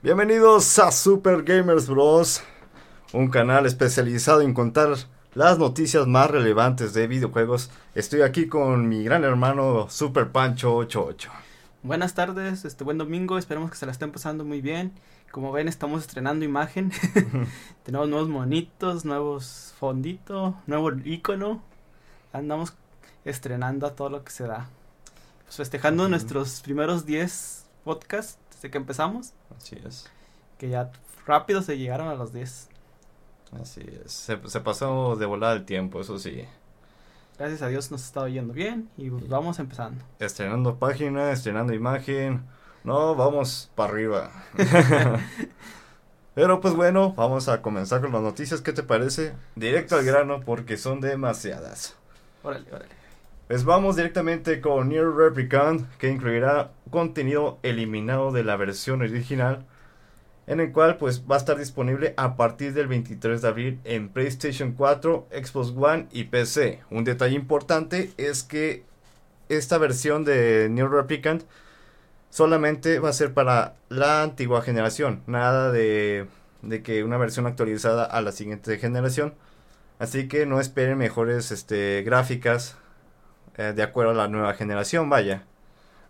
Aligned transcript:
Bienvenidos 0.00 0.78
a 0.78 0.92
Super 0.92 1.42
Gamers 1.42 1.88
Bros, 1.88 2.40
un 3.12 3.28
canal 3.30 3.66
especializado 3.66 4.42
en 4.42 4.54
contar 4.54 4.94
las 5.34 5.58
noticias 5.58 6.06
más 6.06 6.30
relevantes 6.30 6.94
de 6.94 7.08
videojuegos. 7.08 7.72
Estoy 7.96 8.22
aquí 8.22 8.46
con 8.46 8.88
mi 8.88 9.02
gran 9.02 9.24
hermano 9.24 9.90
Super 9.90 10.30
Pancho 10.30 10.76
88. 10.76 11.32
Buenas 11.82 12.14
tardes, 12.14 12.64
este 12.64 12.84
buen 12.84 12.96
domingo, 12.96 13.38
esperemos 13.38 13.72
que 13.72 13.76
se 13.76 13.86
la 13.86 13.92
estén 13.92 14.12
pasando 14.12 14.44
muy 14.44 14.60
bien. 14.60 14.92
Como 15.32 15.50
ven, 15.50 15.66
estamos 15.66 16.02
estrenando 16.02 16.44
imagen. 16.44 16.92
Tenemos 17.82 18.08
nuevos 18.08 18.28
monitos, 18.28 19.04
nuevos 19.04 19.74
fonditos, 19.80 20.54
nuevo 20.68 20.92
icono. 21.04 21.60
Andamos 22.32 22.72
estrenando 23.24 23.84
a 23.84 23.96
todo 23.96 24.10
lo 24.10 24.22
que 24.22 24.30
se 24.30 24.44
da. 24.46 24.68
Pues 25.44 25.56
festejando 25.56 26.08
nuestros 26.08 26.60
primeros 26.60 27.04
10 27.04 27.64
podcasts 27.82 28.38
desde 28.58 28.70
que 28.70 28.78
empezamos. 28.78 29.32
Así 29.56 29.80
es. 29.86 30.10
Que 30.58 30.68
ya 30.68 30.90
rápido 31.26 31.62
se 31.62 31.78
llegaron 31.78 32.08
a 32.08 32.14
los 32.14 32.32
10. 32.32 32.68
Así 33.60 33.82
es. 34.04 34.12
Se, 34.12 34.38
se 34.48 34.60
pasó 34.60 35.16
de 35.16 35.26
volada 35.26 35.54
el 35.54 35.64
tiempo, 35.64 36.00
eso 36.00 36.18
sí. 36.18 36.44
Gracias 37.38 37.62
a 37.62 37.68
Dios 37.68 37.92
nos 37.92 38.02
ha 38.02 38.06
estado 38.06 38.28
yendo 38.28 38.52
bien 38.52 38.90
y 38.96 39.10
pues 39.10 39.28
vamos 39.28 39.60
empezando. 39.60 40.04
Estrenando 40.18 40.76
página, 40.76 41.30
estrenando 41.30 41.72
imagen. 41.72 42.42
No, 42.82 43.14
vamos 43.14 43.70
para 43.76 43.92
arriba. 43.92 44.30
Pero 46.34 46.60
pues 46.60 46.74
bueno, 46.74 47.12
vamos 47.12 47.48
a 47.48 47.62
comenzar 47.62 48.00
con 48.00 48.12
las 48.12 48.22
noticias. 48.22 48.60
¿Qué 48.60 48.72
te 48.72 48.82
parece? 48.82 49.34
Directo 49.54 49.94
al 49.94 50.04
grano 50.04 50.40
porque 50.40 50.76
son 50.76 51.00
demasiadas. 51.00 51.96
Órale, 52.42 52.66
órale. 52.72 52.97
Pues 53.48 53.64
vamos 53.64 53.96
directamente 53.96 54.60
con 54.60 54.90
Near 54.90 55.10
Replicant, 55.10 55.90
que 55.96 56.10
incluirá 56.10 56.70
contenido 56.90 57.58
eliminado 57.62 58.30
de 58.30 58.44
la 58.44 58.56
versión 58.56 59.00
original, 59.00 59.64
en 60.46 60.60
el 60.60 60.70
cual 60.70 60.98
pues 60.98 61.22
va 61.22 61.36
a 61.36 61.38
estar 61.38 61.56
disponible 61.56 62.12
a 62.18 62.36
partir 62.36 62.74
del 62.74 62.88
23 62.88 63.40
de 63.40 63.48
abril 63.48 63.80
en 63.84 64.10
PlayStation 64.10 64.72
4, 64.72 65.28
Xbox 65.32 65.72
One 65.74 66.08
y 66.12 66.24
PC. 66.24 66.80
Un 66.90 67.04
detalle 67.04 67.36
importante 67.36 68.12
es 68.18 68.42
que 68.42 68.84
esta 69.48 69.78
versión 69.78 70.26
de 70.26 70.68
Near 70.70 70.90
Replicant 70.90 71.44
solamente 72.28 72.98
va 72.98 73.08
a 73.08 73.14
ser 73.14 73.32
para 73.32 73.76
la 73.88 74.22
antigua 74.22 74.60
generación, 74.60 75.22
nada 75.26 75.72
de, 75.72 76.26
que 76.84 77.02
una 77.02 77.16
versión 77.16 77.46
actualizada 77.46 78.04
a 78.04 78.20
la 78.20 78.32
siguiente 78.32 78.76
generación. 78.76 79.32
Así 79.98 80.28
que 80.28 80.44
no 80.44 80.60
esperen 80.60 80.98
mejores 80.98 81.50
este, 81.50 82.02
gráficas 82.02 82.76
eh, 83.58 83.72
de 83.74 83.82
acuerdo 83.82 84.12
a 84.12 84.14
la 84.14 84.28
nueva 84.28 84.54
generación, 84.54 85.10
vaya. 85.10 85.44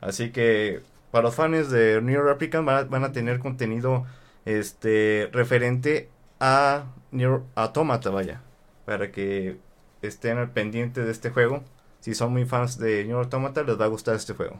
Así 0.00 0.30
que 0.30 0.82
para 1.10 1.24
los 1.24 1.34
fans 1.34 1.70
de 1.70 2.00
New 2.00 2.22
Replicant 2.22 2.66
van 2.66 2.76
a, 2.76 2.82
van 2.84 3.04
a 3.04 3.12
tener 3.12 3.40
contenido 3.40 4.06
este 4.44 5.28
referente 5.32 6.08
a 6.38 6.84
New 7.10 7.44
Automata, 7.54 8.10
vaya. 8.10 8.42
Para 8.84 9.10
que 9.10 9.58
estén 10.02 10.38
al 10.38 10.50
pendiente 10.50 11.02
de 11.04 11.10
este 11.10 11.30
juego. 11.30 11.64
Si 12.00 12.14
son 12.14 12.32
muy 12.32 12.44
fans 12.44 12.78
de 12.78 13.04
New 13.04 13.18
Automata, 13.18 13.62
les 13.62 13.80
va 13.80 13.86
a 13.86 13.88
gustar 13.88 14.14
este 14.14 14.34
juego. 14.34 14.56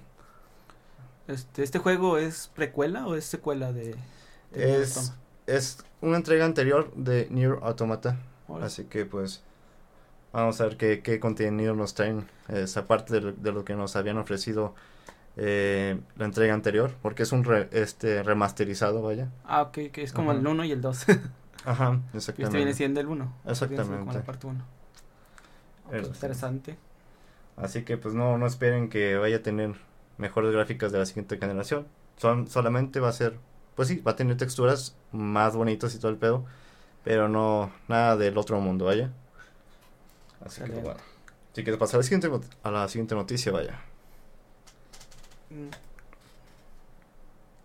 Este, 1.29 1.63
¿Este 1.63 1.79
juego 1.79 2.19
es 2.19 2.51
precuela 2.55 3.07
o 3.07 3.15
es 3.15 3.25
secuela 3.25 3.73
de...? 3.73 3.95
de 4.51 4.83
es, 4.83 5.13
es 5.47 5.85
una 6.01 6.17
entrega 6.17 6.45
anterior 6.47 6.93
de 6.95 7.29
New 7.31 7.59
Automata. 7.63 8.19
Así 8.63 8.85
que 8.85 9.05
pues 9.05 9.43
vamos 10.33 10.61
a 10.61 10.65
ver 10.65 10.77
qué, 10.77 11.03
qué 11.03 11.21
contenido 11.21 11.75
nos 11.75 11.95
traen. 11.95 12.27
Esa 12.49 12.87
parte 12.87 13.15
de, 13.15 13.21
lo- 13.21 13.33
de 13.33 13.53
lo 13.53 13.65
que 13.65 13.75
nos 13.75 13.97
habían 13.97 14.19
ofrecido 14.19 14.75
eh, 15.37 16.01
la 16.17 16.25
entrega 16.27 16.55
anterior. 16.55 16.93
Porque 17.03 17.23
es 17.25 17.33
un 17.33 17.45
re- 17.45 17.69
este 17.73 18.23
remasterizado, 18.23 19.03
vaya. 19.03 19.29
Ah, 19.45 19.63
ok, 19.63 19.79
que 19.93 20.03
es 20.03 20.13
como 20.13 20.31
Ajá. 20.33 20.41
el 20.41 20.47
1 20.47 20.65
y 20.65 20.73
el 20.73 20.81
2. 20.81 21.07
Ajá, 21.65 22.01
Y 22.15 22.19
este 22.19 22.33
viene 22.33 22.71
exactamente. 22.71 22.75
siendo 22.75 23.01
el 23.01 23.07
1. 23.09 23.33
Exactamente. 23.47 23.99
Como 23.99 24.13
la 24.13 24.23
parte 24.23 24.47
1. 24.47 24.65
El- 25.93 26.07
interesante. 26.07 26.77
Así 27.57 27.83
que 27.85 27.97
pues 27.99 28.15
no, 28.15 28.39
no 28.39 28.47
esperen 28.47 28.89
que 28.89 29.17
vaya 29.17 29.39
a 29.39 29.43
tener 29.43 29.75
mejores 30.19 30.53
gráficas 30.53 30.93
de 30.93 30.99
la 30.99 31.07
siguiente 31.07 31.39
generación. 31.39 31.87
Son, 32.17 32.47
solamente 32.49 33.01
va 33.01 33.09
a 33.09 33.13
ser, 33.13 33.39
pues 33.75 33.89
sí, 33.89 34.01
va 34.01 34.13
a 34.13 34.17
tener 34.17 34.37
texturas 34.37 34.97
más 35.13 35.57
bonitas 35.57 35.95
y 35.95 35.99
todo 35.99 36.11
el 36.11 36.19
pedo. 36.19 36.45
Pero 37.05 37.29
no, 37.29 37.71
nada 37.89 38.17
del 38.17 38.39
otro 38.39 38.61
mundo, 38.61 38.87
vaya. 38.87 39.13
Así 40.45 40.63
que 40.63 40.71
bueno. 40.73 41.01
Si 41.53 41.63
quieres 41.65 41.79
pasar 41.79 41.97
a 41.97 41.99
la 41.99 42.03
siguiente, 42.05 42.29
not- 42.29 42.57
a 42.63 42.71
la 42.71 42.89
siguiente 42.89 43.15
noticia, 43.15 43.51
vaya. 43.53 43.81
Mm, 45.51 45.69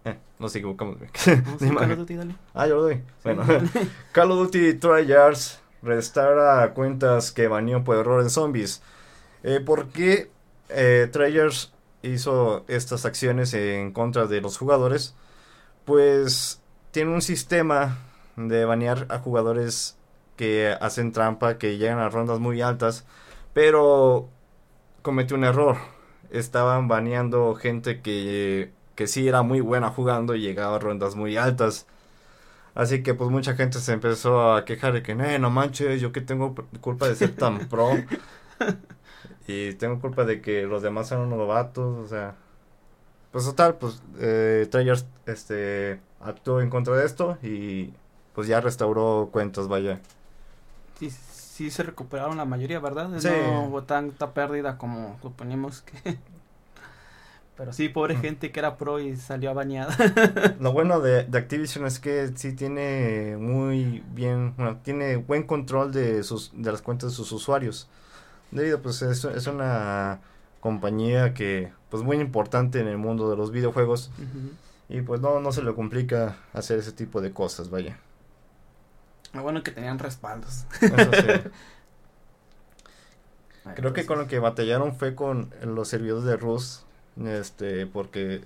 Eh, 0.06 0.18
nos 0.40 0.54
equivocamos. 0.56 0.98
Call 1.24 1.92
of 1.92 1.98
Duty, 1.98 2.16
dale. 2.16 2.36
ah, 2.54 2.68
yo 2.68 2.76
lo 2.76 2.82
doy. 2.84 2.96
Sí, 2.96 3.04
Bueno. 3.24 3.44
Call 4.12 4.32
of 4.32 4.38
Duty 4.40 4.74
Tryhards 4.76 5.60
restaura 5.82 6.74
cuentas 6.74 7.32
que 7.32 7.48
baneó 7.48 7.84
por 7.84 7.98
error 7.98 8.22
en 8.22 8.30
zombies. 8.30 8.82
Eh, 9.44 9.60
¿Por 9.62 9.88
qué 9.90 10.30
eh, 10.70 11.08
Tryhards 11.12 11.72
hizo 12.02 12.66
estas 12.68 13.06
acciones 13.06 13.54
en 13.54 13.92
contra 13.94 14.26
de 14.28 14.42
los 14.42 14.58
jugadores? 14.58 15.14
Pues 15.86 16.62
tiene 16.92 17.12
un 17.14 17.22
sistema 17.22 17.98
de 18.36 18.66
banear 18.66 19.06
a 19.10 19.20
jugadores 19.20 19.98
que 20.36 20.76
hacen 20.82 21.12
trampa, 21.12 21.58
que 21.58 21.78
llegan 21.78 22.00
a 22.00 22.10
rondas 22.10 22.40
muy 22.40 22.62
altas, 22.62 23.06
pero 23.54 24.30
cometió 25.02 25.38
un 25.38 25.44
error. 25.44 25.78
Estaban 26.32 26.88
baneando 26.88 27.54
gente 27.56 28.02
que, 28.02 28.72
que 28.96 29.08
sí 29.08 29.28
era 29.28 29.44
muy 29.44 29.62
buena 29.62 29.90
jugando 29.90 30.36
y 30.36 30.42
llegaba 30.42 30.78
a 30.78 30.80
rondas 30.80 31.16
muy 31.16 31.38
altas. 31.38 31.86
Así 32.76 33.04
que 33.04 33.14
pues 33.14 33.30
mucha 33.30 33.56
gente 33.56 33.80
se 33.80 33.94
empezó 33.94 34.54
a 34.54 34.66
quejar 34.66 34.94
de 34.94 35.04
que, 35.04 35.12
"Eh, 35.14 35.40
no 35.40 35.52
manches, 35.52 36.02
yo 36.02 36.12
que 36.12 36.22
tengo 36.22 36.56
culpa 36.82 37.08
de 37.08 37.16
ser 37.16 37.36
tan 37.36 37.60
pro. 37.70 37.90
y 39.48 39.74
tengo 39.74 40.00
culpa 40.00 40.26
de 40.26 40.42
que 40.42 40.64
los 40.64 40.82
demás 40.82 41.08
son 41.10 41.22
unos 41.22 41.38
novatos, 41.38 42.00
o 42.00 42.08
sea. 42.08 42.36
Pues 43.32 43.46
total, 43.46 43.76
pues 43.76 44.02
eh, 44.20 44.70
este, 45.26 46.00
actuó 46.22 46.62
en 46.62 46.70
contra 46.70 46.96
de 46.96 47.06
esto 47.06 47.38
y 47.42 47.92
pues 48.34 48.48
ya 48.48 48.62
restauró 48.62 49.30
cuentas, 49.32 49.68
vaya. 49.68 50.00
Sí, 51.10 51.18
sí 51.56 51.72
se 51.72 51.84
recuperaron 51.84 52.38
la 52.38 52.46
mayoría, 52.46 52.80
¿verdad? 52.80 53.10
Sí. 53.20 53.28
No 53.28 53.66
hubo 53.66 53.84
tanta 53.84 54.34
pérdida 54.34 54.78
como 54.78 55.18
suponíamos 55.22 55.82
que... 55.82 56.18
Pero 57.56 57.72
sí, 57.72 57.88
pobre 57.88 58.16
Mm. 58.18 58.22
gente 58.22 58.52
que 58.52 58.60
era 58.60 58.78
pro 58.78 59.00
y 59.00 59.16
salió 59.16 59.54
bañada. 59.54 59.96
Lo 60.60 60.74
bueno 60.74 61.00
de, 61.02 61.24
de 61.26 61.38
Activision 61.38 61.86
es 61.86 62.00
que 62.00 62.32
sí 62.36 62.54
tiene 62.54 63.38
muy 63.40 64.04
bien, 64.14 64.56
bueno, 64.58 64.78
tiene 64.84 65.18
buen 65.18 65.44
control 65.44 65.92
de 65.92 66.24
sus 66.24 66.52
de 66.56 66.72
las 66.72 66.82
cuentas 66.82 67.12
de 67.12 67.16
sus 67.16 67.32
usuarios. 67.32 67.88
Debido, 68.50 68.82
pues 68.82 69.04
es, 69.04 69.24
es 69.26 69.46
una 69.48 70.20
compañía 70.62 71.36
que, 71.36 71.72
pues 71.90 72.02
muy 72.02 72.18
importante 72.18 72.80
en 72.80 72.88
el 72.88 72.98
mundo 72.98 73.30
de 73.30 73.38
los 73.38 73.52
videojuegos 73.52 74.10
y 74.90 75.02
pues 75.02 75.22
no, 75.22 75.40
no 75.40 75.52
se 75.52 75.62
le 75.64 75.74
complica 75.76 76.38
hacer 76.54 76.80
ese 76.80 76.92
tipo 76.92 77.22
de 77.22 77.34
cosas, 77.34 77.70
vaya. 77.70 78.00
Lo 79.34 79.42
bueno 79.44 79.64
que 79.64 79.72
tenían 79.72 80.00
respaldos. 80.00 80.66
Eso 80.82 81.12
sí. 81.14 81.50
Creo 83.76 83.94
que 83.94 84.06
con 84.06 84.18
lo 84.20 84.28
que 84.28 84.40
batallaron 84.40 84.96
fue 84.96 85.16
con 85.16 85.50
los 85.64 85.88
servidores 85.88 86.26
de 86.26 86.36
Rust, 86.38 86.84
este, 87.26 87.86
porque 87.88 88.44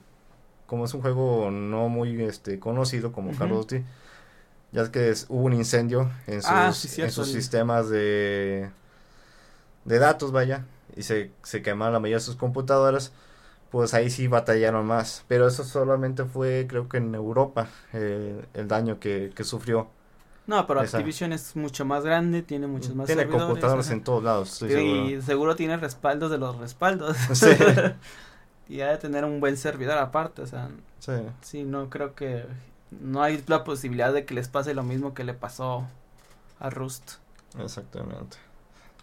como 0.67 0.85
es 0.85 0.93
un 0.93 1.01
juego 1.01 1.51
no 1.51 1.89
muy 1.89 2.21
este 2.23 2.59
conocido 2.59 3.11
como 3.11 3.31
Call 3.35 3.51
of. 3.51 3.67
Duty, 3.69 3.83
ya 4.73 4.83
es 4.83 4.89
que 4.89 5.09
es- 5.09 5.25
hubo 5.29 5.43
un 5.45 5.53
incendio 5.53 6.11
en 6.27 6.41
sus, 6.41 6.51
Ah, 6.51 6.71
sí, 6.73 7.01
en 7.01 7.11
sus 7.11 7.27
sistemas 7.27 7.89
de, 7.89 8.69
de 9.85 9.99
datos, 9.99 10.31
vaya, 10.31 10.65
y 10.95 11.03
se, 11.03 11.31
se 11.43 11.61
quemaron 11.61 11.93
la 11.93 11.99
mayoría 11.99 12.17
de 12.17 12.23
sus 12.23 12.35
computadoras, 12.35 13.11
pues 13.71 13.93
ahí 13.93 14.09
sí 14.09 14.27
batallaron 14.27 14.85
más, 14.85 15.25
pero 15.27 15.47
eso 15.47 15.63
solamente 15.63 16.25
fue 16.25 16.65
creo 16.69 16.89
que 16.89 16.97
en 16.97 17.15
Europa 17.15 17.69
eh, 17.93 18.45
el 18.53 18.67
daño 18.67 18.99
que, 18.99 19.31
que 19.35 19.43
sufrió. 19.43 19.89
No, 20.47 20.65
pero 20.65 20.81
Esa. 20.81 20.97
Activision 20.97 21.33
es 21.33 21.55
mucho 21.55 21.83
más 21.85 22.03
grande, 22.05 22.41
tiene 22.41 22.67
muchos 22.67 22.95
más 22.95 23.05
Tiene 23.07 23.23
servidores, 23.23 23.47
computadoras 23.47 23.85
ajá. 23.87 23.93
en 23.95 24.03
todos 24.03 24.23
lados, 24.23 24.53
estoy 24.53 24.69
seguro. 24.71 25.09
Y 25.09 25.21
seguro 25.21 25.55
tiene 25.57 25.77
respaldos 25.77 26.31
de 26.31 26.37
los 26.37 26.57
respaldos. 26.57 27.17
Sí. 27.33 27.47
y 28.69 28.81
ha 28.81 28.87
de 28.91 28.97
tener 28.97 29.25
un 29.25 29.39
buen 29.39 29.57
servidor 29.57 29.97
aparte, 29.97 30.41
o 30.41 30.47
sea, 30.47 30.69
Sí. 30.99 31.11
sí, 31.41 31.63
no 31.63 31.89
creo 31.89 32.15
que 32.15 32.45
no 32.91 33.21
hay 33.21 33.43
la 33.47 33.63
posibilidad 33.63 34.11
de 34.13 34.25
que 34.25 34.33
les 34.33 34.47
pase 34.47 34.73
lo 34.73 34.83
mismo 34.83 35.13
que 35.13 35.23
le 35.25 35.33
pasó 35.33 35.85
a 36.59 36.69
Rust. 36.69 37.15
Exactamente. 37.59 38.37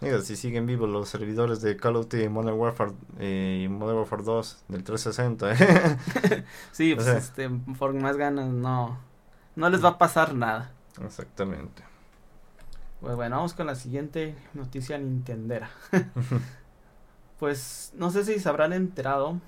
Digo, 0.01 0.19
si 0.19 0.35
siguen 0.35 0.65
vivos 0.65 0.89
los 0.89 1.07
servidores 1.07 1.61
de 1.61 1.77
Call 1.77 1.95
of 1.95 2.05
Duty 2.09 2.27
Modern 2.27 2.57
Warfare 2.57 2.91
eh, 3.19 3.61
y 3.63 3.67
Modern 3.69 3.99
Warfare 3.99 4.23
2 4.23 4.63
del 4.67 4.83
360, 4.83 5.53
¿eh? 5.53 6.43
Sí, 6.73 6.91
O 6.93 6.95
pues 6.95 7.05
sea. 7.07 7.17
este, 7.17 7.49
por 7.79 7.93
más 7.93 8.17
ganas 8.17 8.47
no, 8.49 8.97
no 9.55 9.69
les 9.69 9.83
va 9.83 9.89
a 9.89 9.97
pasar 9.97 10.33
nada. 10.35 10.71
Exactamente. 11.03 11.83
Pues 13.01 13.15
bueno, 13.15 13.35
vamos 13.37 13.53
con 13.53 13.67
la 13.67 13.75
siguiente 13.75 14.35
noticia 14.53 14.97
nintendera. 14.97 15.69
Pues 17.39 17.91
no 17.95 18.11
sé 18.11 18.23
si 18.23 18.39
se 18.39 18.47
habrán 18.47 18.71
enterado 18.71 19.39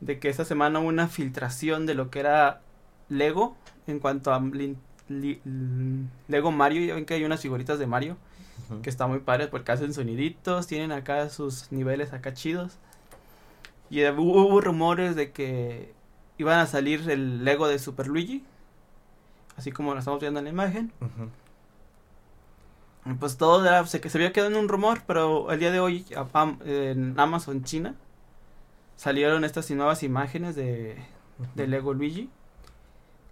de 0.00 0.20
que 0.20 0.28
esta 0.28 0.44
semana 0.44 0.78
hubo 0.78 0.88
una 0.88 1.08
filtración 1.08 1.86
de 1.86 1.94
lo 1.94 2.10
que 2.10 2.20
era 2.20 2.60
Lego 3.08 3.56
en 3.86 3.98
cuanto 3.98 4.32
a 4.32 4.40
Lego 5.08 6.52
Mario, 6.52 6.84
ya 6.84 6.94
ven 6.94 7.04
que 7.04 7.14
hay 7.14 7.24
unas 7.24 7.40
figuritas 7.40 7.78
de 7.78 7.86
Mario 7.86 8.16
que 8.82 8.90
están 8.90 9.08
muy 9.10 9.20
padres 9.20 9.48
porque 9.48 9.72
hacen 9.72 9.94
soniditos, 9.94 10.66
tienen 10.66 10.92
acá 10.92 11.28
sus 11.30 11.72
niveles 11.72 12.12
acá 12.12 12.34
chidos. 12.34 12.76
Y 13.90 14.04
hubo 14.06 14.60
rumores 14.60 15.16
de 15.16 15.32
que 15.32 15.94
iban 16.36 16.58
a 16.58 16.66
salir 16.66 17.08
el 17.08 17.44
Lego 17.44 17.66
de 17.66 17.78
Super 17.78 18.06
Luigi, 18.06 18.44
así 19.58 19.70
como 19.70 19.92
lo 19.92 19.98
estamos 19.98 20.20
viendo 20.20 20.38
en 20.38 20.44
la 20.44 20.50
imagen. 20.50 20.92
Pues 23.20 23.36
todo 23.36 23.66
era, 23.66 23.86
se, 23.86 24.06
se 24.08 24.18
había 24.18 24.32
quedado 24.32 24.50
en 24.50 24.56
un 24.56 24.68
rumor, 24.68 25.02
pero 25.06 25.50
el 25.52 25.60
día 25.60 25.70
de 25.70 25.80
hoy 25.80 26.06
en 26.64 27.18
Amazon 27.20 27.64
China 27.64 27.94
salieron 28.96 29.44
estas 29.44 29.70
nuevas 29.70 30.02
imágenes 30.02 30.56
de, 30.56 30.96
de 31.54 31.66
Lego 31.66 31.92
Luigi 31.92 32.30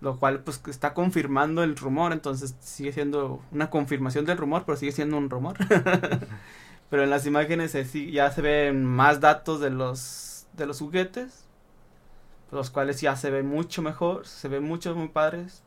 lo 0.01 0.19
cual 0.19 0.41
pues 0.41 0.61
está 0.67 0.95
confirmando 0.95 1.63
el 1.63 1.77
rumor, 1.77 2.13
entonces 2.13 2.55
sigue 2.61 2.93
siendo 2.93 3.43
una 3.51 3.71
confirmación 3.71 4.25
del 4.25 4.37
rumor, 4.37 4.65
pero 4.67 4.77
sigue 4.77 4.93
siendo 4.93 5.17
un 5.17 5.31
rumor. 5.31 5.57
pero 6.91 7.03
en 7.03 7.11
las 7.11 7.27
imágenes 7.27 7.75
ya 8.13 8.31
se 8.31 8.43
ven 8.43 8.85
más 8.85 9.21
datos 9.21 9.61
de 9.61 9.71
los 9.71 10.47
de 10.53 10.67
los 10.67 10.79
juguetes, 10.79 11.45
los 12.51 12.71
cuales 12.71 13.01
ya 13.01 13.17
se 13.17 13.31
ven 13.31 13.47
mucho 13.47 13.83
mejor, 13.83 14.27
se 14.27 14.49
ven 14.49 14.65
mucho 14.65 14.95
muy 14.95 15.09
padres. 15.09 15.63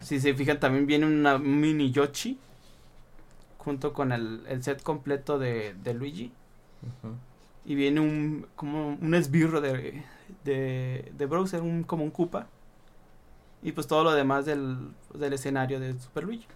Si 0.00 0.20
se 0.20 0.34
fijan 0.34 0.60
también 0.60 0.86
viene 0.86 1.06
una 1.06 1.38
mini 1.38 1.90
Yoshi 1.90 2.38
junto 3.58 3.92
con 3.92 4.12
el, 4.12 4.62
set 4.62 4.82
completo 4.82 5.38
de, 5.38 5.74
de 5.82 5.94
Luigi. 5.94 6.32
Y 7.64 7.74
viene 7.74 8.00
un 8.00 8.46
como 8.54 8.96
un 9.00 9.14
esbirro 9.14 9.60
de 9.60 10.04
de, 10.44 11.12
de 11.16 11.26
browser, 11.26 11.62
un, 11.62 11.82
como 11.82 12.04
un 12.04 12.10
Koopa. 12.10 12.46
Y 13.62 13.72
pues 13.72 13.86
todo 13.86 14.04
lo 14.04 14.12
demás 14.12 14.46
del, 14.46 14.90
del 15.14 15.32
escenario 15.32 15.80
de 15.80 15.98
Super 15.98 16.24
Luigi. 16.24 16.46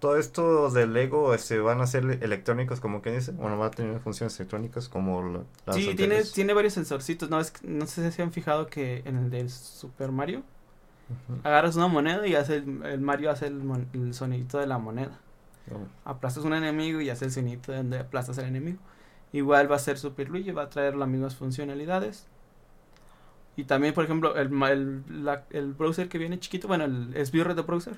Todo 0.00 0.16
esto 0.16 0.70
del 0.70 0.94
Lego 0.94 1.34
este, 1.34 1.58
van 1.58 1.80
a 1.80 1.86
ser 1.86 2.18
electrónicos, 2.22 2.80
como 2.80 3.02
que 3.02 3.12
dice. 3.12 3.32
Bueno, 3.32 3.58
va 3.58 3.66
a 3.66 3.70
tener 3.70 4.00
funciones 4.00 4.38
electrónicas 4.40 4.88
como 4.88 5.44
las 5.66 5.76
Sí, 5.76 5.94
tiene, 5.94 6.24
tiene 6.24 6.54
varios 6.54 6.74
sensorcitos. 6.74 7.28
No, 7.28 7.38
es, 7.38 7.52
no 7.62 7.86
sé 7.86 8.06
si 8.06 8.16
se 8.16 8.22
han 8.22 8.32
fijado 8.32 8.66
que 8.66 9.02
en 9.04 9.16
el 9.16 9.30
del 9.30 9.50
Super 9.50 10.10
Mario 10.10 10.42
agarras 11.44 11.76
una 11.76 11.88
moneda 11.88 12.26
y 12.26 12.34
hace 12.34 12.56
el, 12.56 13.00
Mario 13.00 13.30
hace 13.30 13.46
el, 13.46 13.86
el, 13.92 14.14
sonidito 14.14 14.58
de 14.58 14.66
la 14.66 14.78
moneda. 14.78 15.18
Oh. 15.70 15.86
Aplastas 16.04 16.44
un 16.44 16.54
enemigo 16.54 17.00
y 17.00 17.10
hace 17.10 17.26
el 17.26 17.30
sonidito 17.30 17.72
de 17.72 17.78
donde 17.78 17.98
aplastas 17.98 18.38
al 18.38 18.46
enemigo. 18.46 18.78
Igual 19.32 19.70
va 19.70 19.76
a 19.76 19.78
ser 19.80 19.98
Super 19.98 20.28
Luigi, 20.28 20.50
va 20.50 20.64
a 20.64 20.70
traer 20.70 20.96
las 20.96 21.08
mismas 21.08 21.36
funcionalidades. 21.36 22.26
Y 23.56 23.64
también, 23.64 23.94
por 23.94 24.04
ejemplo, 24.04 24.36
el, 24.36 24.50
el, 24.62 25.02
el 25.50 25.74
browser 25.74 26.08
que 26.08 26.18
viene 26.18 26.40
chiquito, 26.40 26.66
bueno, 26.66 26.84
el 26.84 27.14
esbirro 27.14 27.54
de 27.54 27.62
browser. 27.62 27.94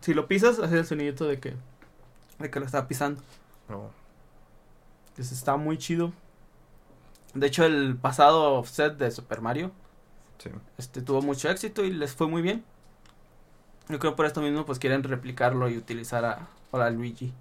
Si 0.00 0.14
lo 0.14 0.28
pisas, 0.28 0.58
hace 0.60 0.78
el 0.78 0.86
sonido 0.86 1.26
de 1.26 1.40
que, 1.40 1.54
de 2.38 2.50
que 2.50 2.60
lo 2.60 2.66
está 2.66 2.86
pisando. 2.86 3.20
Oh. 3.68 3.90
Entonces 5.10 5.36
está 5.36 5.56
muy 5.56 5.76
chido. 5.76 6.12
De 7.34 7.46
hecho, 7.46 7.64
el 7.64 7.96
pasado 7.96 8.64
set 8.64 8.96
de 8.96 9.10
Super 9.10 9.40
Mario 9.40 9.72
este 10.76 11.02
tuvo 11.02 11.22
mucho 11.22 11.48
éxito 11.50 11.84
y 11.84 11.92
les 11.92 12.14
fue 12.14 12.28
muy 12.28 12.42
bien. 12.42 12.64
Yo 13.88 13.98
creo 13.98 14.16
por 14.16 14.26
esto 14.26 14.40
mismo 14.40 14.64
pues 14.66 14.78
quieren 14.78 15.02
replicarlo 15.02 15.68
y 15.68 15.78
utilizar 15.78 16.24
a, 16.24 16.48
a 16.72 16.90
Luigi. 16.90 17.32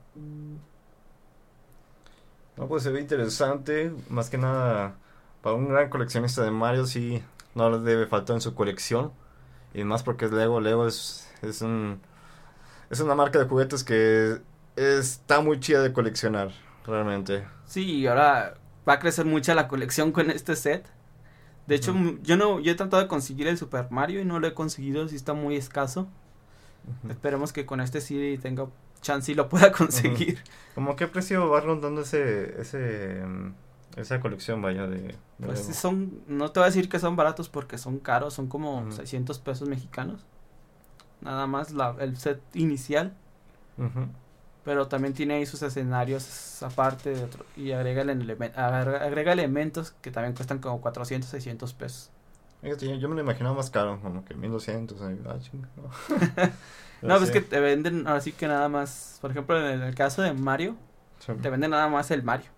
No, 2.56 2.68
pues 2.68 2.84
se 2.84 2.90
ve 2.92 3.02
interesante. 3.02 3.92
Más 4.10 4.30
que 4.30 4.38
nada 4.38 4.96
para 5.42 5.56
un 5.56 5.70
gran 5.70 5.90
coleccionista 5.90 6.44
de 6.44 6.52
Mario 6.52 6.86
sí 6.86 7.24
no 7.56 7.70
le 7.70 7.80
debe 7.80 8.08
faltar 8.08 8.36
en 8.36 8.42
su 8.42 8.56
colección. 8.56 9.12
Y 9.74 9.84
más 9.84 10.04
porque 10.04 10.26
es 10.26 10.32
Lego. 10.32 10.60
Lego 10.62 10.88
es, 10.88 11.30
es, 11.42 11.62
un, 11.62 12.02
es 12.90 13.00
una 13.00 13.16
marca 13.16 13.40
de 13.40 13.46
juguetes 13.46 13.84
que 13.84 14.40
está 14.76 15.42
muy 15.42 15.60
chida 15.60 15.82
de 15.82 15.92
coleccionar, 15.92 16.52
realmente. 16.86 17.46
Sí, 17.66 17.84
y 17.84 18.08
ahora 18.08 18.56
va 18.88 18.94
a 18.94 19.00
crecer 19.00 19.26
mucho 19.26 19.54
la 19.54 19.68
colección 19.68 20.12
con 20.12 20.32
este 20.32 20.56
set. 20.56 20.88
De 21.68 21.76
hecho, 21.76 21.94
yo 22.24 22.38
no 22.38 22.60
yo 22.60 22.72
he 22.72 22.76
tratado 22.76 23.04
de 23.04 23.10
conseguir 23.10 23.48
el 23.48 23.58
Super 23.58 23.92
Mario 23.92 24.22
y 24.22 24.26
no 24.26 24.40
lo 24.40 24.48
he 24.48 24.54
conseguido, 24.54 25.08
sí 25.08 25.16
está 25.16 25.34
muy 25.34 25.56
escaso. 25.56 26.08
Esperemos 27.10 27.52
que 27.52 27.66
con 27.66 27.82
este 27.82 28.00
sí 28.00 28.40
tenga 28.42 28.68
chance 29.02 29.32
y 29.32 29.36
lo 29.36 29.50
pueda 29.50 29.72
conseguir. 29.74 30.40
¿Cómo 30.76 30.96
qué 30.96 31.08
precio 31.08 31.50
va 31.50 31.60
rondando 31.60 32.02
ese 32.02 32.62
ese 32.62 33.22
mm, 33.26 33.52
esa 33.98 34.20
colección, 34.20 34.62
vaya, 34.62 34.86
de... 34.86 35.16
pues 35.44 35.60
son, 35.76 36.22
no 36.28 36.52
te 36.52 36.60
voy 36.60 36.66
a 36.66 36.70
decir 36.70 36.88
que 36.88 37.00
son 37.00 37.16
baratos 37.16 37.50
porque 37.50 37.80
son 37.80 37.98
caros, 37.98 38.36
son 38.36 38.48
como 38.48 38.92
600 38.92 39.40
pesos 39.40 39.68
mexicanos. 39.68 40.24
Nada 41.22 41.48
más 41.48 41.72
la, 41.72 41.96
el 42.00 42.16
set 42.16 42.40
inicial. 42.54 43.16
Pero 44.68 44.90
también 44.90 45.14
tiene 45.14 45.36
ahí 45.36 45.46
sus 45.46 45.62
escenarios 45.62 46.62
aparte 46.62 47.12
de 47.12 47.24
otro, 47.24 47.46
y 47.56 47.72
agrega, 47.72 48.02
agrega 48.02 49.32
elementos 49.32 49.92
que 50.02 50.12
también 50.12 50.36
cuestan 50.36 50.60
como 50.60 50.82
400, 50.82 51.30
600 51.30 51.74
pesos. 51.74 52.10
Yo 52.62 53.08
me 53.08 53.16
lo 53.16 53.22
imaginaba 53.22 53.56
más 53.56 53.70
caro, 53.70 53.98
como 54.02 54.26
que 54.26 54.34
1200. 54.34 55.02
Ah, 55.02 55.36
no, 55.54 56.50
no 57.02 57.18
pues 57.18 57.32
que 57.32 57.40
te 57.40 57.62
venden 57.62 58.10
así 58.10 58.34
que 58.34 58.50
nada 58.50 58.68
más, 58.68 59.20
por 59.22 59.32
ejemplo, 59.32 59.58
en 59.70 59.84
el 59.84 59.96
caso 59.96 60.22
de 60.22 60.34
Mario, 60.34 60.76
te 61.42 61.50
venden 61.50 61.72
nada 61.72 61.88
más 61.88 62.12
el 62.12 62.24
Mario. 62.24 62.50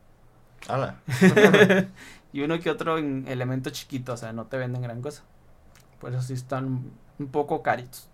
y 2.33 2.41
uno 2.41 2.59
que 2.59 2.71
otro 2.71 2.97
en 2.97 3.27
elemento 3.27 3.69
chiquito, 3.69 4.13
o 4.13 4.17
sea, 4.17 4.33
no 4.33 4.47
te 4.47 4.57
venden 4.57 4.81
gran 4.81 5.03
cosa. 5.03 5.21
Por 6.01 6.11
eso 6.11 6.23
sí 6.23 6.33
están 6.33 6.89
un 7.19 7.27
poco 7.27 7.61
caritos. 7.61 8.07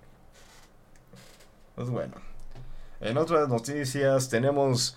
Pues 1.75 1.89
bueno. 1.89 2.34
En 3.01 3.17
otras 3.17 3.49
noticias 3.49 4.29
tenemos 4.29 4.95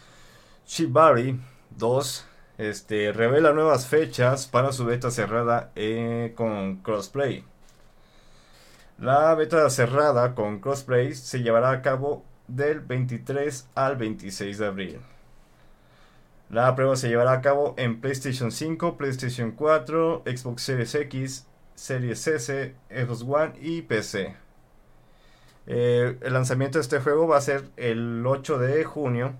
Shibari 0.66 1.40
2. 1.76 2.26
Este 2.58 3.12
revela 3.12 3.52
nuevas 3.52 3.86
fechas 3.86 4.46
para 4.46 4.72
su 4.72 4.84
beta 4.84 5.10
cerrada 5.10 5.72
eh, 5.74 6.32
con 6.36 6.76
crossplay. 6.76 7.44
La 8.98 9.34
beta 9.34 9.68
cerrada 9.70 10.34
con 10.34 10.60
crossplay 10.60 11.14
se 11.14 11.40
llevará 11.40 11.70
a 11.70 11.82
cabo 11.82 12.24
del 12.46 12.80
23 12.80 13.68
al 13.74 13.96
26 13.96 14.58
de 14.58 14.66
abril. 14.66 15.00
La 16.50 16.74
prueba 16.74 16.96
se 16.96 17.08
llevará 17.08 17.32
a 17.32 17.40
cabo 17.42 17.74
en 17.76 18.00
PlayStation 18.00 18.50
5, 18.50 18.96
PlayStation 18.96 19.52
4, 19.52 20.22
Xbox 20.24 20.62
Series 20.62 20.94
X, 20.94 21.46
Series 21.74 22.26
S, 22.26 22.74
Xbox 22.90 23.22
One 23.22 23.52
y 23.60 23.82
PC. 23.82 24.47
Eh, 25.70 26.16
el 26.22 26.32
lanzamiento 26.32 26.78
de 26.78 26.82
este 26.82 26.98
juego 26.98 27.28
va 27.28 27.36
a 27.36 27.42
ser 27.42 27.68
el 27.76 28.26
8 28.26 28.58
de 28.58 28.84
junio. 28.84 29.34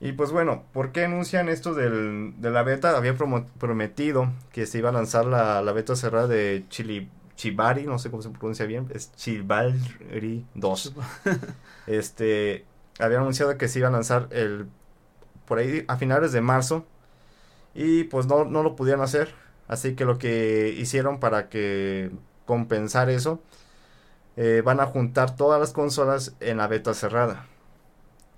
Y 0.00 0.12
pues 0.12 0.32
bueno, 0.32 0.64
¿por 0.72 0.90
qué 0.90 1.04
anuncian 1.04 1.48
esto 1.48 1.74
de 1.74 2.50
la 2.50 2.62
beta? 2.62 2.96
Había 2.96 3.14
prometido 3.14 4.32
que 4.52 4.66
se 4.66 4.78
iba 4.78 4.88
a 4.88 4.92
lanzar 4.92 5.26
la, 5.26 5.60
beta 5.72 5.96
cerrada 5.96 6.26
de 6.26 6.64
Chili, 6.68 7.10
Chibari, 7.36 7.84
no 7.84 7.98
sé 7.98 8.10
cómo 8.10 8.22
se 8.22 8.30
pronuncia 8.30 8.66
bien, 8.66 8.88
es 8.92 9.12
Chibari 9.16 10.44
2. 10.54 10.94
este, 11.86 12.64
había 12.98 13.18
anunciado 13.18 13.56
que 13.56 13.68
se 13.68 13.78
iba 13.78 13.88
a 13.88 13.92
lanzar 13.92 14.28
el 14.30 14.66
por 15.46 15.58
ahí 15.58 15.84
a 15.88 15.96
finales 15.96 16.32
de 16.32 16.40
marzo 16.40 16.86
y 17.74 18.04
pues 18.04 18.26
no, 18.26 18.44
no 18.44 18.62
lo 18.62 18.76
pudieron 18.76 19.02
hacer. 19.02 19.34
Así 19.68 19.94
que 19.94 20.04
lo 20.04 20.18
que 20.18 20.74
hicieron 20.76 21.20
para 21.20 21.48
que 21.48 22.10
compensar 22.46 23.10
eso, 23.10 23.42
eh, 24.36 24.62
van 24.64 24.80
a 24.80 24.86
juntar 24.86 25.36
todas 25.36 25.60
las 25.60 25.72
consolas 25.72 26.34
en 26.40 26.58
la 26.58 26.66
beta 26.66 26.94
cerrada. 26.94 27.46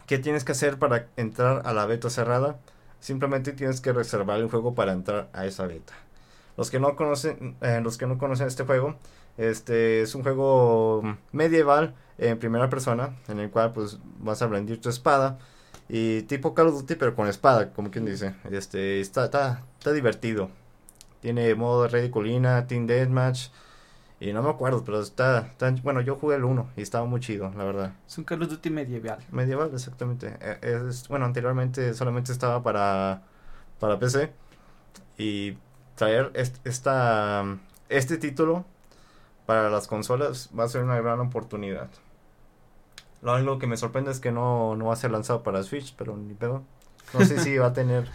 ¿Qué 0.07 0.19
tienes 0.19 0.45
que 0.45 0.53
hacer 0.53 0.79
para 0.79 1.09
entrar 1.17 1.63
a 1.65 1.73
la 1.73 1.87
beta 1.87 2.11
cerrada? 2.11 2.59
Simplemente 3.01 3.53
tienes 3.53 3.81
que 3.81 3.93
reservar 3.93 4.41
el 4.41 4.51
juego 4.51 4.75
para 4.75 4.93
entrar 4.93 5.29
a 5.33 5.47
esa 5.47 5.67
beta. 5.67 5.95
Los 6.57 6.71
que 6.71 6.81
no 6.81 6.97
conocen, 6.97 7.57
eh, 7.61 7.81
los 7.83 7.99
que 7.99 8.07
no 8.07 8.19
conocen 8.19 8.47
este 8.47 8.65
juego, 8.65 8.97
este 9.37 10.03
es 10.03 10.15
un 10.15 10.23
juego 10.23 11.03
medieval 11.33 11.95
en 12.19 12.39
primera 12.39 12.71
persona, 12.71 13.17
en 13.29 13.41
el 13.41 13.51
cual 13.51 13.73
pues 13.73 13.99
vas 14.19 14.41
a 14.43 14.47
blandir 14.47 14.81
tu 14.81 14.89
espada 14.89 15.39
y 15.89 16.23
tipo 16.23 16.55
Call 16.55 16.69
of 16.69 16.81
Duty, 16.81 16.95
pero 16.97 17.15
con 17.15 17.29
espada, 17.29 17.73
como 17.73 17.91
quien 17.91 18.07
dice. 18.07 18.35
Este, 18.51 19.01
está, 19.01 19.27
está, 19.27 19.63
está 19.79 19.93
divertido. 19.93 20.51
Tiene 21.21 21.55
modo 21.55 21.83
de 21.83 21.89
Red 21.89 22.11
Colina, 22.11 22.67
Team 22.67 22.87
Deathmatch. 22.87 23.49
Y 24.19 24.33
no 24.33 24.43
me 24.43 24.49
acuerdo, 24.49 24.83
pero 24.83 25.01
está, 25.01 25.51
Bueno, 25.83 26.01
yo 26.01 26.17
jugué 26.17 26.37
el 26.37 26.45
1 26.45 26.71
y 26.77 26.83
estaba 26.83 27.05
muy 27.05 27.21
chido, 27.21 27.53
la 27.57 27.65
verdad. 27.65 27.93
Es 28.07 28.17
un 28.17 28.25
Call 28.25 28.43
of 28.43 28.49
Duty 28.49 28.71
medieval. 28.71 29.19
Medieval, 29.31 29.71
exactamente. 29.75 30.37
E, 30.41 30.59
es, 30.63 31.09
bueno, 31.09 31.27
anteriormente 31.27 31.93
solamente 31.93 32.33
estaba 32.33 32.63
para, 32.63 33.23
para 33.79 33.99
PC. 33.99 34.33
Y 35.19 35.59
traer 35.97 36.31
esta, 36.35 37.45
este 37.89 38.17
título 38.17 38.65
para 39.45 39.69
las 39.71 39.87
consolas 39.87 40.51
va 40.59 40.65
a 40.65 40.69
ser 40.69 40.83
una 40.83 40.97
gran 41.01 41.21
oportunidad. 41.21 41.89
Lo 43.23 43.35
único 43.35 43.59
que 43.59 43.67
me 43.67 43.77
sorprende 43.77 44.11
es 44.11 44.21
que 44.21 44.33
no, 44.33 44.77
va 44.79 44.93
a 44.93 44.97
ser 44.97 45.11
lanzado 45.11 45.43
para 45.43 45.63
Switch, 45.63 45.95
pero 45.97 46.17
ni 46.17 46.33
pedo. 46.35 46.63
No 47.13 47.25
sé 47.25 47.39
si 47.39 47.59
va 47.59 47.67
a 47.67 47.73
tener 47.75 48.09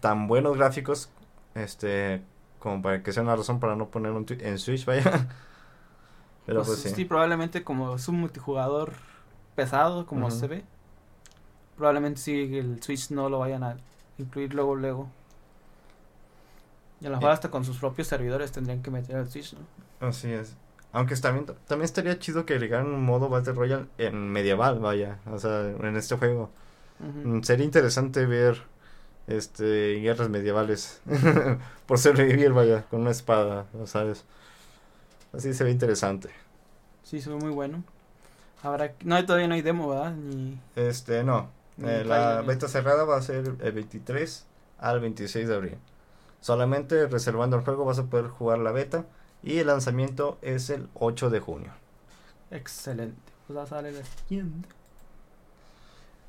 tan 0.00 0.26
buenos 0.26 0.56
gráficos 0.56 1.10
este 1.54 2.22
como 2.66 2.82
para 2.82 3.00
que 3.00 3.12
sea 3.12 3.22
una 3.22 3.36
razón 3.36 3.60
para 3.60 3.76
no 3.76 3.90
ponerlo 3.90 4.18
en, 4.18 4.44
en 4.44 4.58
Switch, 4.58 4.84
vaya. 4.84 5.04
Pero 6.46 6.64
pues, 6.64 6.80
pues 6.82 6.94
sí. 6.96 7.04
probablemente 7.04 7.62
como 7.62 7.94
es 7.94 8.08
un 8.08 8.18
multijugador 8.18 8.92
pesado, 9.54 10.04
como 10.04 10.32
se 10.32 10.48
ve. 10.48 10.64
Probablemente 11.76 12.20
sí 12.20 12.58
el 12.58 12.82
Switch 12.82 13.12
no 13.12 13.28
lo 13.28 13.38
vayan 13.38 13.62
a 13.62 13.76
incluir 14.18 14.52
luego, 14.52 14.74
luego. 14.74 15.08
Y 17.00 17.06
a 17.06 17.10
lo 17.10 17.18
mejor 17.18 17.30
hasta 17.30 17.52
con 17.52 17.64
sus 17.64 17.78
propios 17.78 18.08
servidores 18.08 18.50
tendrían 18.50 18.82
que 18.82 18.90
meter 18.90 19.14
el 19.14 19.30
Switch, 19.30 19.54
¿no? 19.54 20.08
Así 20.08 20.32
es. 20.32 20.56
Aunque 20.90 21.14
también, 21.14 21.46
también 21.68 21.84
estaría 21.84 22.18
chido 22.18 22.46
que 22.46 22.54
agregaran 22.54 22.88
un 22.88 23.04
modo 23.04 23.28
Battle 23.28 23.52
Royale 23.52 23.86
en 23.98 24.28
medieval, 24.32 24.80
vaya. 24.80 25.20
O 25.30 25.38
sea, 25.38 25.68
en 25.70 25.96
este 25.96 26.16
juego. 26.16 26.50
Mm, 26.98 27.42
sería 27.42 27.64
interesante 27.64 28.26
ver 28.26 28.60
este 29.26 29.96
guerras 30.00 30.28
medievales 30.28 31.00
por 31.86 31.98
sobrevivir, 31.98 32.52
vaya, 32.52 32.84
con 32.90 33.00
una 33.00 33.10
espada, 33.10 33.66
¿sabes? 33.84 34.24
Así 35.32 35.52
se 35.54 35.64
ve 35.64 35.70
interesante. 35.70 36.30
Sí, 37.02 37.20
se 37.20 37.30
ve 37.30 37.36
muy 37.36 37.50
bueno. 37.50 37.84
Ahora, 38.62 38.94
no, 39.04 39.24
todavía 39.24 39.48
no 39.48 39.54
hay 39.54 39.62
demo, 39.62 39.88
¿verdad? 39.88 40.12
Ni... 40.12 40.58
Este, 40.76 41.22
no. 41.22 41.50
Eh, 41.84 42.04
la 42.06 42.40
beta 42.40 42.68
cerrada 42.68 43.04
va 43.04 43.16
a 43.16 43.22
ser 43.22 43.54
el 43.60 43.72
23 43.72 44.46
al 44.78 45.00
26 45.00 45.48
de 45.48 45.54
abril. 45.54 45.78
Solamente 46.40 47.06
reservando 47.06 47.56
el 47.56 47.64
juego 47.64 47.84
vas 47.84 47.98
a 47.98 48.04
poder 48.04 48.28
jugar 48.28 48.58
la 48.58 48.72
beta 48.72 49.04
y 49.42 49.58
el 49.58 49.66
lanzamiento 49.66 50.38
es 50.42 50.70
el 50.70 50.88
8 50.94 51.30
de 51.30 51.40
junio. 51.40 51.70
Excelente. 52.50 53.32
Pues 53.46 53.58
va 53.58 53.62
a 53.64 53.66
salir 53.66 53.92
la 53.92 54.04
siguiente. 54.04 54.68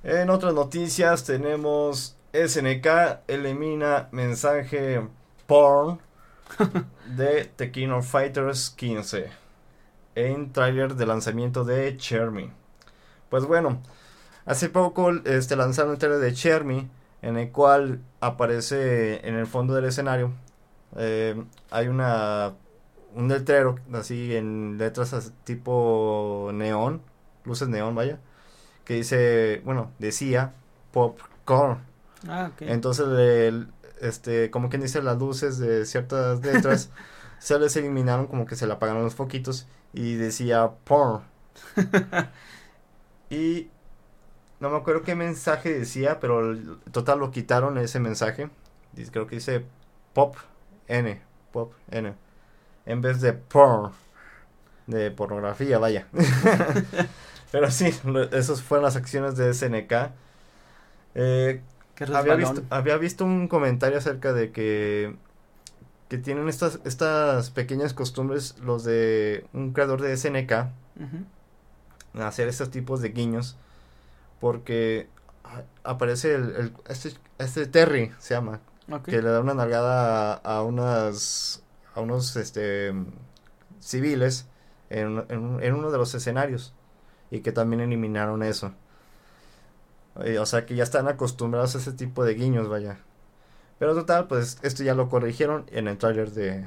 En 0.03 0.29
otras 0.29 0.53
noticias 0.53 1.23
tenemos 1.23 2.15
SNK 2.45 3.23
elimina 3.27 4.09
mensaje 4.11 5.01
porn 5.47 5.99
de 7.17 7.49
of 7.91 8.07
Fighters 8.07 8.69
15 8.69 9.29
en 10.13 10.51
trailer 10.51 10.93
de 10.95 11.05
lanzamiento 11.07 11.63
de 11.63 11.97
Chermy. 11.97 12.51
Pues 13.29 13.45
bueno, 13.45 13.81
hace 14.45 14.69
poco 14.69 15.11
este, 15.25 15.55
lanzaron 15.55 15.93
el 15.93 15.97
trailer 15.97 16.19
de 16.19 16.33
Chermy 16.33 16.89
en 17.23 17.37
el 17.37 17.51
cual 17.51 18.01
aparece 18.19 19.27
en 19.27 19.35
el 19.35 19.47
fondo 19.47 19.73
del 19.73 19.85
escenario. 19.85 20.31
Eh, 20.95 21.43
hay 21.71 21.87
una 21.87 22.53
un 23.15 23.29
letrero 23.29 23.79
así 23.93 24.35
en 24.35 24.77
letras 24.77 25.33
tipo 25.43 26.51
neón, 26.53 27.01
luces 27.45 27.67
neón, 27.67 27.95
vaya, 27.95 28.19
que 28.85 28.93
dice, 28.93 29.61
bueno, 29.65 29.91
decía 29.97 30.53
popcorn. 30.91 31.96
Ah, 32.27 32.51
Entonces, 32.61 33.07
el, 33.07 33.67
este, 34.01 34.49
como 34.49 34.69
quien 34.69 34.81
dice, 34.81 35.01
las 35.01 35.17
luces 35.17 35.57
de 35.57 35.85
ciertas 35.85 36.41
letras 36.41 36.89
se 37.39 37.59
les 37.59 37.75
eliminaron, 37.75 38.27
como 38.27 38.45
que 38.45 38.55
se 38.55 38.67
le 38.67 38.73
apagaron 38.73 39.03
los 39.03 39.15
foquitos 39.15 39.67
y 39.93 40.15
decía 40.15 40.71
porn. 40.83 41.21
y 43.29 43.69
no 44.59 44.69
me 44.69 44.77
acuerdo 44.77 45.03
qué 45.03 45.15
mensaje 45.15 45.79
decía, 45.79 46.19
pero 46.19 46.55
total 46.91 47.19
lo 47.19 47.31
quitaron 47.31 47.77
ese 47.77 47.99
mensaje. 47.99 48.49
Creo 49.11 49.27
que 49.27 49.35
dice 49.35 49.63
pop 50.13 50.35
N, 50.87 51.21
pop 51.51 51.73
N, 51.91 52.15
en 52.85 53.01
vez 53.01 53.21
de 53.21 53.33
porn, 53.33 53.91
de 54.87 55.11
pornografía, 55.11 55.77
vaya. 55.77 56.07
pero 57.51 57.69
sí, 57.69 57.93
esas 58.31 58.63
fueron 58.63 58.85
las 58.85 58.95
acciones 58.95 59.37
de 59.37 59.53
SNK. 59.53 60.11
Eh, 61.15 61.61
había 62.13 62.35
visto, 62.35 62.63
había 62.69 62.97
visto 62.97 63.25
un 63.25 63.47
comentario 63.47 63.97
acerca 63.97 64.33
de 64.33 64.51
que 64.51 65.15
que 66.09 66.17
tienen 66.17 66.47
estas 66.47 66.79
estas 66.85 67.49
pequeñas 67.49 67.93
costumbres 67.93 68.57
los 68.59 68.83
de 68.83 69.45
un 69.53 69.73
creador 69.73 70.01
de 70.01 70.15
SNK 70.15 70.69
hacer 72.21 72.47
estos 72.47 72.71
tipos 72.71 73.01
de 73.01 73.09
guiños 73.09 73.57
porque 74.39 75.09
aparece 75.83 76.35
el, 76.35 76.73
este, 76.87 77.13
este, 77.37 77.65
Terry 77.67 78.11
se 78.19 78.33
llama 78.33 78.61
que 79.03 79.21
le 79.21 79.29
da 79.29 79.41
una 79.41 79.53
nalgada 79.53 80.33
a, 80.33 80.63
unas 80.63 81.61
a 81.93 82.01
unos 82.01 82.35
este 82.37 82.93
civiles 83.79 84.47
en, 84.89 85.25
en 85.29 85.73
uno 85.73 85.91
de 85.91 85.97
los 85.97 86.15
escenarios 86.15 86.73
y 87.31 87.41
que 87.41 87.51
también 87.51 87.81
eliminaron 87.81 88.43
eso 88.43 88.73
o 90.39 90.45
sea 90.45 90.65
que 90.65 90.75
ya 90.75 90.83
están 90.83 91.07
acostumbrados 91.07 91.75
a 91.75 91.77
ese 91.79 91.93
tipo 91.93 92.25
de 92.25 92.33
guiños, 92.33 92.67
vaya. 92.69 92.97
Pero 93.79 93.93
total, 93.93 94.27
pues 94.27 94.57
esto 94.63 94.83
ya 94.83 94.95
lo 94.95 95.09
corrigieron 95.09 95.65
en 95.71 95.87
el 95.87 95.97
trailer 95.97 96.31
de 96.31 96.65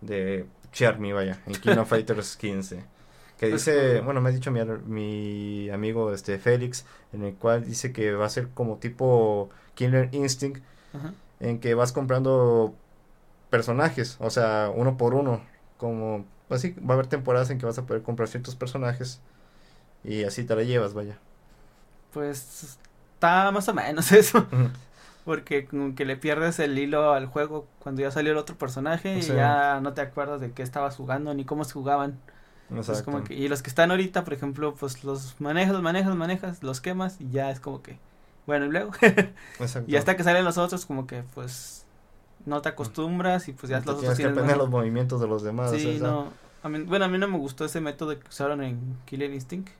de 0.00 0.46
Chermy, 0.72 1.12
vaya, 1.12 1.40
en 1.46 1.54
King 1.54 1.76
of 1.78 1.88
Fighters 1.90 2.36
15. 2.36 2.84
Que 3.38 3.50
pues 3.50 3.64
dice, 3.64 4.00
bueno, 4.00 4.20
me 4.20 4.30
ha 4.30 4.32
dicho 4.32 4.50
mi, 4.50 4.60
mi 4.86 5.70
amigo 5.70 6.12
este 6.12 6.38
Félix, 6.38 6.84
en 7.12 7.22
el 7.22 7.34
cual 7.34 7.64
dice 7.64 7.92
que 7.92 8.12
va 8.12 8.26
a 8.26 8.30
ser 8.30 8.48
como 8.48 8.76
tipo 8.78 9.48
Killer 9.74 10.08
Instinct, 10.12 10.62
en 11.38 11.60
que 11.60 11.74
vas 11.74 11.92
comprando 11.92 12.74
personajes, 13.48 14.16
o 14.18 14.30
sea, 14.30 14.72
uno 14.74 14.96
por 14.96 15.14
uno, 15.14 15.40
como 15.76 16.24
así 16.50 16.74
va 16.80 16.90
a 16.90 16.92
haber 16.94 17.06
temporadas 17.06 17.50
en 17.50 17.58
que 17.58 17.66
vas 17.66 17.78
a 17.78 17.86
poder 17.86 18.02
comprar 18.02 18.28
ciertos 18.28 18.56
personajes 18.56 19.20
y 20.02 20.24
así 20.24 20.44
te 20.44 20.56
la 20.56 20.62
llevas, 20.64 20.94
vaya 20.94 21.18
pues 22.12 22.78
está 23.14 23.50
más 23.50 23.68
o 23.68 23.74
menos 23.74 24.12
eso. 24.12 24.46
Porque 25.24 25.66
como 25.66 25.94
que 25.94 26.04
le 26.04 26.16
pierdes 26.16 26.58
el 26.58 26.78
hilo 26.78 27.12
al 27.12 27.26
juego 27.26 27.66
cuando 27.80 28.00
ya 28.00 28.10
salió 28.10 28.32
el 28.32 28.38
otro 28.38 28.56
personaje 28.56 29.18
y 29.18 29.22
ya 29.22 29.80
no 29.80 29.92
te 29.92 30.00
acuerdas 30.00 30.40
de 30.40 30.52
qué 30.52 30.62
estabas 30.62 30.96
jugando 30.96 31.34
ni 31.34 31.44
cómo 31.44 31.64
se 31.64 31.74
jugaban. 31.74 32.18
Como 33.04 33.24
que, 33.24 33.34
y 33.34 33.48
los 33.48 33.62
que 33.62 33.70
están 33.70 33.90
ahorita, 33.90 34.24
por 34.24 34.34
ejemplo, 34.34 34.74
pues 34.74 35.02
los 35.02 35.40
manejas, 35.40 35.72
los 35.72 35.82
manejas, 35.82 36.08
los 36.08 36.18
manejas, 36.18 36.62
los 36.62 36.80
quemas 36.80 37.18
y 37.18 37.30
ya 37.30 37.50
es 37.50 37.60
como 37.60 37.82
que, 37.82 37.98
bueno, 38.46 38.66
y 38.66 38.70
luego. 38.70 38.92
y 39.86 39.96
hasta 39.96 40.16
que 40.16 40.24
salen 40.24 40.44
los 40.44 40.58
otros, 40.58 40.84
como 40.84 41.06
que 41.06 41.22
pues 41.34 41.86
no 42.44 42.60
te 42.60 42.68
acostumbras 42.68 43.48
y 43.48 43.52
pues 43.52 43.70
ya 43.70 43.78
los 43.78 43.88
otros 43.88 44.00
tienes 44.00 44.18
que 44.18 44.26
aprender 44.26 44.56
los 44.56 44.68
movimientos 44.68 45.20
de 45.20 45.28
los 45.28 45.42
demás. 45.42 45.70
Sí, 45.72 45.98
no. 46.00 46.28
A 46.62 46.68
mí, 46.68 46.82
bueno, 46.82 47.06
a 47.06 47.08
mí 47.08 47.18
no 47.18 47.28
me 47.28 47.38
gustó 47.38 47.64
ese 47.64 47.80
método 47.80 48.18
que 48.18 48.28
usaron 48.28 48.62
en 48.62 48.96
Killer 49.06 49.32
Instinct. 49.32 49.70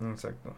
Exacto. 0.00 0.54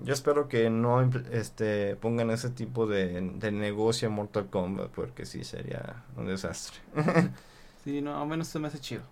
Yo 0.00 0.12
espero 0.12 0.48
que 0.48 0.68
no 0.68 1.00
este, 1.32 1.96
pongan 1.96 2.30
ese 2.30 2.50
tipo 2.50 2.86
de, 2.86 3.20
negocio 3.50 4.08
en 4.08 4.14
Mortal 4.14 4.46
Kombat 4.50 4.90
porque 4.90 5.24
sí 5.24 5.42
sería 5.42 6.04
un 6.16 6.26
desastre. 6.26 6.78
sí, 7.84 8.02
no, 8.02 8.20
al 8.20 8.28
menos 8.28 8.48
se 8.48 8.58
me 8.58 8.68
hace 8.68 8.78
chido. 8.78 9.02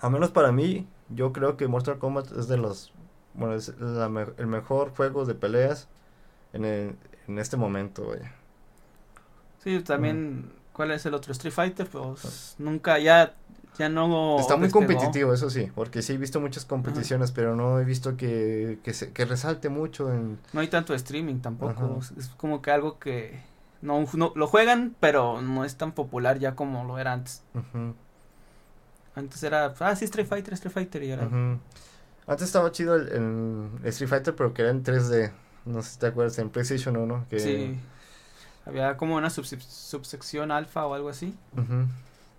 A 0.00 0.08
menos 0.08 0.30
para 0.30 0.52
mí, 0.52 0.86
yo 1.10 1.32
creo 1.32 1.56
que 1.56 1.68
Mortal 1.68 1.98
Kombat 1.98 2.32
es 2.32 2.48
de 2.48 2.56
los, 2.56 2.92
bueno, 3.34 3.54
es 3.54 3.74
el 3.78 4.46
mejor 4.46 4.94
juego 4.94 5.26
de 5.26 5.34
peleas 5.34 5.88
en, 6.52 6.64
en 6.64 7.38
este 7.38 7.56
momento, 7.56 8.06
vaya. 8.08 8.32
Sí, 9.62 9.80
también, 9.80 10.50
¿cuál 10.72 10.92
es 10.92 11.04
el 11.04 11.12
otro? 11.14 11.32
Street 11.32 11.52
Fighter, 11.52 11.86
pues, 11.88 12.20
pues 12.22 12.54
nunca, 12.58 12.98
ya 12.98 13.34
ya 13.78 13.88
no. 13.88 14.38
Está 14.40 14.56
muy 14.56 14.70
competitivo, 14.70 15.32
eso 15.32 15.50
sí, 15.50 15.70
porque 15.74 16.02
sí 16.02 16.14
he 16.14 16.18
visto 16.18 16.40
muchas 16.40 16.64
competiciones, 16.64 17.30
pero 17.30 17.54
no 17.54 17.78
he 17.78 17.84
visto 17.84 18.16
que, 18.16 18.80
que, 18.82 18.92
se, 18.92 19.12
que 19.12 19.24
resalte 19.24 19.68
mucho 19.68 20.12
en... 20.12 20.38
No 20.52 20.60
hay 20.60 20.68
tanto 20.68 20.94
streaming 20.94 21.38
tampoco, 21.40 22.00
es 22.18 22.28
como 22.36 22.60
que 22.60 22.72
algo 22.72 22.98
que 22.98 23.40
no, 23.80 24.04
lo 24.34 24.46
juegan, 24.48 24.96
pero 24.98 25.40
no 25.40 25.64
es 25.64 25.76
tan 25.76 25.92
popular 25.92 26.40
ya 26.40 26.56
como 26.56 26.84
lo 26.84 26.98
era 26.98 27.12
antes. 27.12 27.44
Antes 29.14 29.42
era, 29.44 29.72
ah, 29.78 29.96
sí, 29.96 30.04
Street 30.06 30.26
Fighter, 30.26 30.54
Street 30.54 30.72
Fighter, 30.72 31.02
y 31.04 31.10
era... 31.12 31.28
Antes 32.26 32.46
estaba 32.46 32.72
chido 32.72 32.96
el, 32.96 33.70
Street 33.84 34.08
Fighter, 34.10 34.34
pero 34.34 34.52
que 34.52 34.62
era 34.62 34.72
en 34.72 34.82
3D, 34.82 35.30
no 35.66 35.82
sé 35.82 35.90
si 35.92 35.98
te 36.00 36.08
acuerdas, 36.08 36.36
en 36.40 36.50
PlayStation 36.50 36.96
1, 36.96 37.26
que... 37.30 37.38
Sí, 37.38 37.78
había 38.66 38.96
como 38.96 39.14
una 39.16 39.30
subsección 39.30 40.50
alfa 40.50 40.84
o 40.84 40.94
algo 40.94 41.08
así 41.08 41.34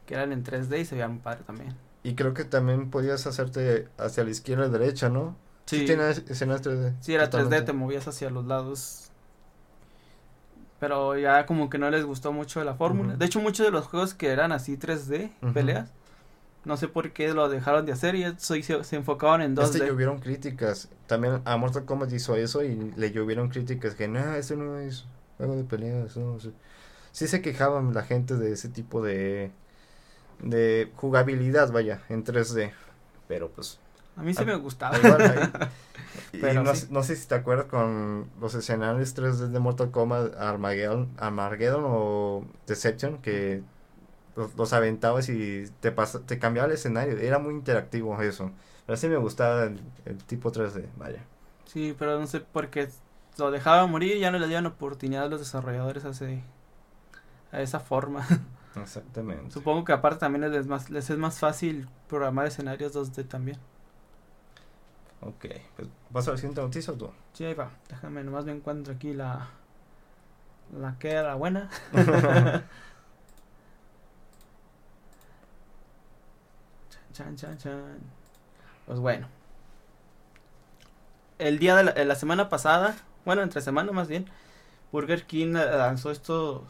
que 0.09 0.15
eran 0.15 0.31
en 0.31 0.43
3D 0.43 0.79
y 0.79 0.85
se 0.85 0.95
veían 0.95 1.19
padre 1.19 1.43
también. 1.45 1.75
Y 2.01 2.15
creo 2.15 2.33
que 2.33 2.43
también 2.43 2.89
podías 2.89 3.27
hacerte 3.27 3.87
hacia 3.99 4.23
la 4.23 4.31
izquierda 4.31 4.65
y 4.65 4.71
derecha, 4.71 5.07
¿no? 5.07 5.35
Sí. 5.67 5.85
sí 5.85 5.93
escenas 6.27 6.63
3D. 6.63 6.95
Sí, 6.99 7.13
era 7.13 7.29
3D, 7.29 7.63
te 7.63 7.73
movías 7.73 8.07
hacia 8.07 8.31
los 8.31 8.47
lados. 8.47 9.11
Pero 10.79 11.15
ya 11.15 11.45
como 11.45 11.69
que 11.69 11.77
no 11.77 11.91
les 11.91 12.05
gustó 12.05 12.33
mucho 12.33 12.63
la 12.63 12.73
fórmula. 12.73 13.17
De 13.17 13.25
hecho, 13.27 13.39
muchos 13.39 13.67
de 13.67 13.71
los 13.71 13.85
juegos 13.85 14.15
que 14.15 14.29
eran 14.29 14.51
así 14.51 14.77
3D, 14.77 15.29
peleas, 15.53 15.91
no 16.65 16.75
sé 16.75 16.87
por 16.87 17.11
qué 17.11 17.31
lo 17.31 17.47
dejaron 17.47 17.85
de 17.85 17.91
hacer 17.91 18.15
y 18.15 18.25
se, 18.37 18.63
se, 18.63 18.95
enfocaban 18.95 19.43
en 19.43 19.55
2D. 19.55 19.63
Este 19.65 19.85
llovieron 19.85 20.17
críticas. 20.17 20.89
También 21.05 21.43
a 21.45 21.55
Mortal 21.57 21.85
Kombat 21.85 22.11
hizo 22.13 22.35
eso 22.35 22.63
y 22.63 22.93
le 22.95 23.11
llovieron 23.11 23.49
críticas 23.49 23.93
que, 23.93 24.07
no, 24.07 24.33
eso 24.33 24.55
no 24.55 24.79
es 24.79 25.05
juego 25.37 25.55
de 25.55 25.65
peleas. 25.65 26.17
No, 26.17 26.39
Sí 27.11 27.27
se 27.27 27.43
quejaban 27.43 27.93
la 27.93 28.01
gente 28.01 28.37
de 28.37 28.53
ese 28.53 28.69
tipo 28.69 29.03
de 29.03 29.51
de 30.41 30.91
jugabilidad, 30.95 31.71
vaya, 31.71 32.01
en 32.09 32.23
3D. 32.23 32.71
Pero 33.27 33.49
pues... 33.49 33.79
A 34.15 34.21
mí 34.21 34.33
sí 34.33 34.43
me 34.43 34.55
gustaba. 34.55 34.97
Pero 36.31 36.63
no, 36.63 37.03
sé 37.03 37.15
si 37.15 37.27
te 37.27 37.35
acuerdas 37.35 37.67
con 37.67 38.27
los 38.41 38.53
escenarios 38.53 39.15
3D 39.15 39.47
de 39.47 39.59
Mortal 39.59 39.91
Kombat 39.91 40.35
Armageddon, 40.35 41.09
Armageddon 41.17 41.83
o 41.85 42.43
Deception, 42.67 43.19
que 43.19 43.61
los, 44.35 44.55
los 44.55 44.73
aventabas 44.73 45.29
y 45.29 45.65
te, 45.79 45.91
pasa, 45.91 46.19
te 46.25 46.37
cambiaba 46.37 46.67
el 46.67 46.73
escenario. 46.73 47.17
Era 47.17 47.39
muy 47.39 47.53
interactivo 47.53 48.21
eso. 48.21 48.51
Pero 48.85 48.97
sí 48.97 49.07
me 49.07 49.17
gustaba 49.17 49.63
el, 49.63 49.79
el 50.05 50.17
tipo 50.23 50.51
3D, 50.51 50.85
vaya. 50.97 51.23
Sí, 51.65 51.95
pero 51.97 52.19
no 52.19 52.27
sé 52.27 52.39
por 52.39 52.69
qué 52.69 52.89
lo 53.39 53.51
dejaba 53.51 53.87
morir 53.87 54.17
y 54.17 54.19
ya 54.19 54.31
no 54.31 54.39
le 54.39 54.47
dieron 54.47 54.65
oportunidad 54.65 55.23
a 55.23 55.27
los 55.27 55.39
desarrolladores 55.39 56.05
a, 56.05 56.09
ese, 56.09 56.43
a 57.51 57.61
esa 57.61 57.79
forma. 57.79 58.27
Exactamente. 58.75 59.51
Supongo 59.51 59.83
que 59.83 59.93
aparte 59.93 60.19
también 60.19 60.49
les 60.49 60.61
es 60.61 60.67
más, 60.67 60.89
les 60.89 61.09
es 61.09 61.17
más 61.17 61.39
fácil 61.39 61.87
programar 62.07 62.45
escenarios 62.47 62.93
2D 62.93 63.27
también. 63.27 63.57
Ok, 65.21 65.45
pues 65.75 65.87
¿vas 66.09 66.27
a 66.27 66.31
la 66.31 66.37
siguiente 66.37 66.61
noticia 66.61 66.93
o 66.93 66.97
tú? 66.97 67.11
Sí, 67.33 67.43
ahí 67.43 67.53
va. 67.53 67.71
Déjame, 67.89 68.23
nomás 68.23 68.45
me 68.45 68.53
encuentro 68.53 68.93
aquí 68.93 69.13
la. 69.13 69.49
La 70.79 70.97
que 70.99 71.11
era 71.11 71.35
buena. 71.35 71.69
chan, 71.93 72.63
chan, 77.13 77.35
chan, 77.35 77.57
chan. 77.57 77.99
Pues 78.85 78.99
bueno. 78.99 79.27
El 81.37 81.59
día 81.59 81.75
de 81.75 81.83
la, 81.85 81.91
de 81.93 82.05
la 82.05 82.15
semana 82.15 82.49
pasada, 82.49 82.95
bueno, 83.25 83.41
entre 83.41 83.61
semana 83.61 83.91
más 83.91 84.07
bien, 84.07 84.25
Burger 84.91 85.25
King 85.25 85.55
eh, 85.55 85.65
lanzó 85.77 86.11
estos. 86.11 86.63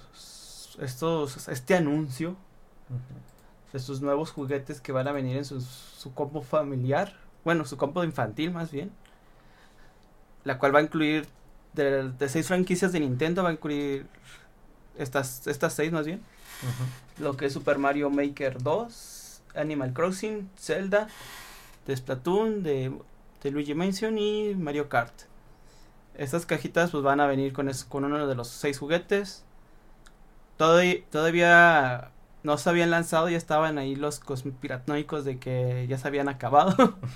Estos. 0.80 1.48
Este 1.48 1.76
anuncio 1.76 2.36
de 3.74 3.80
sus 3.80 4.02
nuevos 4.02 4.32
juguetes 4.32 4.82
que 4.82 4.92
van 4.92 5.08
a 5.08 5.12
venir 5.12 5.38
en 5.38 5.46
su, 5.46 5.62
su 5.62 6.14
combo 6.14 6.42
familiar. 6.42 7.14
Bueno, 7.44 7.66
su 7.66 7.78
combo 7.78 8.04
infantil 8.04 8.52
más 8.52 8.72
bien. 8.72 8.92
La 10.44 10.58
cual 10.58 10.74
va 10.74 10.80
a 10.80 10.84
incluir 10.84 11.28
de, 11.74 12.10
de 12.10 12.30
seis 12.30 12.48
franquicias 12.48 12.92
de 12.92 13.00
Nintendo, 13.02 13.44
va 13.44 13.50
a 13.50 13.54
incluir 13.54 14.08
estas, 14.98 15.46
estas 15.48 15.74
seis 15.74 15.92
más 15.92 16.06
bien. 16.06 16.22
Lo 17.20 17.38
que 17.38 17.46
es 17.46 17.54
Super 17.54 17.78
Mario 17.78 18.10
Maker 18.10 18.62
2, 18.64 19.42
Animal 19.56 19.94
Crossing, 19.94 20.50
Zelda, 20.58 21.08
de 21.86 21.96
Splatoon, 21.96 22.64
de, 22.64 22.92
de 23.44 23.52
Luigi 23.52 23.74
Mansion 23.76 24.18
y 24.18 24.56
Mario 24.56 24.90
Kart. 24.90 25.14
Estas 26.16 26.46
cajitas 26.46 26.92
pues 26.92 27.04
van 27.04 27.20
a 27.20 27.28
venir 27.28 27.54
con, 27.54 27.70
es- 27.70 27.86
con 27.86 28.04
uno 28.04 28.26
de 28.28 28.36
los 28.36 28.48
seis 28.48 28.80
juguetes. 28.80 29.44
Todavía, 30.60 30.98
todavía 31.10 32.12
no 32.44 32.58
se 32.58 32.70
habían 32.70 32.92
lanzado, 32.92 33.30
ya 33.30 33.38
estaban 33.38 33.78
ahí 33.78 33.96
los 33.96 34.20
conspiranoicos 34.20 35.24
de 35.24 35.40
que 35.40 35.88
ya 35.88 35.98
se 35.98 36.08
habían 36.08 36.28
acabado. 36.30 36.76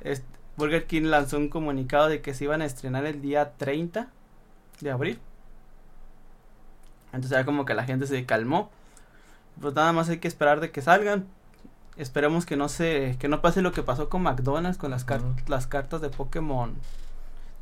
Este, 0.00 0.24
Burger 0.56 0.86
King 0.86 1.06
lanzó 1.06 1.38
un 1.38 1.48
comunicado 1.48 2.06
de 2.08 2.20
que 2.22 2.32
se 2.32 2.44
iban 2.44 2.62
a 2.62 2.66
estrenar 2.66 3.04
el 3.04 3.20
día 3.20 3.54
30 3.56 4.06
de 4.80 4.90
abril. 4.92 5.18
Entonces 7.06 7.30
ya 7.32 7.44
como 7.44 7.64
que 7.64 7.74
la 7.74 7.82
gente 7.84 8.06
se 8.06 8.24
calmó. 8.24 8.70
Pues 9.60 9.74
nada 9.74 9.92
más 9.92 10.08
hay 10.08 10.18
que 10.18 10.28
esperar 10.28 10.60
de 10.60 10.70
que 10.70 10.82
salgan. 10.82 11.26
Esperemos 11.96 12.46
que 12.46 12.56
no 12.56 12.68
se 12.68 13.16
que 13.18 13.26
no 13.26 13.40
pase 13.42 13.60
lo 13.60 13.72
que 13.72 13.82
pasó 13.82 14.08
con 14.08 14.22
McDonald's 14.22 14.78
con 14.78 14.92
las 14.92 15.04
car- 15.04 15.22
las 15.48 15.66
cartas 15.66 16.00
de 16.00 16.10
Pokémon 16.10 16.76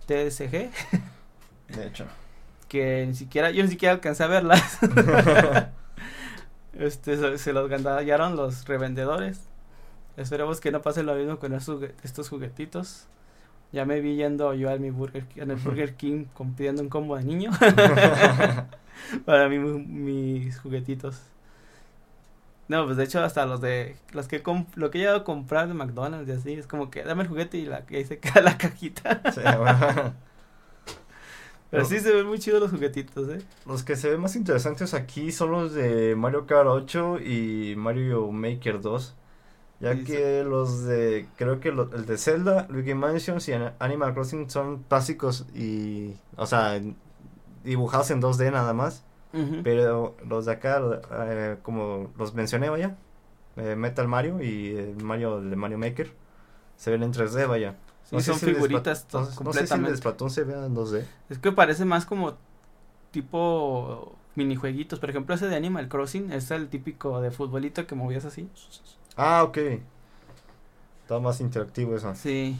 TSG 0.06 0.70
De 1.68 1.86
hecho. 1.86 2.04
Que 2.68 3.04
ni 3.06 3.14
siquiera 3.14 3.50
yo 3.50 3.62
ni 3.64 3.70
siquiera 3.70 3.94
alcancé 3.94 4.24
a 4.24 4.28
verlas. 4.28 4.78
este 6.74 7.38
se, 7.38 7.52
los 7.52 7.68
gandallaron 7.68 8.36
los 8.36 8.66
revendedores. 8.66 9.40
Esperemos 10.16 10.60
que 10.60 10.72
no 10.72 10.82
pase 10.82 11.02
lo 11.02 11.14
mismo 11.14 11.38
con 11.38 11.54
estos, 11.54 11.80
jugue- 11.80 11.94
estos 12.04 12.28
juguetitos. 12.28 13.06
Ya 13.72 13.84
me 13.86 14.00
vi 14.00 14.16
yendo 14.16 14.54
yo 14.54 14.70
al 14.70 14.80
mi 14.80 14.90
Burger 14.90 15.26
en 15.36 15.50
el 15.52 15.58
Burger 15.58 15.94
King 15.98 16.26
pidiendo 16.56 16.82
un 16.82 16.88
combo 16.90 17.16
de 17.16 17.24
niño 17.24 17.50
para 19.24 19.48
mí, 19.48 19.58
mis 19.58 20.58
juguetitos. 20.60 21.20
No, 22.68 22.84
pues 22.84 22.96
de 22.96 23.04
hecho 23.04 23.22
hasta 23.22 23.46
los 23.46 23.60
de 23.60 23.96
los 24.12 24.26
que 24.26 24.42
lo 24.74 24.90
que 24.90 24.98
he 24.98 25.00
llegado 25.00 25.18
a 25.18 25.24
comprar 25.24 25.68
de 25.68 25.74
McDonald's 25.74 26.28
y 26.28 26.32
así 26.32 26.52
es 26.54 26.66
como 26.66 26.90
que 26.90 27.04
dame 27.04 27.22
el 27.22 27.28
juguete 27.28 27.58
y 27.58 27.66
la 27.66 27.84
ahí 27.88 28.04
se 28.04 28.18
queda 28.18 28.40
la 28.42 28.58
cajita. 28.58 29.22
Sí, 29.32 29.40
bueno. 29.58 30.14
Pero 31.76 31.88
sí 31.88 32.00
se 32.00 32.12
ven 32.12 32.26
muy 32.26 32.38
chidos 32.38 32.60
los 32.60 32.70
juguetitos, 32.70 33.28
eh. 33.28 33.38
Los 33.66 33.82
que 33.82 33.96
se 33.96 34.10
ven 34.10 34.20
más 34.20 34.36
interesantes 34.36 34.94
aquí 34.94 35.32
son 35.32 35.50
los 35.52 35.72
de 35.72 36.14
Mario 36.16 36.46
Kart 36.46 36.66
8 36.68 37.18
y 37.20 37.74
Mario 37.76 38.30
Maker 38.32 38.80
2. 38.80 39.14
Ya 39.80 39.92
Sí, 39.94 40.04
que 40.04 40.42
los 40.42 40.84
de, 40.84 41.26
creo 41.36 41.60
que 41.60 41.70
lo- 41.70 41.94
el 41.94 42.06
de 42.06 42.16
Zelda, 42.16 42.66
Luigi 42.70 42.94
Mansions 42.94 43.46
y 43.48 43.52
An- 43.52 43.74
Animal 43.78 44.14
Crossing 44.14 44.48
son 44.48 44.84
básicos 44.88 45.44
y, 45.54 46.14
o 46.36 46.46
sea, 46.46 46.80
dibujados 47.64 48.10
en 48.10 48.20
2D 48.20 48.50
nada 48.50 48.72
más. 48.72 49.04
Ujú. 49.34 49.56
Pero 49.62 50.16
los 50.26 50.46
de 50.46 50.52
acá, 50.52 50.80
eh, 51.28 51.56
como 51.62 52.10
los 52.18 52.34
mencioné, 52.34 52.70
vaya, 52.70 52.96
eh, 53.56 53.76
Metal 53.76 54.08
Mario 54.08 54.40
y 54.42 54.76
el 54.76 55.02
Mario 55.02 55.38
el 55.38 55.50
de 55.50 55.56
Mario 55.56 55.76
Maker, 55.78 56.10
se 56.76 56.90
ven 56.90 57.02
en 57.02 57.12
3D, 57.12 57.46
vaya. 57.46 57.76
Sí, 58.08 58.14
No 58.16 58.20
son 58.22 58.36
si 58.38 58.46
figuritas 58.46 59.06
no 59.12 59.24
sé- 59.24 59.26
No 59.26 59.26
sé 59.26 59.32
si 59.32 59.32
el 59.32 59.38
de 59.38 59.44
completamente. 59.44 59.96
Splatoon 59.96 60.30
se 60.30 60.44
vea 60.44 60.64
en 60.64 60.74
2D. 60.74 61.04
Es 61.28 61.38
que 61.38 61.50
parece 61.52 61.84
más 61.84 62.06
como 62.06 62.34
tipo 63.10 64.12
minijueguitos. 64.36 64.98
Por 65.00 65.10
ejemplo, 65.10 65.34
ese 65.34 65.48
de 65.48 65.56
Animal 65.56 65.88
Crossing 65.88 66.30
es 66.32 66.50
el 66.50 66.68
típico 66.68 67.20
de 67.20 67.30
futbolito 67.30 67.86
que 67.86 67.94
movías 67.94 68.24
así. 68.24 68.48
Ah, 69.16 69.42
ok. 69.42 69.58
Está 71.02 71.18
más 71.20 71.40
interactivo 71.40 71.96
eso. 71.96 72.14
Sí. 72.14 72.56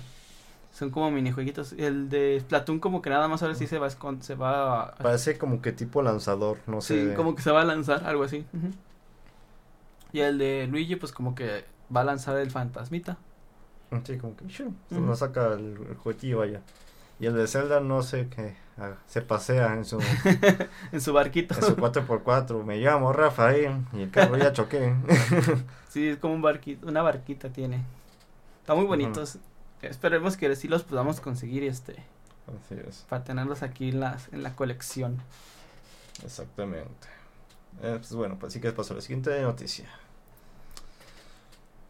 Son 0.72 0.90
como 0.90 1.10
minijueguitos. 1.10 1.72
El 1.74 2.08
de 2.08 2.38
Splatoon 2.40 2.80
como 2.80 3.00
que 3.00 3.10
nada 3.10 3.28
más 3.28 3.42
ahora 3.42 3.54
sí 3.54 3.66
se 3.66 3.78
va 3.78 3.86
a 3.86 3.90
se 4.20 4.34
va 4.34 4.82
a- 4.82 4.94
Parece 4.96 5.38
como 5.38 5.62
que 5.62 5.72
tipo 5.72 6.02
lanzador, 6.02 6.58
no 6.66 6.80
sí, 6.80 7.08
sé. 7.08 7.14
como 7.14 7.34
que 7.34 7.42
se 7.42 7.50
va 7.50 7.62
a 7.62 7.64
lanzar, 7.64 8.04
algo 8.04 8.24
así. 8.24 8.44
Y 10.12 10.20
el 10.20 10.38
de 10.38 10.66
Luigi 10.66 10.96
pues 10.96 11.12
como 11.12 11.34
que 11.34 11.64
va 11.94 12.00
a 12.02 12.04
lanzar 12.04 12.36
el 12.38 12.50
fantasmita. 12.50 13.16
Sí, 14.04 14.18
como 14.18 14.36
que 14.36 14.46
shoo, 14.46 14.72
se 14.88 15.16
saca 15.16 15.54
el, 15.54 15.76
el 15.88 15.96
juguetillo, 15.96 16.38
vaya. 16.38 16.60
Y 17.18 17.26
el 17.26 17.34
de 17.34 17.46
Zelda, 17.46 17.80
no 17.80 18.02
sé 18.02 18.28
qué. 18.28 18.56
se 19.06 19.22
pasea 19.22 19.72
en 19.74 19.84
su, 19.84 19.98
en 20.92 21.00
su 21.00 21.12
barquito. 21.14 21.54
en 21.54 21.62
su 21.62 21.76
4x4. 21.76 22.62
Me 22.64 22.76
llamo 22.78 23.12
Rafael 23.12 23.86
y 23.94 24.02
el 24.02 24.10
carro 24.10 24.36
ya 24.36 24.52
choqué. 24.52 24.94
Sí, 25.88 26.08
es 26.08 26.18
como 26.18 26.34
un 26.34 26.42
barquito, 26.42 26.86
una 26.88 27.00
barquita 27.00 27.48
tiene. 27.48 27.82
Está 28.60 28.74
muy 28.74 28.84
bonitos. 28.84 29.38
Esperemos 29.80 30.36
que 30.36 30.54
sí 30.56 30.68
los 30.68 30.82
podamos 30.82 31.20
conseguir 31.20 31.62
este 31.64 31.94
Así 32.48 32.74
es, 32.86 33.06
para 33.08 33.24
tenerlos 33.24 33.62
aquí 33.62 33.88
en 33.90 34.00
las 34.00 34.30
en 34.32 34.42
la 34.42 34.54
colección. 34.54 35.22
exactamente. 36.22 37.08
Eh, 37.82 37.96
pues 37.98 38.12
bueno, 38.12 38.36
pues 38.38 38.52
sí 38.52 38.60
que 38.60 38.72
pasó 38.72 38.92
la 38.94 39.00
siguiente 39.00 39.40
noticia. 39.40 39.88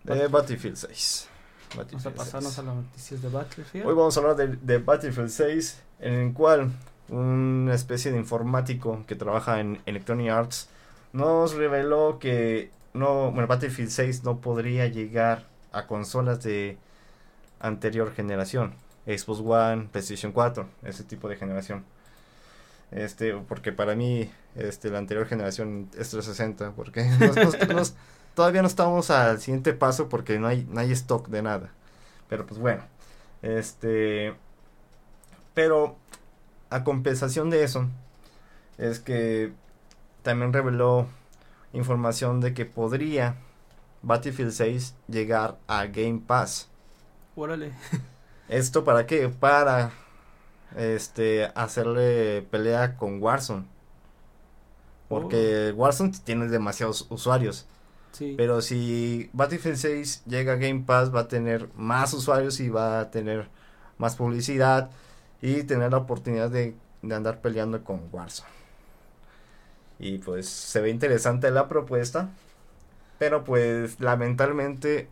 De 0.04 0.14
Bat- 0.28 0.30
Battlefield 0.30 0.76
6. 0.76 1.28
Vamos 1.74 2.06
a 2.06 2.10
pasarnos 2.10 2.52
6. 2.54 2.58
a 2.58 2.62
las 2.62 2.74
noticias 2.76 3.22
de 3.22 3.28
Battlefield. 3.28 3.86
Hoy 3.86 3.94
vamos 3.94 4.16
a 4.16 4.20
hablar 4.20 4.36
de, 4.36 4.48
de 4.56 4.78
Battlefield 4.78 5.28
6, 5.30 5.78
en 6.00 6.14
el 6.14 6.32
cual 6.32 6.70
una 7.08 7.74
especie 7.74 8.10
de 8.12 8.18
informático 8.18 9.04
que 9.06 9.14
trabaja 9.14 9.60
en 9.60 9.80
Electronic 9.86 10.30
Arts 10.30 10.68
nos 11.12 11.54
reveló 11.54 12.18
que 12.18 12.70
no, 12.94 13.30
bueno, 13.30 13.46
Battlefield 13.46 13.90
6 13.90 14.24
no 14.24 14.40
podría 14.40 14.86
llegar 14.86 15.44
a 15.72 15.86
consolas 15.86 16.42
de 16.42 16.78
anterior 17.60 18.12
generación, 18.14 18.74
Xbox 19.06 19.40
One, 19.44 19.88
PlayStation 19.92 20.32
4, 20.32 20.66
ese 20.84 21.04
tipo 21.04 21.28
de 21.28 21.36
generación. 21.36 21.84
Este, 22.92 23.34
porque 23.34 23.72
para 23.72 23.94
mí, 23.96 24.30
este, 24.54 24.90
la 24.90 24.98
anterior 24.98 25.26
generación 25.26 25.88
es 25.98 26.10
360, 26.10 26.72
porque 26.72 27.04
nos- 27.20 27.36
nos- 27.36 27.68
nos- 27.68 27.94
todavía 28.36 28.60
no 28.60 28.68
estamos 28.68 29.10
al 29.10 29.40
siguiente 29.40 29.72
paso 29.72 30.10
porque 30.10 30.38
no 30.38 30.46
hay, 30.46 30.68
no 30.70 30.78
hay 30.78 30.92
stock 30.92 31.28
de 31.28 31.42
nada. 31.42 31.70
Pero 32.28 32.46
pues 32.46 32.60
bueno, 32.60 32.82
este, 33.40 34.34
pero 35.54 35.96
a 36.68 36.84
compensación 36.84 37.48
de 37.48 37.64
eso, 37.64 37.88
es 38.76 39.00
que 39.00 39.52
también 40.22 40.52
reveló 40.52 41.06
información 41.72 42.40
de 42.40 42.52
que 42.52 42.66
podría 42.66 43.36
Battlefield 44.02 44.52
6 44.52 44.94
llegar 45.08 45.56
a 45.66 45.86
Game 45.86 46.20
Pass. 46.26 46.68
Órale. 47.36 47.72
¿Esto 48.50 48.84
para 48.84 49.06
qué? 49.06 49.30
Para 49.30 49.92
este 50.76 51.50
hacerle 51.54 52.42
pelea 52.50 52.98
con 52.98 53.22
Warzone. 53.22 53.64
Porque 55.08 55.72
Warzone 55.74 56.12
tiene 56.22 56.48
demasiados 56.48 57.06
usuarios. 57.08 57.66
Pero 58.36 58.60
si 58.60 59.30
Battlefield 59.32 59.76
6 59.76 60.24
llega 60.26 60.54
a 60.54 60.56
Game 60.56 60.84
Pass, 60.86 61.14
va 61.14 61.20
a 61.20 61.28
tener 61.28 61.68
más 61.76 62.12
usuarios 62.14 62.60
y 62.60 62.68
va 62.68 63.00
a 63.00 63.10
tener 63.10 63.48
más 63.98 64.16
publicidad 64.16 64.90
y 65.42 65.62
tener 65.64 65.92
la 65.92 65.98
oportunidad 65.98 66.50
de, 66.50 66.74
de 67.02 67.14
andar 67.14 67.40
peleando 67.40 67.82
con 67.84 68.08
Warzone. 68.12 68.48
Y 69.98 70.18
pues 70.18 70.48
se 70.48 70.80
ve 70.80 70.90
interesante 70.90 71.50
la 71.50 71.68
propuesta. 71.68 72.30
Pero 73.18 73.44
pues 73.44 74.00
lamentablemente, 74.00 75.08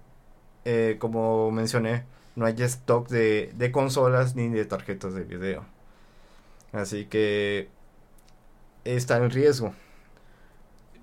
eh, 0.65 0.97
como 0.99 1.51
mencioné, 1.51 2.05
no 2.37 2.47
hay 2.47 2.55
stock 2.63 3.09
de, 3.09 3.53
de 3.55 3.73
consolas 3.73 4.35
ni 4.35 4.49
de 4.49 4.65
tarjetas 4.65 5.15
de 5.15 5.25
video. 5.25 5.65
Así 6.73 7.07
que 7.07 7.69
está 8.85 9.17
en 9.17 9.31
riesgo. 9.31 9.75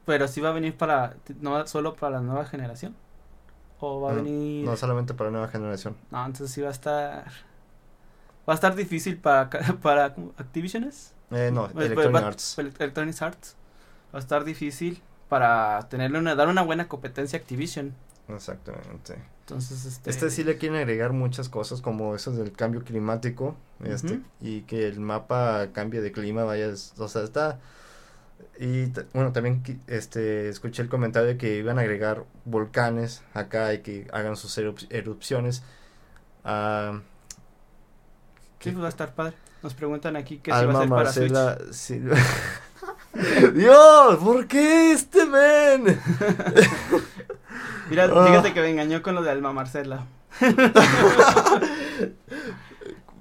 Pero 0.06 0.28
sí 0.28 0.42
va 0.42 0.50
a 0.50 0.54
venir 0.54 0.76
para, 0.76 1.16
no 1.42 1.66
solo 1.68 1.96
para 1.96 2.18
la 2.18 2.22
nueva 2.22 2.46
generación. 2.46 2.96
O 3.80 4.02
va 4.02 4.12
a 4.12 4.14
No, 4.16 4.24
venir... 4.24 4.66
No 4.66 4.76
solamente 4.76 5.14
para 5.14 5.32
nueva 5.32 5.48
generación. 5.48 5.96
No, 6.12 6.26
entonces 6.26 6.52
sí 6.52 6.62
va 6.62 6.70
a 6.70 6.72
estar... 6.72 7.26
Va 8.48 8.54
a 8.54 8.56
estar 8.56 8.76
difícil 8.76 9.18
para, 9.18 9.50
para 9.82 10.14
¿cómo? 10.16 10.34
Activisiones. 10.38 11.14
Eh, 11.32 11.52
no, 11.54 11.68
Pues, 11.70 11.86
Electronic 11.88 12.12
pues, 12.12 12.24
va- 12.24 12.28
Arts. 12.28 12.54
pues, 12.56 12.74
Electronic 12.80 13.22
Arts. 13.22 13.56
Va 14.14 14.20
a 14.20 14.22
estar 14.22 14.44
difícil 14.44 15.02
para 15.30 15.88
tenerle 15.90 16.20
una, 16.20 16.36
dar 16.36 16.48
una 16.48 16.62
buena 16.64 16.88
competencia 16.88 17.38
a 17.40 17.42
Activision. 17.42 17.94
Exactamente. 18.28 19.16
Entonces, 19.42 19.86
este... 19.86 20.10
Este 20.10 20.30
sí 20.30 20.44
le 20.44 20.58
quieren 20.58 20.78
agregar 20.78 21.14
muchas 21.14 21.50
cosas 21.50 21.82
como 21.82 22.16
eso 22.16 22.32
del 22.32 22.52
cambio 22.54 22.84
climático 22.84 23.56
este 23.84 24.22
y 24.40 24.62
que 24.62 24.88
el 24.88 25.00
mapa 25.00 25.68
cambie 25.74 26.02
de 26.02 26.12
clima, 26.12 26.44
vaya, 26.44 26.70
o 26.98 27.08
sea, 27.08 27.24
está 27.24 27.60
y 28.60 28.86
bueno, 29.14 29.32
también 29.32 29.64
este 29.88 30.50
escuché 30.50 30.82
el 30.82 30.90
comentario 30.90 31.28
de 31.30 31.38
que 31.38 31.58
iban 31.58 31.78
a 31.78 31.82
agregar 31.82 32.24
volcanes 32.46 33.22
acá 33.34 33.74
y 33.74 33.80
que 33.80 34.08
hagan 34.14 34.36
sus 34.38 34.58
erup- 34.58 34.88
erupciones. 34.90 35.64
Ah, 36.44 37.00
Sí, 38.60 38.70
pues 38.72 38.84
va 38.84 38.88
a 38.88 38.90
estar 38.90 39.14
padre. 39.16 39.34
Nos 39.64 39.74
preguntan 39.74 40.16
aquí 40.16 40.38
que 40.38 40.52
si 40.52 40.66
va 40.66 40.74
a 40.74 40.82
ser 40.82 40.90
para 40.90 41.12
Switch. 41.12 41.34
Silva. 41.74 42.16
Dios, 43.56 44.18
¿por 44.18 44.48
qué 44.48 44.92
este 44.94 45.26
men? 45.26 45.84
Mira, 47.90 48.06
Ah. 48.14 48.26
fíjate 48.28 48.54
que 48.54 48.62
me 48.62 48.70
engañó 48.70 49.02
con 49.02 49.16
lo 49.16 49.24
de 49.24 49.32
Alma 49.32 49.52
Marcela. 49.52 50.06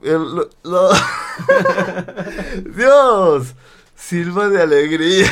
El- 0.02 0.34
lo- 0.34 0.48
lo- 0.64 0.90
Dios, 2.74 3.54
Silva 4.00 4.48
de 4.48 4.62
alegría 4.62 5.30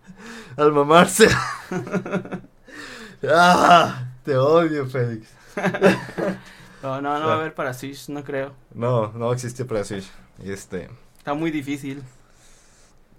al 0.56 0.72
mamarse. 0.72 1.28
ah, 3.30 4.08
te 4.24 4.36
odio, 4.36 4.86
Félix. 4.86 5.28
No, 6.82 7.00
no, 7.00 7.18
no 7.18 7.26
va 7.26 7.32
a 7.32 7.36
haber 7.36 7.52
para 7.52 7.74
Switch, 7.74 8.08
no 8.10 8.22
creo. 8.22 8.52
No, 8.72 9.10
no 9.12 9.32
existe 9.32 9.64
para 9.64 9.82
Switch. 9.82 10.08
Este, 10.44 10.88
Está 11.18 11.34
muy 11.34 11.50
difícil. 11.50 12.00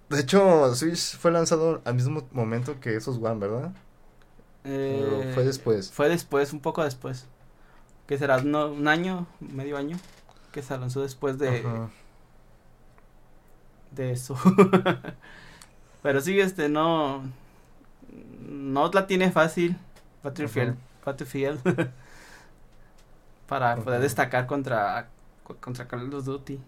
de 0.07 0.21
hecho, 0.21 0.73
Switch 0.73 1.17
fue 1.17 1.31
lanzado 1.31 1.81
al 1.83 1.95
mismo 1.95 2.25
momento 2.31 2.79
que 2.79 2.95
esos 2.95 3.17
One, 3.17 3.39
¿verdad? 3.39 3.73
Eh, 4.63 5.31
fue 5.33 5.43
después. 5.43 5.91
Fue 5.91 6.07
después, 6.07 6.53
un 6.53 6.61
poco 6.61 6.81
después. 6.81 7.25
¿Qué 8.05 8.17
será? 8.17 8.41
¿No, 8.41 8.67
¿Un 8.67 8.87
año? 8.87 9.27
¿Medio 9.41 9.75
año? 9.75 9.97
Que 10.53 10.61
se 10.61 10.77
lanzó 10.77 11.01
después 11.01 11.37
de, 11.37 11.59
Ajá. 11.59 11.89
De 13.97 14.11
eso. 14.11 14.35
Pero 16.03 16.21
sí, 16.21 16.39
este, 16.39 16.69
no. 16.69 17.23
No 18.49 18.89
la 18.93 19.07
tiene 19.07 19.31
fácil. 19.31 19.77
Battlefield. 20.23 20.71
Ajá. 20.71 20.77
Battlefield. 21.05 21.59
para 23.47 23.75
poder 23.77 24.01
destacar 24.01 24.45
contra, 24.45 25.07
contra 25.61 25.87
Call 25.87 26.13
of 26.13 26.25
Duty. 26.25 26.59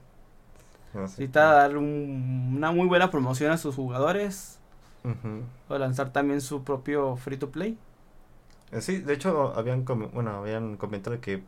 Sé. 0.93 0.97
Necesita 0.99 1.43
dar 1.53 1.77
un- 1.77 2.53
una 2.57 2.71
muy 2.71 2.87
buena 2.87 3.11
promoción 3.11 3.51
a 3.51 3.57
sus 3.57 3.75
jugadores. 3.75 4.57
O 5.69 5.77
lanzar 5.77 6.11
también 6.11 6.41
su 6.41 6.63
propio 6.63 7.15
free 7.15 7.37
to 7.37 7.49
play. 7.49 7.77
Eh, 8.71 8.81
Sí, 8.81 8.99
de 8.99 9.13
hecho 9.13 9.53
habían 9.55 9.85
bueno, 9.85 10.31
habían 10.31 10.77
comentado 10.77 11.19
que 11.21 11.41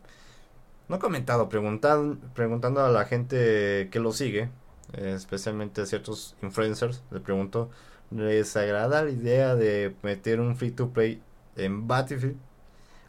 no 0.88 1.00
comentado, 1.00 1.48
preguntan, 1.50 2.20
preguntando 2.34 2.84
a 2.84 2.90
la 2.90 3.06
gente 3.06 3.90
que 3.92 4.00
lo 4.00 4.12
sigue, 4.12 4.50
eh, 4.94 5.14
especialmente 5.16 5.82
a 5.82 5.86
ciertos 5.86 6.36
influencers, 6.42 7.04
le 7.12 7.20
pregunto, 7.20 7.70
¿les 8.12 8.56
agrada 8.58 9.04
la 9.04 9.12
idea 9.12 9.56
de 9.56 9.96
meter 10.04 10.40
un 10.40 10.56
free 10.58 10.72
to 10.72 10.92
play 10.94 11.22
en 11.56 11.88
Battlefield? 11.88 12.38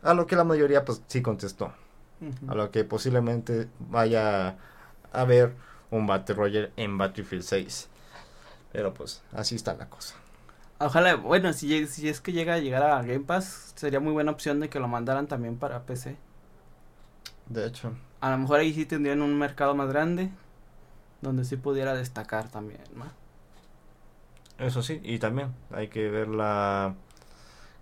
A 0.03 0.15
lo 0.15 0.27
que 0.27 0.37
la 0.37 0.45
mayoría 0.45 0.85
pues 0.85 1.03
sí 1.09 1.23
contestó, 1.23 1.75
a 2.47 2.55
lo 2.55 2.71
que 2.71 2.85
posiblemente 2.85 3.69
vaya 3.81 4.49
a 4.51 4.59
haber 5.13 5.57
un 5.91 6.07
Battle 6.07 6.35
Royale 6.37 6.73
en 6.77 6.99
Battlefield 6.99 7.45
6. 7.45 7.91
Pero 8.73 8.95
pues 8.95 9.23
así 9.33 9.57
está 9.57 9.75
la 9.75 9.89
cosa. 9.91 10.17
Ojalá, 10.79 11.15
bueno, 11.17 11.53
si, 11.55 11.87
si 11.87 12.09
es 12.09 12.21
que 12.21 12.33
llega 12.33 12.55
a 12.55 12.59
llegar 12.59 12.83
a 12.83 13.01
Game 13.03 13.21
Pass, 13.21 13.73
sería 13.77 14.01
muy 14.01 14.13
buena 14.13 14.33
opción 14.33 14.61
de 14.61 14.69
que 14.69 14.81
lo 14.81 14.89
mandaran 14.89 15.27
también 15.29 15.57
para 15.59 15.87
PC. 15.87 16.19
De 17.49 17.67
hecho, 17.67 17.95
A 18.21 18.31
lo 18.31 18.39
mejor 18.39 18.61
ahí 18.61 18.73
sí 18.73 18.87
tendrían 18.87 19.21
un 19.23 19.39
mercado 19.39 19.75
más 19.75 19.89
grande, 19.89 20.31
donde 21.23 21.45
sí 21.45 21.57
pudiera 21.57 21.95
destacar 21.95 22.49
también, 22.51 22.83
¿no? 22.95 23.05
Eso 24.59 24.83
sí, 24.83 25.01
y 25.03 25.19
también 25.19 25.53
hay 25.71 25.89
que 25.89 26.09
ver 26.11 26.29
la, 26.29 26.95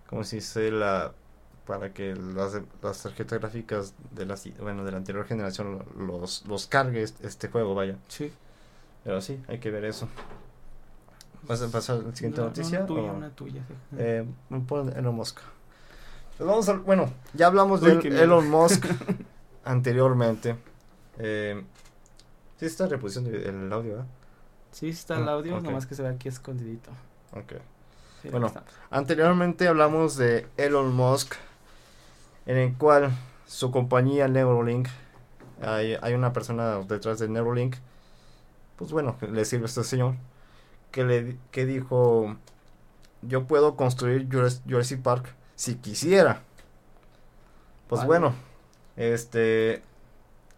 ¿cómo 0.07 0.23
se 0.23 0.37
dice? 0.37 0.71
La, 0.71 1.11
para 1.67 1.93
que 1.93 2.15
las, 2.15 2.57
las 2.81 3.03
tarjetas 3.03 3.39
gráficas 3.39 3.93
de 4.11 4.25
la, 4.25 4.37
si- 4.37 4.51
bueno, 4.51 4.83
de 4.83 4.91
la 4.91 4.97
anterior 4.97 5.25
generación 5.25 5.83
lo- 5.97 6.19
los, 6.19 6.45
los 6.47 6.67
cargue 6.67 7.03
este, 7.03 7.49
juego, 7.49 7.75
vaya. 7.75 7.97
Sí. 8.07 8.31
Pero 9.03 9.21
sí, 9.21 9.39
hay 9.47 9.59
que 9.59 9.69
ver 9.71 9.85
eso. 9.85 10.07
¿Vas 11.47 11.61
a 11.61 11.69
pasar 11.69 11.97
a 11.97 12.01
la 12.03 12.15
siguiente 12.15 12.41
noticia? 12.41 12.79
Una 12.79 12.87
tuya, 12.87 13.11
o- 13.11 13.15
una 13.15 13.29
tuya, 13.31 13.63
sí. 13.67 13.75
Eh, 13.97 14.25
me 14.49 14.59
pone 14.61 14.91
Elon 14.97 15.15
Musk. 15.15 15.39
Pues 16.37 16.47
vamos 16.47 16.67
a, 16.69 16.73
bueno, 16.77 17.11
ya 17.33 17.47
hablamos 17.47 17.81
Uy, 17.81 17.95
de. 17.97 18.23
Elon 18.23 18.49
Musk 18.49 18.85
anteriormente. 19.65 20.55
Eh, 21.19 21.63
sí 22.61 22.67
está 22.67 22.85
reproduciendo 22.85 23.31
el 23.31 23.73
audio, 23.73 23.91
¿verdad? 23.93 24.05
Sí, 24.71 24.89
está 24.89 25.17
el 25.17 25.27
Ah, 25.27 25.31
audio, 25.33 25.59
nomás 25.59 25.87
que 25.87 25.95
se 25.95 26.03
ve 26.03 26.09
aquí 26.09 26.27
escondidito. 26.29 26.91
Ok. 27.33 27.53
Sí, 28.21 28.29
Bueno. 28.29 28.53
Anteriormente 28.91 29.67
hablamos 29.67 30.15
de 30.15 30.47
Elon 30.57 30.93
Musk, 30.93 31.33
en 32.45 32.57
el 32.57 32.77
cual 32.77 33.11
su 33.47 33.71
compañía 33.71 34.27
Neuralink, 34.27 34.87
hay, 35.59 35.97
hay 35.99 36.13
una 36.13 36.33
persona 36.33 36.77
detrás 36.81 37.17
de 37.17 37.27
Neuralink, 37.29 37.77
pues 38.75 38.91
bueno, 38.91 39.17
le 39.21 39.43
sirve 39.43 39.63
a 39.63 39.69
este 39.69 39.83
señor, 39.83 40.13
que, 40.91 41.03
le, 41.03 41.37
que 41.49 41.65
dijo, 41.65 42.35
yo 43.23 43.45
puedo 43.45 43.75
construir 43.75 44.29
Jurass- 44.29 44.61
Jurassic 44.69 45.01
Park 45.01 45.33
si 45.55 45.75
quisiera. 45.77 46.43
Pues 47.87 48.01
Vale. 48.01 48.07
bueno, 48.07 48.33
este, 48.97 49.81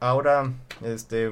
ahora, 0.01 0.51
este, 0.81 1.31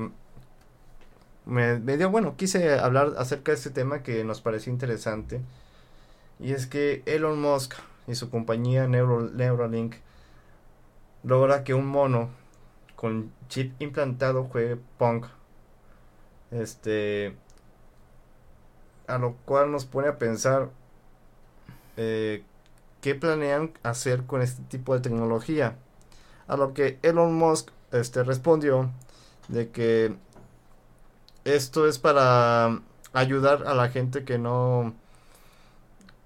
me, 1.46 1.80
dio, 1.98 2.10
bueno, 2.10 2.36
quise 2.38 2.80
hablar 2.80 3.14
acerca 3.18 3.52
de 3.52 3.58
este 3.58 3.70
tema 3.72 4.04
que 4.04 4.24
nos 4.24 4.42
pareció 4.42 4.72
interesante. 4.72 5.42
Y 6.40 6.54
es 6.54 6.68
que 6.68 7.04
Elon 7.06 7.42
Musk 7.42 7.74
y 8.08 8.16
su 8.16 8.30
compañía 8.30 8.88
Neuro- 8.88 9.30
Neuralink 9.32 9.96
logra 11.24 11.64
que 11.64 11.74
un 11.74 11.86
mono 11.88 12.30
con 12.96 13.32
chip 13.48 13.80
implantado 13.82 14.46
juegue 14.46 14.78
Pong. 14.98 15.26
Este. 16.52 17.36
A 19.08 19.18
lo 19.18 19.36
cual 19.46 19.72
nos 19.72 19.86
pone 19.86 20.08
a 20.08 20.18
pensar. 20.18 20.70
eh, 21.98 22.44
¿Qué 23.02 23.16
planean 23.16 23.72
hacer 23.84 24.24
con 24.26 24.42
este 24.44 24.62
tipo 24.64 24.94
de 24.94 25.02
tecnología? 25.02 25.76
A 26.48 26.56
lo 26.56 26.74
que 26.74 27.00
Elon 27.02 27.34
Musk 27.34 27.70
este, 27.92 28.24
respondió 28.24 28.92
de 29.48 29.70
que 29.72 30.16
esto 31.46 31.88
es 31.88 32.00
para 32.00 32.80
ayudar 33.14 33.68
a 33.68 33.74
la 33.74 33.90
gente 33.90 34.24
que 34.24 34.38
no 34.38 34.94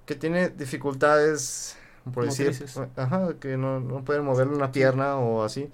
que 0.05 0.15
tiene 0.15 0.49
dificultades 0.49 1.77
por 2.13 2.25
decir 2.25 2.53
ajá, 2.95 3.33
que 3.39 3.57
no, 3.57 3.79
no 3.79 4.03
pueden 4.03 4.23
mover 4.23 4.47
una 4.47 4.71
pierna 4.71 5.15
o 5.17 5.43
así 5.43 5.71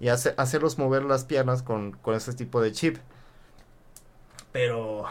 y 0.00 0.08
hace- 0.08 0.34
hacerlos 0.36 0.78
mover 0.78 1.04
las 1.04 1.24
piernas 1.24 1.62
con, 1.62 1.92
con 1.92 2.14
ese 2.14 2.34
tipo 2.34 2.60
de 2.60 2.72
chip 2.72 2.98
pero 4.52 5.04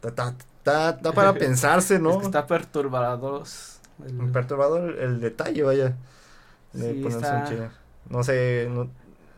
ta- 0.00 0.34
ta 0.62 1.12
para 1.12 1.32
pensarse 1.34 1.98
no 1.98 2.10
Es 2.12 2.16
que 2.18 2.24
está 2.26 2.46
perturbador. 2.46 3.44
el- 4.06 4.30
perturbador 4.32 4.90
el, 4.90 4.98
el 4.98 5.20
detalle 5.20 5.62
vaya 5.62 5.96
de 6.72 6.94
Sí, 6.94 7.00
ponerse 7.02 7.16
está- 7.26 7.38
un 7.38 7.44
chip. 7.46 7.60
no 8.10 8.22
sé 8.22 8.68
no- 8.70 8.90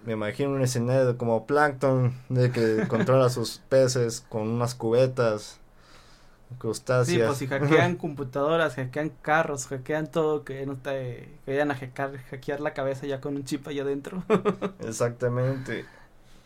me 0.05 0.13
imagino 0.15 0.51
un 0.51 0.63
escenario 0.63 1.17
como 1.19 1.47
Plankton 1.47 2.15
de 2.29 2.51
que 2.51 2.87
controla 2.89 3.29
sus 3.31 3.59
peces 3.69 4.21
con 4.29 4.49
unas 4.49 4.75
cubetas 4.75 5.59
crustáceas 6.59 7.07
Sí, 7.07 7.23
pues 7.25 7.39
si 7.39 7.47
hackean 7.47 7.97
computadoras, 7.97 8.75
hackean 8.75 9.11
carros, 9.23 9.67
hackean 9.69 10.11
todo, 10.11 10.45
que 10.45 10.67
no 10.67 10.77
te 10.77 11.29
que 11.45 11.53
vayan 11.53 11.71
a 11.71 11.75
hackear, 11.77 12.19
hackear 12.31 12.61
la 12.61 12.75
cabeza 12.75 13.07
ya 13.07 13.21
con 13.21 13.37
un 13.37 13.45
chip 13.45 13.67
allá 13.69 13.83
adentro. 13.83 14.25
Exactamente. 14.81 15.85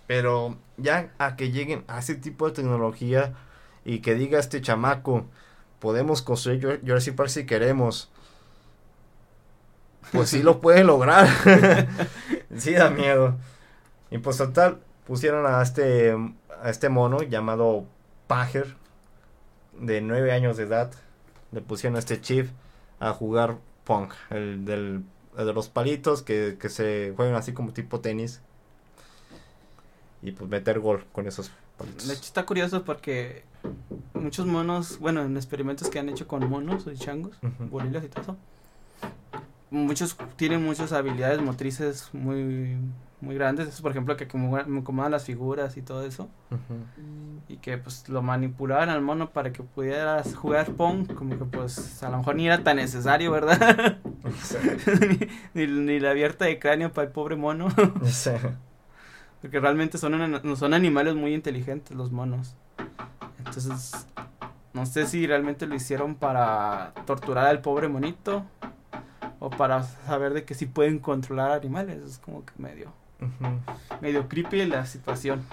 Pero 0.06 0.58
ya 0.76 1.10
a 1.18 1.36
que 1.36 1.50
lleguen 1.50 1.84
a 1.88 2.00
ese 2.00 2.14
tipo 2.16 2.46
de 2.46 2.52
tecnología 2.54 3.34
y 3.84 4.00
que 4.00 4.14
diga 4.14 4.38
este 4.38 4.60
chamaco, 4.60 5.26
podemos 5.80 6.22
construir 6.22 6.60
Jur- 6.62 6.80
Jurassic 6.82 7.14
Park 7.14 7.30
si 7.30 7.46
queremos. 7.46 8.10
Pues 10.12 10.28
sí 10.30 10.42
lo 10.42 10.60
puede 10.60 10.84
lograr. 10.84 11.26
Sí 12.56 12.72
da 12.72 12.90
miedo. 12.90 13.36
Y 14.10 14.18
pues 14.18 14.36
total, 14.36 14.80
pusieron 15.06 15.46
a 15.46 15.62
este, 15.62 16.14
a 16.62 16.70
este 16.70 16.88
mono 16.88 17.22
llamado 17.22 17.84
Pager, 18.26 18.76
de 19.78 20.00
nueve 20.00 20.32
años 20.32 20.56
de 20.56 20.64
edad. 20.64 20.92
Le 21.52 21.60
pusieron 21.60 21.96
este 21.98 22.20
chip 22.20 22.50
a 23.00 23.12
jugar 23.12 23.58
Pong, 23.84 24.10
el, 24.30 24.64
del, 24.64 25.04
el 25.36 25.46
de 25.46 25.52
los 25.52 25.68
palitos 25.68 26.22
que, 26.22 26.56
que 26.58 26.68
se 26.68 27.12
juegan 27.16 27.34
así 27.34 27.52
como 27.52 27.72
tipo 27.72 28.00
tenis. 28.00 28.40
Y 30.22 30.32
pues 30.32 30.48
meter 30.48 30.80
gol 30.80 31.04
con 31.12 31.26
esos 31.26 31.50
palitos. 31.76 32.08
De 32.08 32.14
hecho 32.14 32.24
está 32.24 32.46
curioso 32.46 32.84
porque 32.84 33.44
muchos 34.14 34.46
monos, 34.46 34.98
bueno, 34.98 35.22
en 35.22 35.36
experimentos 35.36 35.88
que 35.90 35.98
han 35.98 36.08
hecho 36.08 36.26
con 36.26 36.48
monos 36.48 36.86
o 36.86 36.94
changos, 36.94 37.36
gorilas 37.70 38.04
y 38.04 38.08
todo 38.08 38.22
eso, 38.22 38.36
muchos 39.74 40.16
tienen 40.36 40.64
muchas 40.64 40.92
habilidades 40.92 41.40
motrices 41.40 42.10
muy 42.12 42.76
muy 43.20 43.34
grandes, 43.36 43.68
eso, 43.68 43.82
por 43.82 43.90
ejemplo 43.92 44.16
que 44.18 44.28
como 44.28 44.50
me 44.66 44.80
acomodan 44.80 45.10
las 45.12 45.24
figuras 45.24 45.76
y 45.78 45.82
todo 45.82 46.04
eso 46.04 46.28
y 47.48 47.56
que 47.56 47.78
pues 47.78 48.06
lo 48.08 48.20
manipularan 48.22 48.90
al 48.90 49.00
mono 49.00 49.30
para 49.30 49.50
que 49.52 49.62
pudieras 49.62 50.34
jugar 50.34 50.70
Pong, 50.72 51.12
como 51.14 51.38
que 51.38 51.44
pues 51.44 52.02
a 52.02 52.10
lo 52.10 52.18
mejor 52.18 52.36
ni 52.36 52.46
era 52.46 52.62
tan 52.62 52.76
necesario, 52.76 53.30
¿verdad? 53.32 53.98
Sí. 54.42 54.56
ni, 55.54 55.66
ni 55.66 56.00
la 56.00 56.10
abierta 56.10 56.44
de 56.44 56.58
cráneo 56.58 56.92
para 56.92 57.06
el 57.06 57.12
pobre 57.12 57.36
mono, 57.36 57.68
porque 59.40 59.58
realmente 59.60 59.96
son, 59.98 60.14
ana- 60.14 60.42
son 60.56 60.74
animales 60.74 61.14
muy 61.14 61.34
inteligentes 61.34 61.96
los 61.96 62.12
monos. 62.12 62.56
Entonces, 63.38 64.06
no 64.74 64.84
sé 64.86 65.06
si 65.06 65.26
realmente 65.26 65.66
lo 65.66 65.74
hicieron 65.74 66.14
para 66.14 66.92
torturar 67.06 67.46
al 67.46 67.60
pobre 67.60 67.88
monito 67.88 68.44
o 69.44 69.50
para 69.50 69.82
saber 69.82 70.32
de 70.32 70.46
que 70.46 70.54
sí 70.54 70.64
pueden 70.64 70.98
controlar 70.98 71.52
animales. 71.52 72.02
Es 72.02 72.18
como 72.18 72.46
que 72.46 72.54
medio, 72.56 72.90
medio 74.00 74.26
creepy 74.26 74.64
la 74.64 74.86
situación. 74.86 75.44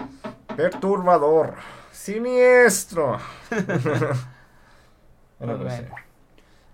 Perturbador. 0.56 1.56
Siniestro. 1.92 3.18
Bueno. 5.38 5.58
Bueno, 5.58 5.88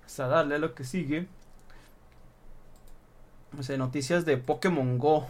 pues 0.03 0.21
a 0.21 0.27
darle 0.27 0.57
a 0.57 0.59
lo 0.59 0.75
que 0.75 0.85
sigue. 0.85 1.27
O 3.59 3.63
sea, 3.63 3.79
noticias 3.79 4.27
de 4.27 4.37
Pokémon 4.37 4.99
Go. 4.99 5.27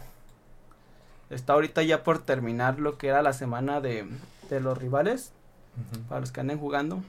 Está 1.29 1.53
ahorita 1.53 1.81
ya 1.83 2.03
por 2.03 2.19
terminar 2.19 2.79
lo 2.79 2.97
que 2.97 3.07
era 3.07 3.21
la 3.21 3.31
semana 3.31 3.79
de, 3.79 4.09
de 4.49 4.59
los 4.59 4.77
rivales. 4.77 5.31
Para 6.09 6.19
los 6.19 6.33
que 6.33 6.41
anden 6.41 6.59
jugando. 6.59 7.01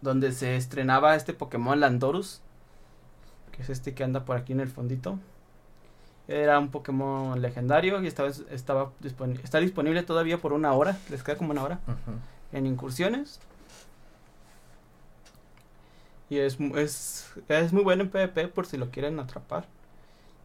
Donde 0.00 0.32
se 0.32 0.56
estrenaba 0.56 1.14
este 1.14 1.34
Pokémon 1.34 1.78
Landorus. 1.78 2.40
Que 3.54 3.62
es 3.62 3.70
este 3.70 3.94
que 3.94 4.02
anda 4.02 4.24
por 4.24 4.36
aquí 4.36 4.52
en 4.52 4.60
el 4.60 4.68
fondito. 4.68 5.18
Era 6.26 6.58
un 6.58 6.70
Pokémon 6.70 7.40
legendario 7.40 8.02
y 8.02 8.06
estaba, 8.06 8.30
estaba 8.50 8.92
está 9.42 9.60
disponible 9.60 10.02
todavía 10.02 10.38
por 10.38 10.52
una 10.52 10.72
hora. 10.72 10.96
Les 11.10 11.22
queda 11.22 11.36
como 11.36 11.52
una 11.52 11.62
hora 11.62 11.80
en 12.52 12.66
incursiones. 12.66 13.40
Y 16.30 16.38
es, 16.38 16.58
es, 16.76 17.30
es 17.48 17.72
muy 17.72 17.84
bueno 17.84 18.02
en 18.02 18.10
PvP 18.10 18.48
por 18.48 18.66
si 18.66 18.78
lo 18.78 18.90
quieren 18.90 19.20
atrapar. 19.20 19.66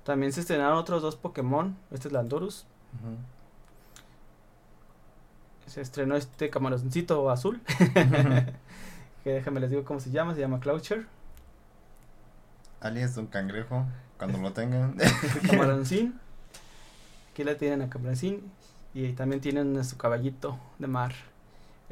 También 0.04 0.34
se 0.34 0.42
estrenaron 0.42 0.78
otros 0.78 1.02
dos 1.02 1.16
Pokémon. 1.16 1.78
Este 1.92 2.10
es 2.10 2.14
Landorus. 2.14 2.66
Ujú. 3.00 3.16
Se 5.68 5.82
estrenó 5.82 6.16
este 6.16 6.50
camaroncito 6.50 7.30
azul. 7.30 7.62
que 9.24 9.30
déjame 9.32 9.62
les 9.62 9.70
digo 9.70 9.86
cómo 9.86 10.00
se 10.00 10.12
llama. 10.12 10.34
Se 10.34 10.42
llama 10.42 10.60
Cloucher. 10.60 11.06
Alias 12.82 13.16
de 13.16 13.22
un 13.22 13.28
cangrejo, 13.28 13.86
cuando 14.18 14.38
lo 14.40 14.54
tengan. 14.54 14.96
Camaroncín. 15.50 16.20
Aquí 17.32 17.44
la 17.44 17.56
tienen 17.58 17.82
a 17.82 17.90
Camaroncín. 17.90 18.52
Y 18.94 19.14
también 19.14 19.40
tienen 19.42 19.78
a 19.78 19.84
su 19.84 19.98
caballito 19.98 20.58
de 20.80 20.88
mar. 20.88 21.14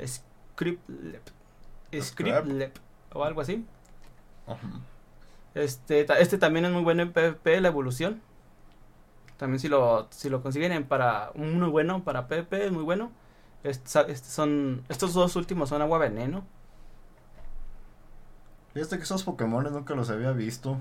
Scriplep. 0.03 1.21
Scriplep. 1.99 2.75
O 3.13 3.23
algo 3.23 3.41
así. 3.41 3.65
Este, 5.55 6.05
este 6.21 6.37
también 6.37 6.65
es 6.65 6.71
muy 6.71 6.83
bueno 6.83 7.01
en 7.03 7.11
PvP, 7.13 7.61
la 7.61 7.67
evolución. 7.69 8.21
También 9.37 9.59
si 9.59 9.67
lo, 9.67 10.07
si 10.11 10.29
lo 10.29 10.41
consiguen 10.41 10.71
en 10.71 10.83
para 10.85 11.31
uno 11.35 11.69
bueno 11.71 12.03
para 12.03 12.27
PvP 12.27 12.65
es 12.65 12.71
muy 12.71 12.83
bueno. 12.83 13.11
Est- 13.63 13.95
este 14.07 14.29
son, 14.29 14.83
estos 14.89 15.13
dos 15.13 15.35
últimos 15.35 15.69
son 15.69 15.81
agua 15.81 15.97
veneno. 15.99 16.43
Fíjate 18.77 18.97
que 18.97 19.03
esos 19.03 19.23
Pokémon 19.23 19.63
nunca 19.73 19.95
los 19.95 20.09
había 20.11 20.31
visto. 20.33 20.77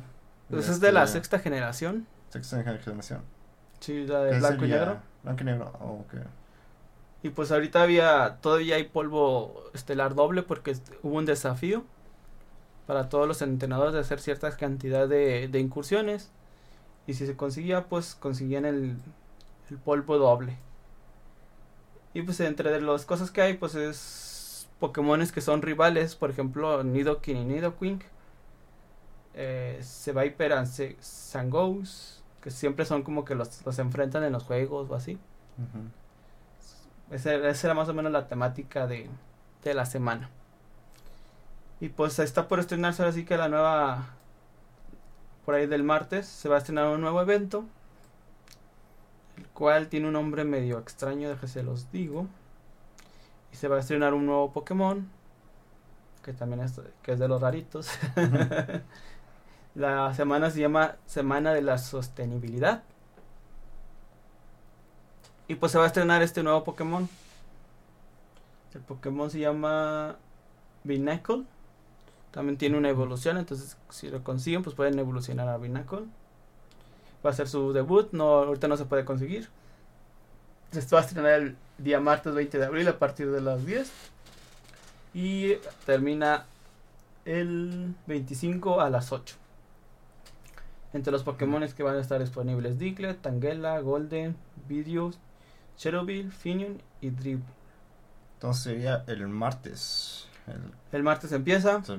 Pues 0.50 0.68
es 0.68 0.80
de 0.80 0.92
la 0.92 1.04
Este, 1.04 1.14
sexta 1.18 1.38
generación. 1.38 2.06
Sexta 2.28 2.62
generación. 2.62 3.22
Sí, 3.80 4.06
la 4.06 4.20
de 4.20 4.32
¿Qué 4.32 4.38
blanco 4.38 4.64
y 4.66 4.68
negro. 4.68 4.98
Blanco 5.22 5.42
y 5.42 5.46
negro. 5.46 5.72
Oh, 5.80 6.04
ok. 6.04 6.14
Y 7.22 7.30
pues 7.30 7.50
ahorita 7.50 7.82
había, 7.82 8.37
todavía 8.42 8.76
hay 8.76 8.85
polvo 8.85 9.64
estelar 9.74 10.14
doble 10.14 10.42
porque 10.42 10.76
hubo 11.02 11.16
un 11.16 11.24
desafío 11.24 11.85
para 12.87 13.09
todos 13.09 13.26
los 13.26 13.42
entrenadores 13.42 13.94
de 13.94 14.00
hacer 14.00 14.20
cierta 14.20 14.54
cantidad 14.56 15.09
de, 15.09 15.48
de 15.48 15.59
incursiones. 15.59 16.30
Y 17.06 17.14
si 17.14 17.26
se 17.26 17.37
conseguía, 17.37 17.85
pues 17.88 18.14
conseguían 18.14 18.64
el, 18.66 18.96
el 19.70 19.78
polvo 19.78 20.18
doble. 20.18 20.59
Y 22.14 22.22
pues 22.22 22.40
entre 22.40 22.80
las 22.80 23.04
cosas 23.06 23.30
que 23.30 23.42
hay, 23.42 23.54
pues 23.54 23.74
es 23.74 23.96
Pokémones 24.81 25.33
que 25.33 25.41
son 25.41 25.62
rivales, 25.62 26.17
por 26.17 26.31
ejemplo, 26.31 26.83
Nidoking 26.85 27.37
y 27.39 27.45
Nidoqueen. 27.45 28.03
Eh, 29.35 29.79
Seviper 29.83 30.53
and 30.55 30.67
Se- 30.67 30.97
Sangous, 31.01 32.23
que 32.43 32.51
siempre 32.51 32.85
son 32.85 33.03
como 33.03 33.25
que 33.25 33.35
los, 33.35 33.65
los 33.65 33.79
enfrentan 33.79 34.25
en 34.25 34.33
los 34.33 34.45
juegos 34.45 34.89
o 34.91 34.95
así. 34.95 35.19
Ese- 37.11 37.49
Esa 37.49 37.67
era 37.67 37.75
más 37.75 37.89
o 37.89 37.95
menos 37.95 38.12
la 38.12 38.29
temática 38.29 38.87
de, 38.87 39.09
de 39.65 39.75
la 39.75 39.87
semana. 39.87 40.29
Y 41.81 41.89
pues 41.91 42.19
está 42.19 42.49
por 42.49 42.59
estrenarse 42.59 43.03
ahora 43.03 43.12
sí 43.12 43.25
que 43.25 43.37
la 43.37 43.49
nueva. 43.49 44.07
Por 45.45 45.55
ahí 45.55 45.67
del 45.67 45.85
martes 45.85 46.27
se 46.27 46.49
va 46.49 46.57
a 46.57 46.59
estrenar 46.59 46.89
un 46.89 47.01
nuevo 47.01 47.21
evento. 47.21 47.65
El 49.37 49.47
cual 49.49 49.89
tiene 49.89 50.07
un 50.07 50.15
nombre 50.15 50.45
medio 50.45 50.79
extraño, 50.79 51.29
déjense 51.29 51.62
los 51.62 51.93
digo. 51.93 52.27
Y 53.57 53.59
se 53.59 53.69
va 53.69 53.77
a 53.77 53.81
estrenar 53.81 54.12
un 54.12 54.27
nuevo 54.27 54.53
Pokémon. 54.53 55.09
Que 56.23 56.35
también 56.35 56.61
es, 56.61 56.79
que 57.03 57.12
es 57.12 57.19
de 57.19 57.27
los 57.27 57.40
raritos. 57.40 57.88
la 59.75 60.12
semana 60.12 60.51
se 60.51 60.61
llama 60.61 60.97
Semana 61.07 61.55
de 61.55 61.62
la 61.62 61.79
Sostenibilidad. 61.79 62.83
Y 65.49 65.55
pues 65.55 65.73
se 65.73 65.79
va 65.79 65.85
a 65.85 65.87
estrenar 65.87 66.21
este 66.21 66.42
nuevo 66.42 66.64
Pokémon. 66.64 67.09
El 68.75 68.83
Pokémon 68.83 69.31
se 69.31 69.38
llama 69.38 70.16
Binacle. 70.85 71.45
También 72.33 72.59
tiene 72.59 72.77
una 72.77 72.90
evolución, 72.90 73.38
entonces 73.38 73.79
si 73.88 74.11
lo 74.11 74.23
consiguen, 74.23 74.62
pues 74.62 74.77
pueden 74.77 74.99
evolucionar 74.99 75.49
a 75.49 75.57
Binacle. 75.57 76.05
Va 77.25 77.31
a 77.31 77.33
ser 77.33 77.49
su 77.49 77.73
debut, 77.73 78.12
no, 78.12 78.25
ahorita 78.25 78.69
no 78.69 78.77
se 78.77 78.85
puede 78.85 79.07
conseguir. 79.07 79.49
Se 80.72 80.94
va 80.94 81.00
a 81.00 81.05
estrenar 81.05 81.33
el 81.40 81.57
día 81.79 82.00
martes 82.00 82.35
20 82.35 82.59
de 82.59 82.64
abril 82.66 82.88
a 82.88 82.98
partir 82.98 83.31
de 83.31 83.40
las 83.40 83.64
10. 83.64 83.90
Y 85.14 85.55
termina 85.87 86.44
el 87.24 87.94
25 88.07 88.81
a 88.81 88.90
las 88.90 89.12
8. 89.12 89.37
Entre 90.92 91.11
los 91.12 91.22
Pokémon 91.24 91.66
que 91.68 91.83
van 91.83 91.96
a 91.96 92.00
estar 92.00 92.20
disponibles 92.20 92.79
Diglett, 92.79 93.20
Tangela, 93.22 93.81
Golden, 93.81 94.37
Video, 94.68 95.12
Cherubim, 95.76 96.31
Finion 96.31 96.81
y 97.00 97.11
Drip. 97.11 97.40
Entonces 98.35 98.62
sería 98.62 99.05
el 99.07 99.26
martes. 99.29 100.29
El- 100.46 100.72
El 100.92 101.02
martes 101.02 101.33
empieza 101.33 101.83
sí. 101.85 101.98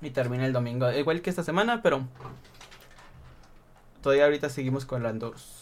y 0.00 0.10
termina 0.10 0.46
el 0.46 0.52
domingo. 0.52 0.90
Igual 0.90 1.20
que 1.22 1.30
esta 1.30 1.42
semana, 1.44 1.82
pero 1.82 2.06
todavía 4.02 4.24
ahorita 4.24 4.48
seguimos 4.48 4.84
con 4.86 5.02
Landorus. 5.02 5.59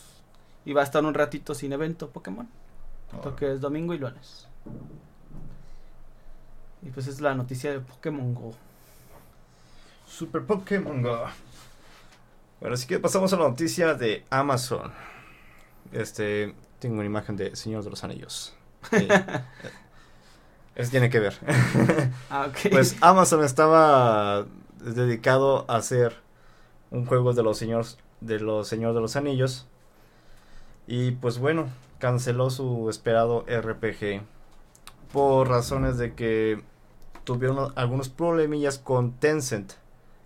Y 0.69 0.75
va 0.75 0.83
a 0.83 0.85
estar 0.85 1.03
un 1.03 1.15
ratito 1.15 1.55
sin 1.55 1.73
evento 1.73 2.11
Pokémon. 2.11 2.47
Porque 3.23 3.55
es 3.55 3.61
domingo 3.63 3.95
y 3.95 3.99
lunes. 3.99 4.47
Y 6.83 6.91
pues 6.91 7.07
es 7.07 7.23
la 7.23 7.35
noticia 7.35 7.73
de 7.73 7.81
Pokémon 7.81 8.35
Go. 8.35 8.53
Super 10.07 10.45
Pokémon 10.45 11.01
Go. 11.01 11.25
Bueno, 12.61 12.75
así 12.75 12.87
que 12.87 12.99
pasamos 12.99 13.33
a 13.33 13.37
la 13.37 13.49
noticia 13.49 13.95
de 13.95 14.27
Amazon. 14.29 14.93
Este, 15.91 16.55
tengo 16.81 16.97
una 16.97 17.07
imagen 17.07 17.35
de 17.35 17.57
Señor 17.57 17.83
de 17.83 17.89
los 17.89 18.05
Anillos. 18.05 18.55
Eh, 18.93 19.09
Eso 20.75 20.91
tiene 20.91 21.09
que 21.09 21.19
ver. 21.19 21.35
Ah. 22.29 22.49
Pues 22.71 22.95
Amazon 23.01 23.43
estaba 23.43 24.45
dedicado 24.81 25.65
a 25.67 25.77
hacer 25.77 26.15
un 26.91 27.07
juego 27.07 27.33
de 27.33 27.43
los 27.43 27.57
señores 27.57 27.97
de 28.21 28.39
los 28.39 28.69
Señor 28.69 28.93
de 28.93 29.01
los 29.01 29.17
Anillos. 29.17 29.67
Y 30.91 31.11
pues 31.13 31.39
bueno, 31.39 31.69
canceló 31.99 32.49
su 32.49 32.89
esperado 32.89 33.45
RPG 33.47 34.23
por 35.13 35.47
razones 35.47 35.99
de 35.99 36.15
que 36.15 36.63
tuvieron 37.25 37.75
algunos 37.77 38.09
problemillas 38.09 38.79
con 38.79 39.13
Tencent, 39.13 39.75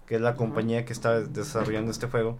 que 0.07 0.15
es 0.15 0.21
la 0.21 0.37
compañía 0.37 0.85
que 0.85 0.93
está 0.93 1.21
desarrollando 1.21 1.91
este 1.91 2.07
juego. 2.07 2.39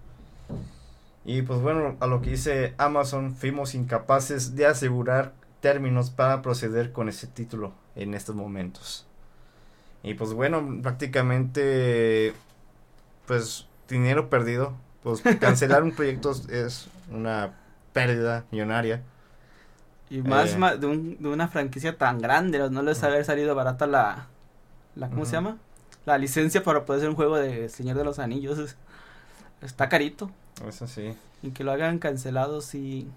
Y 1.25 1.43
pues 1.43 1.61
bueno, 1.61 1.97
a 1.99 2.07
lo 2.07 2.23
que 2.23 2.31
dice 2.31 2.75
Amazon, 2.79 3.35
fuimos 3.35 3.75
incapaces 3.75 4.55
de 4.55 4.67
asegurar 4.67 5.33
términos 5.61 6.11
para 6.11 6.43
proceder 6.43 6.93
con 6.93 7.09
ese 7.09 7.27
título 7.27 7.73
en 7.97 8.15
estos 8.15 8.37
momentos. 8.37 9.05
Y 10.05 10.15
pues 10.15 10.33
bueno, 10.33 10.79
prácticamente, 10.81 12.35
pues 13.27 13.67
dinero 13.89 14.31
perdido. 14.31 14.75
Pues 15.03 15.23
cancelar 15.41 15.83
un 15.83 15.91
proyecto 15.97 16.31
es 16.51 16.87
una 17.11 17.55
pérdida 17.93 18.45
millonaria. 18.51 19.03
Y 20.11 20.23
más 20.23 20.51
Eh. 20.55 20.79
de, 20.79 20.87
un- 20.87 21.17
de 21.23 21.29
una 21.29 21.49
franquicia 21.49 21.97
tan 21.97 22.19
grande, 22.21 22.59
no 22.71 22.83
les 22.83 23.03
haber 23.03 23.25
salido 23.25 23.55
barata 23.55 23.87
la, 23.87 24.27
la 24.95 25.09
¿cómo 25.09 25.25
se 25.25 25.33
llama? 25.33 25.57
La 26.05 26.19
licencia 26.19 26.63
para 26.63 26.85
poder 26.85 26.99
hacer 27.01 27.09
un 27.11 27.17
juego 27.17 27.37
de 27.39 27.69
Señor 27.69 27.97
de 27.97 28.05
los 28.05 28.19
Anillos. 28.19 28.59
es- 28.59 28.77
Está 29.63 29.89
carito. 29.89 30.31
Eso 30.67 30.87
sí. 30.87 31.17
Y 31.43 31.51
que 31.53 31.63
lo 31.65 31.73
hagan 31.73 31.99
cancelado 31.99 32.61
sí, 32.61 33.09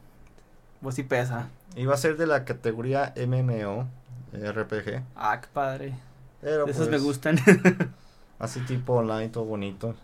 pues 0.82 0.96
sí 0.96 1.04
pesa. 1.04 1.48
Iba 1.76 1.94
a 1.96 1.98
ser 1.98 2.16
de 2.18 2.28
la 2.28 2.46
categoría 2.46 3.14
MMO, 3.16 3.88
RPG. 4.32 5.02
Ah, 5.16 5.42
qué 5.42 5.48
padre. 5.52 5.94
Pero 6.42 6.68
esos 6.68 6.86
me 6.88 6.92
pues, 6.94 7.04
gustan. 7.04 7.38
Así 8.40 8.60
tipo 8.62 8.94
online, 8.94 9.30
todo 9.30 9.46
bonito. 9.46 9.96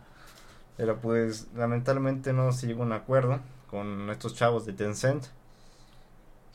Pero 0.77 0.97
pues 0.97 1.47
lamentablemente 1.55 2.33
no 2.33 2.51
se 2.51 2.65
llegó 2.67 2.81
a 2.83 2.85
un 2.87 2.93
acuerdo 2.93 3.39
con 3.71 4.09
estos 4.09 4.35
chavos 4.35 4.65
de 4.65 4.73
Tencent. 4.73 5.25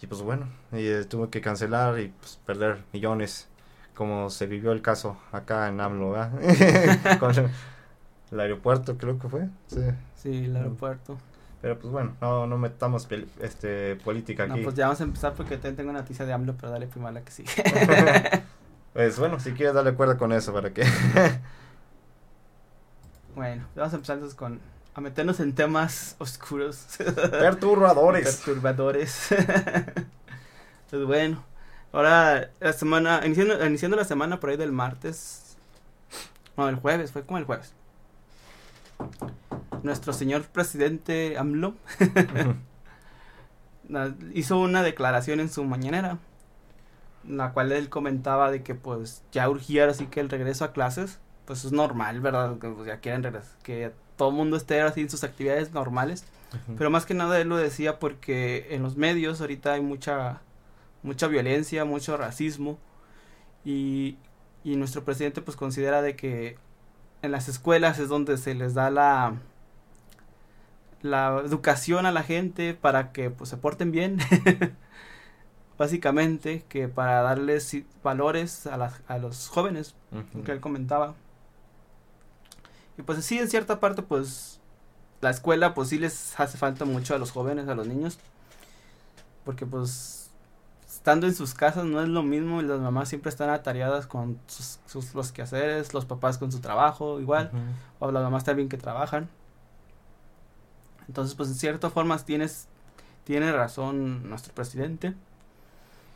Y 0.03 0.07
pues 0.07 0.21
bueno, 0.21 0.47
y, 0.73 0.87
eh, 0.87 1.05
tuve 1.05 1.31
que 1.31 1.41
cancelar 1.41 1.99
y 1.99 2.09
pues 2.09 2.39
perder 2.45 2.85
millones. 2.93 3.49
Como 3.95 4.29
se 4.29 4.47
vivió 4.47 4.73
el 4.73 4.83
caso 4.83 5.17
acá 5.33 5.69
en 5.69 5.81
AMLO, 5.81 6.11
¿verdad? 6.13 7.19
con 7.19 7.33
el, 8.31 8.41
aeropuerto 8.41 8.99
creo 8.99 9.19
que 9.19 9.29
fue. 9.29 9.49
Sí. 9.69 9.81
sí, 10.15 10.45
el 10.45 10.57
aeropuerto. 10.57 11.17
Pero 11.63 11.79
pues 11.79 11.91
bueno, 11.91 12.15
no, 12.21 12.47
no 12.47 12.59
metamos 12.59 13.09
este, 13.41 13.97
política 13.97 14.47
No, 14.47 14.55
aquí. 14.55 14.63
pues 14.63 14.77
ya 14.77 14.85
vamos 14.85 15.01
a 15.01 15.05
empezar 15.05 15.33
porque 15.33 15.57
también 15.57 15.77
tengo 15.77 15.91
una 15.91 16.01
noticia 16.01 16.27
de 16.27 16.35
AMLO, 16.35 16.55
pero 16.57 16.71
dale 16.71 16.87
primero 16.87 17.09
a 17.09 17.13
la 17.13 17.23
que 17.23 17.33
sigue. 17.33 17.51
pues 18.93 19.19
bueno, 19.19 19.41
si 19.41 19.53
quieres 19.53 19.75
darle 19.75 19.95
cuerda 19.95 20.19
con 20.19 20.31
eso 20.33 20.53
para 20.53 20.75
que... 20.75 20.85
bueno, 23.35 23.65
vamos 23.75 23.95
a 23.95 23.97
empezar 23.97 24.17
entonces 24.17 24.37
con 24.37 24.61
a 24.97 25.01
meternos 25.03 25.41
en 25.41 25.55
temas 25.55 26.17
oscuros. 26.19 26.87
Perturbadores. 27.31 28.37
Perturbadores. 28.45 29.29
pues 30.91 31.05
bueno, 31.05 31.45
ahora 31.93 32.51
la 32.61 32.73
semana, 32.73 33.21
iniciando, 33.27 33.65
iniciando 33.67 33.99
la 33.99 34.07
semana 34.07 34.41
por 34.41 34.49
ahí 34.49 34.57
del 34.57 34.73
martes, 34.73 35.59
no, 36.57 36.71
el 36.71 36.77
jueves, 36.77 37.13
fue 37.13 37.27
como 37.27 37.37
el 37.37 37.45
jueves. 37.45 37.75
Nuestro 39.83 40.15
señor 40.15 40.45
presidente 40.45 41.37
AMLO 41.37 41.75
hizo 44.33 44.59
una 44.59 44.83
declaración 44.83 45.41
en 45.41 45.51
su 45.51 45.63
mañanera, 45.65 46.17
en 47.29 47.37
la 47.37 47.53
cual 47.53 47.71
él 47.71 47.91
comentaba 47.91 48.51
de 48.51 48.63
que 48.63 48.75
pues 48.75 49.23
ya 49.31 49.51
urgía 49.51 49.87
así 49.91 50.07
que 50.07 50.21
el 50.21 50.31
regreso 50.31 50.65
a 50.65 50.73
clases, 50.73 51.19
pues 51.45 51.67
es 51.67 51.73
normal, 51.73 52.23
¿verdad? 52.23 52.59
Que 52.59 52.71
pues, 52.71 52.87
ya 52.87 53.01
quieren 53.01 53.23
regresar, 53.23 53.59
que 53.63 53.93
todo 54.17 54.31
el 54.31 54.35
mundo 54.35 54.57
esté 54.57 54.81
así 54.81 55.03
en 55.03 55.11
sus 55.11 55.25
actividades 55.25 55.73
normales. 55.73 56.25
Pero 56.79 56.91
más 56.91 57.05
que 57.05 57.13
nada 57.13 57.39
él 57.39 57.49
lo 57.49 57.57
decía 57.57 57.99
porque 57.99 58.69
en 58.71 58.83
los 58.83 58.97
medios 58.97 59.41
ahorita 59.41 59.75
hay 59.75 59.83
mucha 59.83 60.41
mucha 61.03 61.27
violencia, 61.29 61.85
mucho 61.85 62.17
racismo 62.17 62.79
y, 63.65 64.17
y 64.65 64.77
nuestro 64.77 65.05
presidente 65.05 65.43
pues 65.43 65.57
considera 65.57 66.03
de 66.03 66.17
que 66.17 66.57
en 67.23 67.33
las 67.33 67.49
escuelas 67.49 67.99
es 67.99 68.09
donde 68.09 68.39
se 68.39 68.55
les 68.55 68.75
da 68.75 68.91
la 68.91 69.35
la 71.03 71.43
educación 71.45 72.07
a 72.07 72.13
la 72.13 72.23
gente 72.23 72.75
para 72.75 73.13
que 73.13 73.31
pues 73.31 73.51
se 73.51 73.57
porten 73.57 73.93
bien 73.93 74.19
básicamente 75.79 76.65
que 76.69 76.89
para 76.89 77.23
darles 77.23 77.77
valores 78.03 78.67
a, 78.67 78.77
las, 78.77 79.03
a 79.09 79.19
los 79.19 79.49
jóvenes 79.49 79.95
que 80.45 80.53
él 80.53 80.61
comentaba. 80.61 81.15
Y 82.99 83.03
pues 83.03 83.25
sí, 83.25 83.39
en 83.39 83.49
cierta 83.49 83.79
parte, 83.81 84.03
pues 84.03 84.61
la 85.21 85.31
escuela, 85.31 85.75
pues 85.75 85.89
sí 85.91 85.99
les 85.99 86.39
hace 86.39 86.57
falta 86.59 86.85
mucho 86.85 87.15
a 87.15 87.19
los 87.19 87.31
jóvenes, 87.31 87.69
a 87.69 87.75
los 87.75 87.87
niños. 87.87 88.19
Porque 89.45 89.67
pues 89.67 90.31
estando 90.89 91.27
en 91.27 91.35
sus 91.35 91.55
casas 91.55 91.85
no 91.85 92.01
es 92.03 92.09
lo 92.09 92.23
mismo 92.23 92.61
y 92.61 92.65
las 92.65 92.81
mamás 92.81 93.09
siempre 93.09 93.29
están 93.29 93.51
atareadas 93.51 94.07
con 94.07 94.39
sus, 94.47 94.79
sus- 94.87 95.15
los 95.15 95.31
quehaceres, 95.33 95.95
los 95.95 96.05
papás 96.07 96.39
con 96.39 96.51
su 96.51 96.61
trabajo 96.61 97.21
igual, 97.21 97.51
Ujú. 97.53 98.07
o 98.09 98.13
las 98.13 98.23
mamás 98.23 98.45
también 98.45 98.69
que 98.69 98.77
trabajan. 98.79 99.29
Entonces, 101.09 101.35
pues 101.37 101.49
en 101.51 101.55
cierta 101.55 101.91
forma 101.91 102.17
tienes, 102.19 102.67
tiene 103.25 103.53
razón 103.53 104.29
nuestro 104.29 104.53
presidente. 104.55 105.15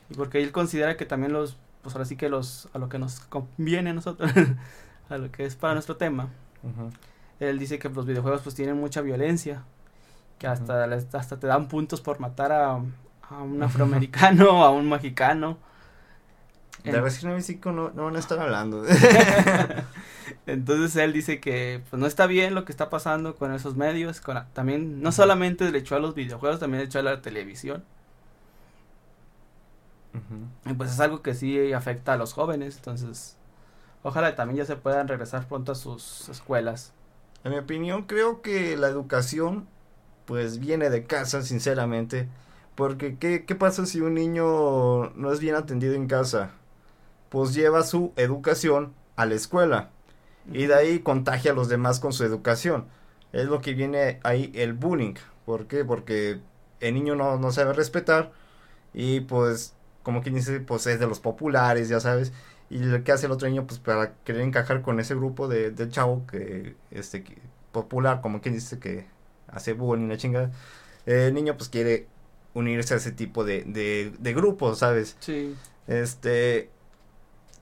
Y 0.08 0.14
porque 0.14 0.42
él 0.42 0.50
considera 0.50 0.96
que 0.96 1.06
también 1.06 1.32
los, 1.32 1.56
pues 1.82 1.94
ahora 1.94 2.04
sí 2.04 2.16
que 2.16 2.28
los, 2.28 2.68
a 2.72 2.78
lo 2.78 2.88
que 2.88 2.98
nos 2.98 3.20
conviene 3.20 3.90
a 3.90 3.92
nosotros, 3.94 4.30
a 5.08 5.18
lo 5.18 5.30
que 5.30 5.44
es 5.44 5.54
para 5.54 5.74
nuestro 5.74 5.96
tema, 5.96 6.28
Él 7.40 7.58
dice 7.58 7.78
que 7.78 7.88
los 7.88 8.06
videojuegos 8.06 8.42
pues 8.42 8.54
tienen 8.54 8.76
mucha 8.76 9.00
violencia, 9.00 9.62
que 10.38 10.46
hasta, 10.46 10.84
hasta 10.84 11.38
te 11.40 11.46
dan 11.46 11.68
puntos 11.68 12.00
por 12.00 12.20
matar 12.20 12.52
a, 12.52 12.72
a 12.74 13.42
un 13.42 13.62
afroamericano 13.62 14.60
o 14.60 14.64
a 14.64 14.70
un 14.70 14.88
mexicano. 14.88 15.56
De 16.84 16.90
En- 16.90 17.02
Resident 17.02 17.32
Evil 17.32 17.42
5 17.44 17.72
no, 17.72 17.90
no 17.90 18.04
van 18.06 18.16
a 18.16 18.18
estar 18.18 18.38
hablando. 18.38 18.84
Entonces 20.46 20.96
él 20.96 21.12
dice 21.12 21.40
que 21.40 21.82
pues 21.90 22.00
no 22.00 22.06
está 22.06 22.26
bien 22.26 22.54
lo 22.54 22.64
que 22.64 22.72
está 22.72 22.88
pasando 22.88 23.36
con 23.36 23.52
esos 23.52 23.76
medios, 23.76 24.20
con 24.20 24.34
la- 24.36 24.46
también 24.52 25.02
no 25.02 25.12
solamente 25.12 25.70
le 25.70 25.78
echó 25.78 25.96
a 25.96 26.00
los 26.00 26.14
videojuegos, 26.14 26.60
también 26.60 26.80
le 26.80 26.86
echó 26.86 26.98
a 27.00 27.02
la 27.02 27.20
televisión. 27.22 27.84
Y 30.66 30.74
pues 30.74 30.90
es 30.90 31.00
algo 31.00 31.22
que 31.22 31.34
sí 31.34 31.72
afecta 31.72 32.14
a 32.14 32.16
los 32.16 32.32
jóvenes, 32.32 32.76
entonces 32.76 33.36
ojalá 34.02 34.34
también 34.36 34.58
ya 34.58 34.64
se 34.64 34.76
puedan 34.76 35.08
regresar 35.08 35.46
pronto 35.46 35.72
a 35.72 35.74
sus 35.74 36.28
escuelas. 36.28 36.92
En 37.44 37.52
mi 37.52 37.58
opinión, 37.58 38.02
creo 38.04 38.42
que 38.42 38.76
la 38.76 38.88
educación, 38.88 39.66
pues 40.26 40.58
viene 40.58 40.90
de 40.90 41.04
casa, 41.04 41.42
sinceramente. 41.42 42.28
Porque, 42.74 43.16
¿qué, 43.18 43.44
qué 43.44 43.54
pasa 43.54 43.86
si 43.86 44.00
un 44.00 44.14
niño 44.14 45.10
no 45.10 45.32
es 45.32 45.40
bien 45.40 45.54
atendido 45.54 45.94
en 45.94 46.06
casa? 46.06 46.52
Pues 47.30 47.54
lleva 47.54 47.82
su 47.82 48.12
educación 48.16 48.94
a 49.16 49.26
la 49.26 49.34
escuela. 49.34 49.90
Y 50.52 50.66
de 50.66 50.74
ahí 50.74 50.98
contagia 51.00 51.52
a 51.52 51.54
los 51.54 51.68
demás 51.68 52.00
con 52.00 52.12
su 52.12 52.24
educación. 52.24 52.86
Es 53.32 53.46
lo 53.46 53.60
que 53.60 53.74
viene 53.74 54.20
ahí 54.24 54.50
el 54.54 54.72
bullying. 54.74 55.14
¿Por 55.46 55.66
qué? 55.66 55.84
Porque 55.84 56.40
el 56.80 56.94
niño 56.94 57.14
no, 57.16 57.38
no 57.38 57.52
sabe 57.52 57.72
respetar. 57.72 58.32
Y 58.94 59.20
pues, 59.20 59.74
como 60.02 60.22
quien 60.22 60.34
dice, 60.34 60.60
pues 60.60 60.86
es 60.86 61.00
de 61.00 61.06
los 61.06 61.20
populares, 61.20 61.88
ya 61.88 62.00
sabes. 62.00 62.32
Y 62.70 62.78
lo 62.78 63.02
que 63.02 63.10
hace 63.12 63.26
el 63.26 63.32
otro 63.32 63.48
niño, 63.48 63.66
pues 63.66 63.80
para 63.80 64.14
querer 64.24 64.42
encajar 64.42 64.80
con 64.80 65.00
ese 65.00 65.14
grupo 65.16 65.48
de, 65.48 65.70
del 65.72 65.90
chavo 65.90 66.24
que, 66.26 66.76
este, 66.90 67.22
que- 67.24 67.36
popular, 67.72 68.20
como 68.20 68.40
quien 68.40 68.54
dice 68.54 68.78
que 68.78 69.06
hace 69.48 69.72
bullying, 69.74 70.08
la 70.08 70.16
chingada. 70.16 70.50
El 71.06 71.34
niño 71.34 71.56
pues 71.56 71.68
quiere 71.68 72.06
unirse 72.54 72.94
a 72.94 72.96
ese 72.98 73.12
tipo 73.12 73.44
de, 73.44 73.64
de, 73.64 74.12
de 74.18 74.32
grupos, 74.34 74.78
¿sabes? 74.78 75.16
Sí, 75.20 75.54
Este, 75.88 76.70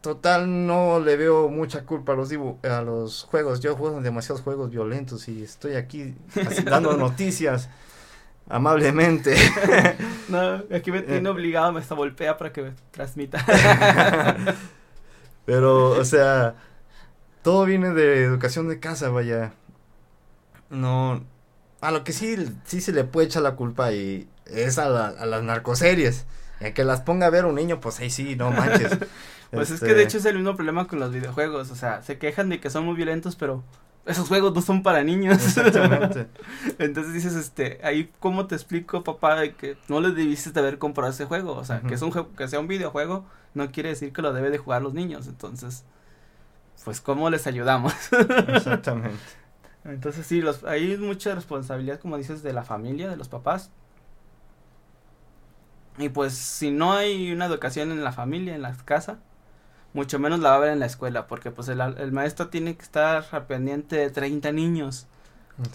total, 0.02 0.66
no 0.66 1.00
le 1.00 1.16
veo 1.16 1.48
mucha 1.48 1.84
culpa 1.84 2.12
a 2.12 2.16
los 2.16 2.30
dibu- 2.30 2.62
a 2.66 2.82
los 2.82 3.24
juegos. 3.24 3.60
Yo 3.60 3.76
juego 3.76 4.00
demasiados 4.02 4.42
juegos 4.42 4.70
violentos 4.70 5.26
y 5.28 5.42
estoy 5.42 5.74
aquí 5.76 6.14
así 6.46 6.62
dando 6.64 6.96
noticias 6.96 7.68
amablemente. 8.48 9.36
no, 10.28 10.62
aquí 10.74 10.90
me 10.90 10.98
Eh. 10.98 11.02
tiene 11.02 11.28
obligado, 11.30 11.72
me 11.72 11.80
está 11.80 11.94
golpea 11.94 12.36
para 12.36 12.52
que 12.52 12.62
me 12.62 12.72
transmita. 12.90 13.44
Pero, 15.48 15.90
o 15.92 16.04
sea, 16.04 16.56
todo 17.42 17.64
viene 17.66 17.90
de 17.90 18.24
educación 18.24 18.68
de 18.68 18.80
casa, 18.80 19.10
vaya. 19.10 19.54
No, 20.70 21.24
a 21.80 21.90
lo 21.90 22.04
que 22.04 22.12
sí, 22.12 22.36
sí 22.64 22.80
se 22.80 22.92
le 22.92 23.04
puede 23.04 23.26
echar 23.28 23.42
la 23.42 23.56
culpa 23.56 23.92
y 23.92 24.28
es 24.46 24.78
a, 24.78 24.88
la- 24.88 25.08
a 25.08 25.26
las 25.26 25.42
narcoseries. 25.42 26.26
Y 26.60 26.72
que 26.72 26.84
las 26.84 27.00
ponga 27.02 27.26
a 27.26 27.30
ver 27.30 27.44
un 27.46 27.54
niño, 27.54 27.80
pues 27.80 28.00
ahí 28.00 28.10
sí, 28.10 28.36
no 28.36 28.50
manches. 28.52 28.98
Pues 29.54 29.70
es 29.70 29.76
Este, 29.76 29.86
que 29.86 29.94
de 29.94 30.02
hecho 30.02 30.18
es 30.18 30.24
el 30.26 30.36
mismo 30.36 30.56
problema 30.56 30.86
con 30.86 31.00
los 31.00 31.10
videojuegos, 31.10 31.70
o 31.70 31.74
sea, 31.74 32.02
se 32.02 32.18
quejan 32.18 32.50
de 32.50 32.60
que 32.60 32.68
son 32.70 32.84
muy 32.84 32.94
violentos, 32.96 33.34
pero 33.34 33.64
esos 34.08 34.26
juegos 34.26 34.54
no 34.54 34.62
son 34.62 34.82
para 34.82 35.04
niños. 35.04 35.36
Exactamente. 35.36 36.28
Entonces 36.78 37.12
dices, 37.12 37.34
este, 37.34 37.78
ahí 37.82 38.10
cómo 38.20 38.46
te 38.46 38.54
explico, 38.54 39.04
papá, 39.04 39.36
de 39.36 39.54
que 39.54 39.76
no 39.88 40.00
le 40.00 40.12
debiste 40.12 40.50
de 40.50 40.60
haber 40.60 40.78
comprado 40.78 41.12
ese 41.12 41.26
juego, 41.26 41.52
o 41.52 41.64
sea, 41.64 41.82
que 41.82 41.94
es 41.94 42.02
un 42.02 42.10
juego, 42.10 42.32
que 42.34 42.48
sea 42.48 42.58
un 42.58 42.68
videojuego, 42.68 43.26
no 43.52 43.70
quiere 43.70 43.90
decir 43.90 44.12
que 44.12 44.22
lo 44.22 44.32
debe 44.32 44.50
de 44.50 44.56
jugar 44.56 44.80
los 44.80 44.94
niños, 44.94 45.26
entonces, 45.26 45.84
pues 46.84 47.02
cómo 47.02 47.28
les 47.28 47.46
ayudamos. 47.46 47.92
Exactamente. 48.48 49.18
Entonces 49.84 50.26
sí, 50.26 50.40
los, 50.40 50.64
hay 50.64 50.96
mucha 50.96 51.34
responsabilidad, 51.34 52.00
como 52.00 52.16
dices, 52.16 52.42
de 52.42 52.54
la 52.54 52.64
familia, 52.64 53.08
de 53.08 53.16
los 53.16 53.28
papás. 53.28 53.70
Y 55.98 56.08
pues 56.08 56.32
si 56.32 56.70
no 56.70 56.94
hay 56.94 57.30
una 57.32 57.44
educación 57.44 57.92
en 57.92 58.02
la 58.04 58.12
familia, 58.12 58.54
en 58.54 58.62
la 58.62 58.74
casa, 58.84 59.18
mucho 59.94 60.18
menos 60.18 60.40
la 60.40 60.50
va 60.50 60.54
a 60.54 60.58
haber 60.58 60.70
en 60.70 60.80
la 60.80 60.86
escuela, 60.86 61.26
porque 61.26 61.50
pues 61.50 61.68
el, 61.68 61.80
el 61.80 62.12
maestro 62.12 62.48
tiene 62.48 62.76
que 62.76 62.82
estar 62.82 63.24
al 63.30 63.46
pendiente 63.46 63.96
de 63.96 64.10
30 64.10 64.52
niños, 64.52 65.06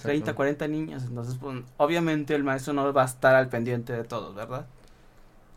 30, 0.01 0.33
40 0.33 0.67
niños, 0.67 1.03
entonces 1.03 1.35
pues 1.39 1.61
obviamente 1.77 2.35
el 2.35 2.43
maestro 2.43 2.73
no 2.73 2.93
va 2.93 3.03
a 3.03 3.05
estar 3.05 3.35
al 3.35 3.49
pendiente 3.49 3.93
de 3.93 4.03
todos, 4.03 4.33
¿verdad? 4.33 4.65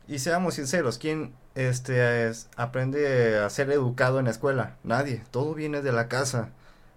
Y 0.08 0.20
seamos 0.20 0.54
sinceros, 0.54 0.98
¿quién 0.98 1.32
este, 1.54 2.30
aprende 2.56 3.38
a 3.38 3.50
ser 3.50 3.70
educado 3.70 4.18
en 4.18 4.26
la 4.26 4.30
escuela? 4.30 4.76
Nadie, 4.84 5.22
todo 5.30 5.54
viene 5.54 5.82
de 5.82 5.92
la 5.92 6.08
casa. 6.08 6.50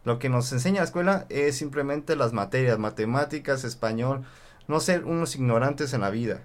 Lo 0.05 0.20
que 0.20 0.30
nos 0.30 0.51
enseña 0.51 0.82
la 0.82 0.86
escuela 0.86 1.26
es 1.30 1.57
simplemente 1.57 2.16
las 2.16 2.34
materias, 2.34 2.78
matemáticas, 2.78 3.64
español, 3.64 4.26
no 4.68 4.80
ser 4.80 5.05
unos 5.05 5.36
ignorantes 5.36 5.93
en 5.93 6.01
la 6.01 6.12
vida. 6.12 6.41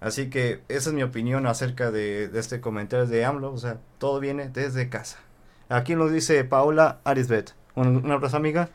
Así 0.00 0.30
que 0.30 0.62
esa 0.68 0.90
es 0.90 0.94
mi 0.94 1.02
opinión 1.02 1.46
acerca 1.46 1.90
de, 1.90 2.30
este 2.34 2.60
comentario 2.60 3.06
de 3.06 3.24
AMLO, 3.24 3.52
o 3.52 3.58
sea, 3.58 3.78
todo 3.98 4.20
viene 4.20 4.48
desde 4.48 4.88
casa. 4.88 5.18
Aquí 5.68 5.94
nos 5.96 6.12
dice 6.12 6.44
Paula 6.44 6.98
Arisbet, 7.04 7.54
una 7.74 8.14
abrazo 8.14 8.36
amiga. 8.36 8.70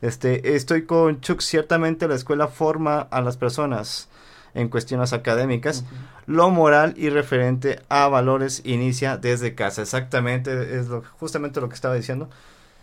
Este, 0.00 0.54
estoy 0.54 0.86
con 0.86 1.20
Chuck, 1.20 1.40
ciertamente 1.40 2.06
la 2.06 2.14
escuela 2.14 2.46
forma 2.46 3.00
a 3.00 3.20
las 3.20 3.36
personas 3.36 4.08
en 4.54 4.68
cuestiones 4.68 5.12
académicas. 5.12 5.84
Lo 6.26 6.50
moral 6.50 6.94
y 6.96 7.10
referente 7.10 7.80
a 7.88 8.06
valores 8.08 8.62
inicia 8.64 9.16
desde 9.16 9.54
casa. 9.54 9.82
Exactamente, 9.82 10.78
es 10.78 10.88
lo, 10.88 11.02
justamente 11.18 11.60
lo 11.60 11.68
que 11.68 11.74
estaba 11.74 11.94
diciendo. 11.94 12.28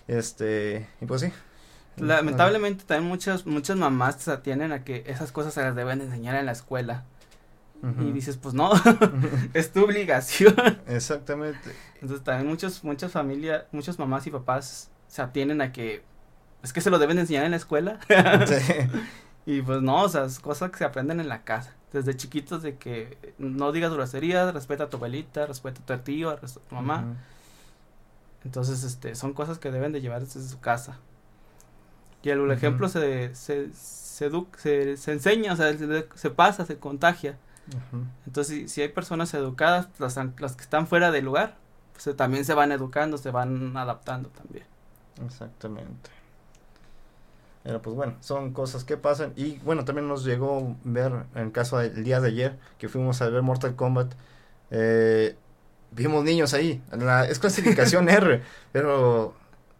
Este, 0.08 0.88
y 1.02 1.06
pues 1.06 1.22
sí. 1.22 1.32
Lamentablemente 1.98 2.84
también 2.84 3.08
muchas, 3.08 3.46
muchas 3.46 3.78
mamás 3.78 4.22
se 4.22 4.32
atienden 4.32 4.74
a 4.74 4.84
que 4.84 5.04
esas 5.08 5.32
cosas 5.32 5.54
se 5.54 5.62
las 5.62 5.76
deben 5.76 6.02
enseñar 6.02 6.36
en 6.36 6.46
la 6.46 6.52
escuela. 6.52 7.06
Y 8.00 8.12
dices, 8.12 8.38
pues 8.38 8.56
no, 8.56 8.72
es 9.54 9.72
tu 9.72 9.84
obligación. 9.84 10.56
Exactamente. 10.88 11.76
Entonces 12.02 12.24
también 12.24 12.50
muchos, 12.50 12.84
muchas 12.84 13.12
familias, 13.12 13.66
muchas 13.72 14.00
mamás 14.00 14.26
y 14.26 14.32
papás 14.32 14.90
se 15.08 15.22
atienden 15.22 15.62
a 15.62 15.72
que 15.72 16.04
es 16.64 16.74
que 16.74 16.82
se 16.82 16.90
lo 16.90 16.98
deben 16.98 17.20
enseñar 17.20 17.46
en 17.46 17.52
la 17.52 17.58
escuela. 17.58 18.00
sí. 18.48 18.74
Y 19.48 19.62
pues 19.62 19.80
no, 19.84 20.02
o 20.02 20.10
sea, 20.10 20.26
es 20.26 20.40
cosas 20.40 20.72
que 20.72 20.80
se 20.80 20.86
aprenden 20.86 21.20
en 21.20 21.30
la 21.30 21.44
casa. 21.44 21.76
Desde 21.94 22.18
chiquitos 22.18 22.64
de 22.64 22.78
que 22.78 23.36
no 23.38 23.72
digas 23.72 23.94
groserías, 23.94 24.52
respeta 24.52 24.86
a 24.86 24.90
tu 24.90 24.98
abuelita, 24.98 25.46
respeta 25.46 25.82
a 25.82 25.98
tu 25.98 26.04
tío, 26.04 26.32
a 26.32 26.38
tu 26.38 26.48
mamá. 26.72 27.16
Entonces, 28.44 28.84
este, 28.84 29.14
son 29.14 29.34
cosas 29.34 29.60
que 29.60 29.70
deben 29.70 29.92
de 29.92 30.02
llevar 30.02 30.22
desde 30.22 30.42
su 30.42 30.60
casa. 30.60 30.98
Y 32.24 32.30
el, 32.32 32.50
ejemplo 32.50 32.90
se, 32.90 33.36
se, 33.36 33.72
se, 33.72 34.98
se, 34.98 35.12
enseña, 35.12 35.54
o 35.54 35.56
sea, 35.56 35.78
se, 36.16 36.30
pasa, 36.32 36.66
se 36.66 36.80
contagia. 36.80 37.38
Entonces, 38.26 38.56
si, 38.56 38.68
si, 38.68 38.82
hay 38.82 38.90
personas 38.90 39.34
educadas, 39.34 39.88
las, 39.98 40.18
las 40.40 40.56
que 40.56 40.64
están 40.64 40.88
fuera 40.88 41.12
del 41.12 41.26
lugar, 41.26 41.56
pues 41.94 42.16
también 42.16 42.46
se 42.46 42.54
van 42.54 42.72
educando, 42.72 43.18
se 43.18 43.32
van 43.32 43.76
adaptando 43.76 44.30
también. 44.30 44.66
Exactamente. 45.26 46.12
Pero 47.64 47.82
pues 47.82 47.96
bueno, 47.96 48.16
son 48.20 48.54
cosas 48.54 48.84
que 48.84 48.96
pasan. 48.96 49.34
Y 49.36 49.58
bueno, 49.60 49.86
también 49.86 50.08
nos 50.08 50.24
llegó 50.24 50.76
ver, 50.84 51.26
en 51.34 51.42
el 51.42 51.52
caso 51.52 51.80
del 51.80 52.04
día 52.04 52.22
de 52.22 52.28
ayer, 52.28 52.60
que 52.78 52.90
fuimos 52.90 53.22
a 53.22 53.30
ver 53.30 53.42
Mortal 53.42 53.76
Kombat, 53.76 54.14
eh, 54.70 55.36
vimos 55.90 56.24
niños 56.24 56.54
ahí. 56.54 56.84
La, 56.92 57.26
es 57.26 57.40
clasificación 57.40 58.08
R, 58.10 58.44
pero 58.72 59.34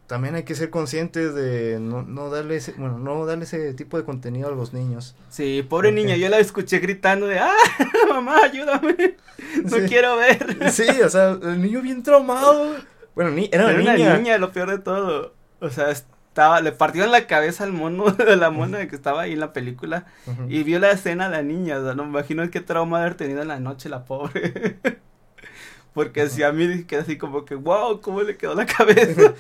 también 0.08 0.36
hay 0.36 0.44
que 0.44 0.56
ser 0.56 0.70
conscientes 0.70 1.34
de 1.34 1.80
no, 1.80 2.04
no 2.04 2.30
darle 2.30 2.58
ese, 2.58 2.74
bueno, 2.74 3.00
no 3.00 3.26
darle 3.26 3.46
ese 3.46 3.74
tipo 3.74 3.98
de 3.98 4.04
contenido 4.04 4.50
a 4.50 4.52
los 4.52 4.74
niños. 4.74 5.16
Sí, 5.30 5.66
pobre 5.68 5.92
niña, 5.92 6.16
yo 6.16 6.30
la 6.30 6.40
escuché 6.40 6.80
gritando 6.80 7.28
de, 7.28 7.40
ah, 7.40 7.54
mamá, 8.10 8.38
ayúdame, 8.44 9.18
no 9.64 9.78
quiero 9.88 10.18
ver. 10.18 10.72
Sí, 10.72 10.88
o 11.04 11.10
sea, 11.10 11.32
el 11.32 11.62
niño 11.62 11.82
bien 11.82 12.04
traumado. 12.04 12.76
Bueno, 13.16 13.32
ni, 13.32 13.50
era, 13.52 13.68
una 13.68 13.96
niña. 13.96 14.38
lo 14.38 14.52
peor 14.52 14.70
de 14.70 14.80
todo. 14.80 15.34
O 15.60 15.70
sea, 15.70 15.90
estaba, 15.90 16.60
le 16.60 16.74
partieron 16.74 17.12
la 17.12 17.28
cabeza 17.28 17.64
al 17.64 17.72
mono 17.72 18.12
de 18.12 18.36
la 18.36 18.50
mona 18.52 18.88
que 18.88 18.96
estaba 18.96 19.22
ahí 19.22 19.34
en 19.34 19.40
la 19.40 19.54
película 19.54 20.06
y 20.50 20.64
vio 20.64 20.80
la 20.80 20.92
escena 20.92 21.30
de 21.30 21.38
la 21.38 21.42
niña, 21.42 21.80
o 21.80 21.84
sea, 21.84 21.96
no 21.96 22.04
me 22.04 22.10
imagino 22.10 22.50
qué 22.52 22.60
trauma 22.60 23.00
haber 23.00 23.16
tenido 23.16 23.42
en 23.42 23.48
la 23.48 23.60
noche 23.60 23.90
la 23.90 24.06
pobre. 24.06 24.78
Porque 25.94 26.28
si 26.28 26.44
a 26.44 26.52
mí 26.52 26.84
queda 26.84 27.04
así 27.04 27.18
como 27.18 27.46
que, 27.46 27.56
wow, 27.56 28.02
¿cómo 28.02 28.22
le 28.22 28.36
quedó 28.36 28.54
la 28.54 28.66
cabeza? 28.66 29.34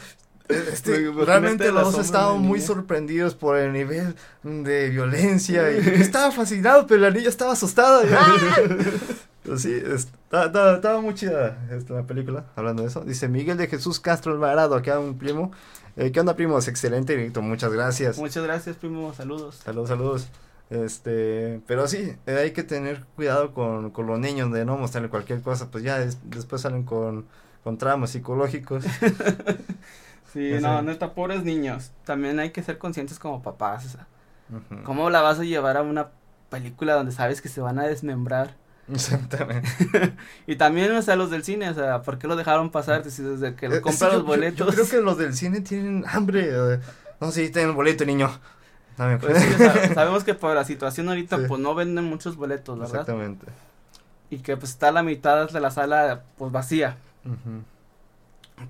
Este, 0.71 1.11
realmente 1.11 1.71
los 1.71 1.91
dos 1.91 2.05
estaban 2.05 2.39
muy 2.39 2.61
sorprendidos 2.61 3.33
por 3.33 3.57
el 3.57 3.73
nivel 3.73 4.15
de 4.43 4.89
violencia 4.89 5.71
y 5.71 5.77
estaba 6.01 6.31
fascinado, 6.31 6.85
pero 6.85 7.01
la 7.01 7.09
niña 7.09 7.29
estaba 7.29 7.53
asustada. 7.53 8.03
sí, 9.57 9.73
estaba, 9.73 10.75
estaba, 10.75 11.01
muy 11.01 11.15
chida 11.15 11.57
esta 11.71 12.03
película, 12.03 12.45
hablando 12.55 12.83
de 12.83 12.89
eso. 12.89 13.01
Dice 13.01 13.27
Miguel 13.27 13.57
de 13.57 13.67
Jesús 13.67 13.99
Castro 13.99 14.33
Alvarado, 14.33 14.75
aquí 14.75 14.91
un 14.91 15.17
primo. 15.17 15.51
Eh, 15.97 16.11
¿Qué 16.11 16.19
onda, 16.19 16.35
primos? 16.35 16.67
Excelente 16.67 17.15
directo, 17.15 17.41
muchas 17.41 17.71
gracias. 17.71 18.17
Muchas 18.19 18.43
gracias, 18.43 18.75
primo, 18.75 19.13
saludos. 19.15 19.61
Saludos, 19.63 19.89
saludos. 19.89 20.27
Este, 20.69 21.61
pero 21.65 21.87
sí, 21.87 22.15
eh, 22.27 22.37
hay 22.37 22.51
que 22.51 22.63
tener 22.63 23.03
cuidado 23.15 23.53
con, 23.53 23.91
con 23.91 24.05
los 24.05 24.19
niños 24.19 24.51
de 24.51 24.65
no 24.65 24.77
mostrarle 24.77 25.09
cualquier 25.09 25.41
cosa, 25.41 25.71
pues 25.71 25.83
ya 25.83 25.99
después 26.23 26.61
salen 26.61 26.83
con, 26.83 27.25
con 27.63 27.79
tramos 27.79 28.11
psicológicos. 28.11 28.83
Sí, 30.35 30.61
no, 30.61 30.81
no 30.81 30.91
está 30.91 31.13
pobres 31.13 31.43
niños. 31.43 31.91
También 32.03 32.39
hay 32.39 32.51
que 32.51 32.61
ser 32.61 32.77
conscientes 32.77 33.17
como 33.17 33.41
papás. 33.41 33.97
¿Cómo 34.83 35.09
la 35.09 35.21
vas 35.21 35.39
a 35.39 35.43
llevar 35.43 35.77
a 35.77 35.81
una 35.81 36.09
película 36.49 36.93
donde 36.93 37.11
sabes 37.11 37.41
que 37.41 37.49
se 37.49 37.61
van 37.61 37.79
a 37.79 37.83
desmembrar? 37.83 38.55
Exactamente. 38.93 39.69
y 40.47 40.57
también, 40.57 40.91
o 40.91 41.01
sea, 41.01 41.15
los 41.15 41.31
del 41.31 41.43
cine, 41.43 41.69
o 41.69 41.73
sea, 41.73 42.01
¿por 42.01 42.19
qué 42.19 42.27
lo 42.27 42.35
dejaron 42.35 42.69
pasar 42.69 43.03
desde 43.03 43.55
que 43.55 43.69
lo 43.69 43.75
eh, 43.75 43.81
compran 43.81 44.13
los 44.13 44.25
boletos? 44.25 44.67
Yo, 44.67 44.73
creo 44.73 44.87
que 44.87 45.01
los 45.01 45.17
del 45.17 45.33
cine 45.33 45.61
tienen 45.61 46.03
hambre. 46.07 46.79
No 47.19 47.31
sé 47.31 47.47
si 47.47 47.51
tienen 47.51 47.75
boleto, 47.75 48.05
niño. 48.05 48.29
Pues 49.19 49.43
sabemos 49.93 50.23
que 50.23 50.33
por 50.33 50.55
la 50.55 50.63
situación 50.63 51.09
ahorita, 51.09 51.47
pues 51.47 51.59
no 51.59 51.75
venden 51.75 52.05
muchos 52.05 52.35
boletos, 52.35 52.77
¿verdad? 52.77 53.01
Exactamente. 53.01 53.47
Y 54.29 54.39
que 54.39 54.55
pues 54.57 54.71
está 54.71 54.91
la 54.91 55.03
mitad 55.03 55.49
de 55.49 55.59
la 55.59 55.71
sala, 55.71 56.23
pues 56.37 56.51
vacía. 56.51 56.97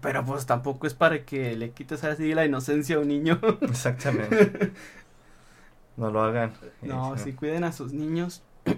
Pero 0.01 0.25
pues 0.25 0.45
tampoco 0.45 0.87
es 0.87 0.93
para 0.93 1.25
que 1.25 1.55
le 1.55 1.71
quites 1.71 2.03
así 2.03 2.33
la 2.33 2.45
inocencia 2.45 2.95
a 2.95 2.99
un 2.99 3.07
niño. 3.07 3.39
Exactamente. 3.61 4.71
no 5.97 6.09
lo 6.11 6.21
hagan. 6.23 6.53
No, 6.81 7.17
si 7.17 7.33
cuiden 7.33 7.63
a 7.63 7.71
sus 7.71 7.93
niños. 7.93 8.43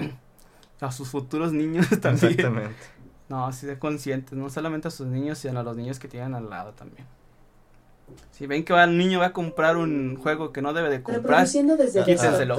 a 0.81 0.91
sus 0.91 1.09
futuros 1.09 1.53
niños 1.53 1.87
también. 2.01 2.31
Exactamente. 2.31 2.75
No, 3.29 3.45
así 3.45 3.67
de 3.67 3.77
conscientes, 3.77 4.33
no 4.33 4.49
solamente 4.49 4.87
a 4.87 4.91
sus 4.91 5.07
niños, 5.07 5.37
sino 5.37 5.59
a 5.59 5.63
los 5.63 5.75
niños 5.75 5.99
que 5.99 6.07
tienen 6.07 6.33
al 6.33 6.49
lado 6.49 6.71
también. 6.73 7.05
Si 8.31 8.47
ven 8.47 8.63
que 8.63 8.71
va, 8.71 8.85
el 8.85 8.97
niño 8.97 9.19
va 9.19 9.27
a 9.27 9.33
comprar 9.33 9.75
un 9.75 10.15
juego 10.15 10.53
que 10.53 10.61
no 10.61 10.71
debe 10.71 10.89
de 10.89 11.03
comprar, 11.03 11.45
desde 11.45 12.05
quítenselo. 12.05 12.57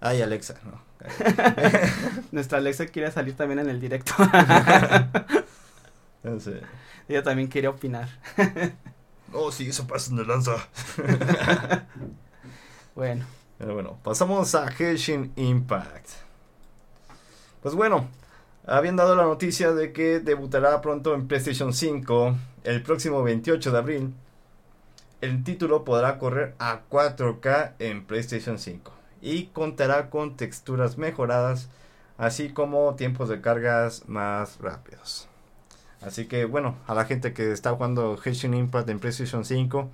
Ay, 0.00 0.20
Alexa, 0.20 0.54
no. 0.64 0.82
Nuestra 2.32 2.58
Alexa 2.58 2.86
quiere 2.86 3.10
salir 3.10 3.34
también 3.34 3.60
en 3.60 3.70
el 3.70 3.80
directo. 3.80 4.12
Ella 7.12 7.22
también 7.22 7.48
quiere 7.48 7.68
opinar. 7.68 8.08
oh, 9.34 9.52
sí, 9.52 9.68
eso 9.68 9.86
pasa 9.86 10.10
en 10.10 10.18
el 10.20 10.28
lanza. 10.28 10.66
bueno. 12.94 13.26
Pero 13.58 13.74
bueno, 13.74 13.98
pasamos 14.02 14.54
a 14.54 14.66
Henshin 14.78 15.30
Impact. 15.36 16.08
Pues 17.60 17.74
bueno, 17.74 18.08
habían 18.66 18.96
dado 18.96 19.14
la 19.14 19.24
noticia 19.24 19.72
de 19.72 19.92
que 19.92 20.20
debutará 20.20 20.80
pronto 20.80 21.14
en 21.14 21.28
PlayStation 21.28 21.74
5 21.74 22.34
el 22.64 22.82
próximo 22.82 23.22
28 23.22 23.72
de 23.72 23.78
abril. 23.78 24.14
El 25.20 25.44
título 25.44 25.84
podrá 25.84 26.18
correr 26.18 26.54
a 26.58 26.80
4K 26.88 27.74
en 27.78 28.06
PlayStation 28.06 28.58
5 28.58 28.90
y 29.20 29.48
contará 29.48 30.08
con 30.08 30.38
texturas 30.38 30.96
mejoradas, 30.96 31.68
así 32.16 32.48
como 32.48 32.94
tiempos 32.94 33.28
de 33.28 33.42
cargas 33.42 34.08
más 34.08 34.58
rápidos. 34.60 35.28
Así 36.04 36.26
que 36.26 36.44
bueno, 36.44 36.76
a 36.86 36.94
la 36.94 37.04
gente 37.04 37.32
que 37.32 37.52
está 37.52 37.72
jugando 37.72 38.18
Henshin 38.22 38.54
Impact 38.54 38.88
en 38.88 38.98
PlayStation 38.98 39.44
5, 39.44 39.90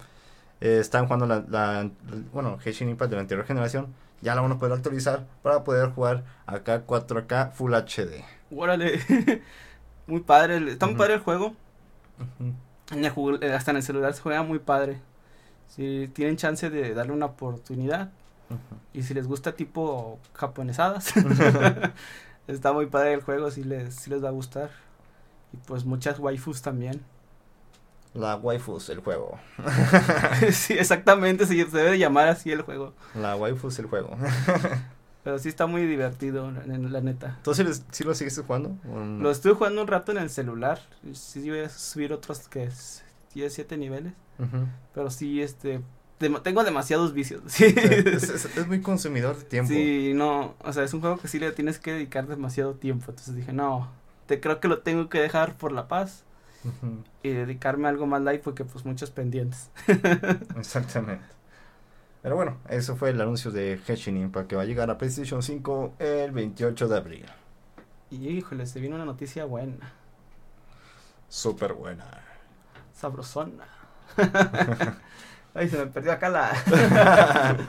eh, 0.60 0.78
están 0.80 1.06
jugando 1.06 1.26
la, 1.26 1.44
la, 1.48 1.90
bueno, 2.32 2.58
Henshin 2.64 2.88
Impact 2.88 3.10
de 3.10 3.16
la 3.16 3.22
anterior 3.22 3.46
generación, 3.46 3.94
ya 4.20 4.34
la 4.34 4.40
van 4.40 4.52
a 4.52 4.58
poder 4.58 4.74
actualizar 4.74 5.26
para 5.42 5.64
poder 5.64 5.90
jugar 5.90 6.24
acá 6.46 6.86
4K 6.86 7.52
Full 7.52 7.74
HD. 7.74 8.24
Órale, 8.50 9.00
muy 10.06 10.20
padre, 10.20 10.72
está 10.72 10.86
muy 10.86 10.96
padre 10.96 11.14
el 11.14 11.20
juego. 11.20 11.54
Eh, 12.90 13.52
hasta 13.52 13.70
en 13.70 13.76
el 13.76 13.82
celular 13.82 14.14
se 14.14 14.22
juega 14.22 14.42
muy 14.42 14.58
padre. 14.58 15.00
Si 15.68 16.10
tienen 16.14 16.36
chance 16.36 16.70
de 16.70 16.94
darle 16.94 17.12
una 17.12 17.26
oportunidad 17.26 18.10
y 18.94 19.02
si 19.02 19.12
les 19.12 19.26
gusta 19.26 19.54
tipo 19.54 20.18
japonesadas, 20.32 21.12
está 22.48 22.72
muy 22.72 22.86
padre 22.86 23.12
el 23.12 23.22
juego, 23.22 23.50
si 23.50 23.64
les, 23.64 23.94
si 23.94 24.10
les 24.10 24.24
va 24.24 24.28
a 24.28 24.32
gustar. 24.32 24.70
Y 25.52 25.56
pues 25.58 25.84
muchas 25.84 26.18
waifus 26.18 26.62
también. 26.62 27.00
La 28.14 28.36
waifus, 28.36 28.88
el 28.88 29.00
juego. 29.00 29.38
sí, 30.52 30.74
exactamente, 30.74 31.46
se 31.46 31.54
debe 31.64 31.98
llamar 31.98 32.28
así 32.28 32.50
el 32.50 32.62
juego. 32.62 32.94
La 33.14 33.36
waifus, 33.36 33.78
el 33.78 33.86
juego. 33.86 34.16
Pero 35.24 35.38
sí 35.38 35.48
está 35.48 35.66
muy 35.66 35.84
divertido, 35.84 36.50
la, 36.50 37.00
neta. 37.00 37.38
¿Tú 37.42 37.52
sí, 37.54 37.62
lo 38.04 38.14
sigues 38.14 38.40
jugando? 38.46 38.76
Lo 38.84 39.30
estuve 39.30 39.52
jugando 39.52 39.82
un 39.82 39.88
rato 39.88 40.12
en 40.12 40.18
el 40.18 40.30
celular. 40.30 40.80
Sí 41.12 41.48
voy 41.50 41.60
a 41.60 41.68
subir 41.68 42.12
otros 42.12 42.48
que 42.48 42.64
es 42.64 43.04
10, 43.34 43.52
7 43.52 43.76
niveles. 43.76 44.14
Pero 44.94 45.10
sí, 45.10 45.42
este, 45.42 45.82
tengo 46.42 46.64
demasiados 46.64 47.12
vicios. 47.12 47.42
Sí. 47.48 47.74
es, 47.76 48.66
muy 48.66 48.80
consumidor 48.80 49.36
de 49.36 49.44
tiempo. 49.44 49.72
Sí, 49.72 50.12
no, 50.14 50.54
o 50.62 50.72
sea, 50.72 50.84
es 50.84 50.94
un 50.94 51.00
juego 51.00 51.18
que 51.18 51.28
sí 51.28 51.38
le 51.38 51.52
tienes 51.52 51.78
que 51.78 51.92
dedicar 51.92 52.26
demasiado 52.26 52.74
tiempo. 52.74 53.06
Entonces 53.10 53.34
dije, 53.34 53.52
no, 53.52 53.90
Te 54.28 54.40
creo 54.40 54.60
que 54.60 54.68
lo 54.68 54.80
tengo 54.82 55.08
que 55.08 55.20
dejar 55.20 55.54
por 55.56 55.72
la 55.72 55.88
paz 55.88 56.22
y 57.22 57.30
dedicarme 57.30 57.86
a 57.86 57.90
algo 57.90 58.06
más 58.06 58.20
light 58.22 58.42
porque 58.42 58.64
pues 58.64 58.84
muchos 58.84 59.10
pendientes. 59.10 59.70
Exactamente. 60.56 61.24
Pero 62.22 62.36
bueno, 62.36 62.58
eso 62.68 62.94
fue 62.94 63.10
el 63.10 63.20
anuncio 63.20 63.50
de 63.50 63.80
Genshin 63.86 64.16
Impact 64.18 64.48
que 64.48 64.56
va 64.56 64.62
a 64.62 64.66
llegar 64.66 64.90
a 64.90 64.98
PlayStation 64.98 65.42
5 65.42 65.94
el 65.98 66.30
28 66.32 66.88
de 66.88 66.96
abril. 66.96 67.26
Y 68.10 68.28
híjole, 68.28 68.66
se 68.66 68.80
vino 68.80 68.96
una 68.96 69.04
noticia 69.06 69.44
buena, 69.46 69.92
Súper 71.28 71.72
buena. 71.72 72.04
sabrosona. 72.92 73.64
Ay, 75.54 75.68
se 75.68 75.78
me 75.78 75.86
perdió 75.86 76.12
acá 76.12 76.28
la... 76.28 76.52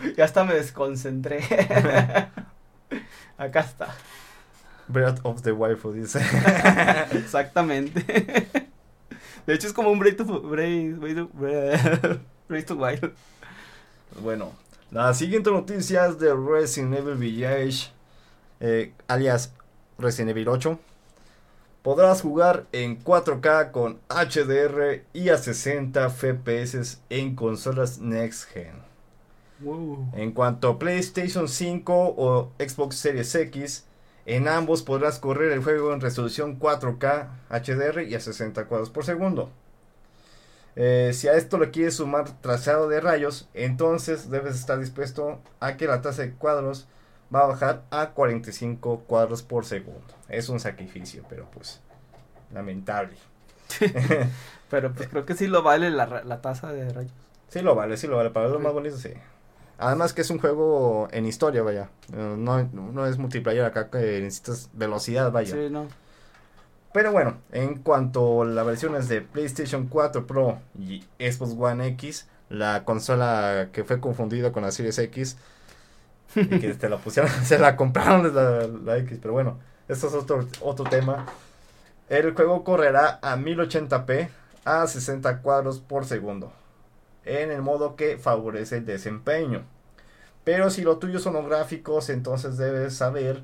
ya 0.18 0.26
hasta 0.26 0.44
me 0.44 0.54
desconcentré. 0.56 1.42
acá 3.38 3.62
está. 3.62 3.96
Breath 4.90 5.20
of 5.24 5.42
the 5.44 5.52
Waifu 5.52 5.94
dice. 5.94 6.20
Exactamente. 7.12 8.04
De 9.46 9.54
hecho 9.54 9.68
es 9.68 9.74
como 9.74 9.92
un 9.92 10.00
Breath 10.00 10.18
to 10.18 10.26
Breath, 10.42 10.98
Breath, 12.48 12.66
to 12.66 12.76
Wild. 12.76 13.14
Bueno, 14.22 14.52
la 14.92 15.14
siguiente 15.14 15.52
noticia 15.52 16.08
es 16.08 16.20
de 16.20 16.34
Resident 16.34 16.96
Evil 16.96 17.16
Village, 17.16 17.92
eh, 18.60 18.94
alias 19.08 19.54
Resident 19.98 20.32
Evil 20.32 20.50
8. 20.50 20.80
Podrás 21.82 22.22
jugar 22.22 22.66
en 22.72 23.02
4K 23.04 23.72
con 23.72 24.00
HDR 24.10 25.04
y 25.14 25.30
a 25.30 25.38
60 25.38 26.10
FPS 26.10 27.00
en 27.10 27.36
consolas 27.36 28.00
Next 28.00 28.50
Gen. 28.50 28.90
Wow. 29.62 30.12
En 30.14 30.32
cuanto 30.32 30.70
a 30.70 30.80
PlayStation 30.80 31.48
5 31.48 32.16
o 32.18 32.52
Xbox 32.60 32.96
Series 32.98 33.34
X, 33.34 33.86
en 34.36 34.48
ambos 34.48 34.84
podrás 34.84 35.20
correr 35.20 35.52
el 35.52 35.64
juego 35.64 35.94
en 35.94 36.02
resolución 36.02 36.60
4K 36.60 37.28
HDR 37.50 38.04
y 38.04 38.16
a 38.16 38.20
60 38.20 38.66
cuadros 38.66 38.90
por 38.90 39.06
segundo. 39.06 39.50
Eh, 40.76 41.12
si 41.14 41.28
a 41.28 41.34
esto 41.34 41.58
le 41.58 41.72
quieres 41.72 41.96
sumar 41.96 42.30
trazado 42.42 42.88
de 42.88 43.02
rayos, 43.02 43.50
entonces 43.54 44.30
debes 44.30 44.56
estar 44.56 44.80
dispuesto 44.80 45.40
a 45.60 45.78
que 45.78 45.88
la 45.88 46.02
tasa 46.02 46.22
de 46.22 46.32
cuadros 46.32 46.88
va 47.34 47.42
a 47.42 47.48
bajar 47.48 47.84
a 47.92 48.12
45 48.12 49.02
cuadros 49.08 49.44
por 49.44 49.66
segundo. 49.66 50.14
Es 50.28 50.50
un 50.50 50.60
sacrificio, 50.60 51.24
pero 51.30 51.50
pues 51.52 51.82
lamentable. 52.54 53.16
Pero 54.70 54.94
pues 54.94 55.08
creo 55.10 55.26
que 55.26 55.34
sí 55.34 55.48
lo 55.48 55.64
vale 55.64 55.90
la, 55.90 56.42
tasa 56.42 56.72
de 56.72 56.92
rayos. 56.92 57.12
Sí 57.50 57.62
lo 57.62 57.74
vale, 57.76 57.98
sí 57.98 58.08
lo 58.08 58.18
vale. 58.18 58.30
Para 58.30 58.50
Sí. 58.50 58.58
más 58.60 58.74
bonito, 58.74 58.98
sí. 58.98 59.14
Además 59.80 60.14
que 60.14 60.22
es 60.22 60.30
un 60.30 60.40
juego 60.40 61.08
en 61.12 61.26
historia, 61.26 61.64
vaya. 61.64 61.90
Eh, 62.14 62.36
No, 62.38 62.64
no 62.64 63.08
es 63.08 63.18
multiplayer 63.18 63.64
acá 63.64 63.90
que 63.90 63.98
necesitas 64.22 64.70
velocidad, 64.74 65.32
vaya. 65.32 65.56
Sí, 65.56 65.70
no. 65.72 65.88
Pero 66.94 67.12
bueno, 67.12 67.38
en 67.52 67.76
cuanto 67.76 68.42
a 68.42 68.46
las 68.46 68.66
versiones 68.66 69.08
de 69.08 69.22
PlayStation 69.22 69.88
4 69.88 70.26
Pro 70.26 70.60
y 70.78 71.04
Xbox 71.20 71.56
One 71.58 71.88
X, 71.90 72.28
la 72.50 72.84
consola 72.84 73.70
que 73.72 73.84
fue 73.84 74.00
confundida 74.00 74.52
con 74.52 74.64
la 74.64 74.72
Series 74.72 74.98
X 74.98 75.38
y 76.36 76.48
que 76.48 76.74
te 76.74 76.90
la 76.90 76.98
pusieron, 76.98 77.32
se 77.44 77.60
la 77.60 77.76
compraron 77.76 78.86
la 78.86 78.98
X, 78.98 79.20
pero 79.22 79.34
bueno, 79.34 79.60
esto 79.88 80.08
es 80.08 80.14
otro, 80.14 80.48
otro 80.62 80.86
tema. 80.86 81.26
El 82.10 82.34
juego 82.34 82.64
correrá 82.64 83.20
a 83.22 83.38
1080p 83.38 84.30
a 84.66 84.88
60 84.88 85.42
cuadros 85.42 85.80
por 85.80 86.06
segundo, 86.06 86.52
en 87.30 87.52
el 87.52 87.62
modo 87.62 87.96
que 87.96 88.18
favorece 88.18 88.78
el 88.78 88.86
desempeño. 88.86 89.64
Pero 90.44 90.70
si 90.70 90.82
lo 90.82 90.98
tuyo 90.98 91.20
son 91.20 91.34
los 91.34 91.46
gráficos, 91.46 92.10
entonces 92.10 92.58
debes 92.58 92.96
saber 92.96 93.44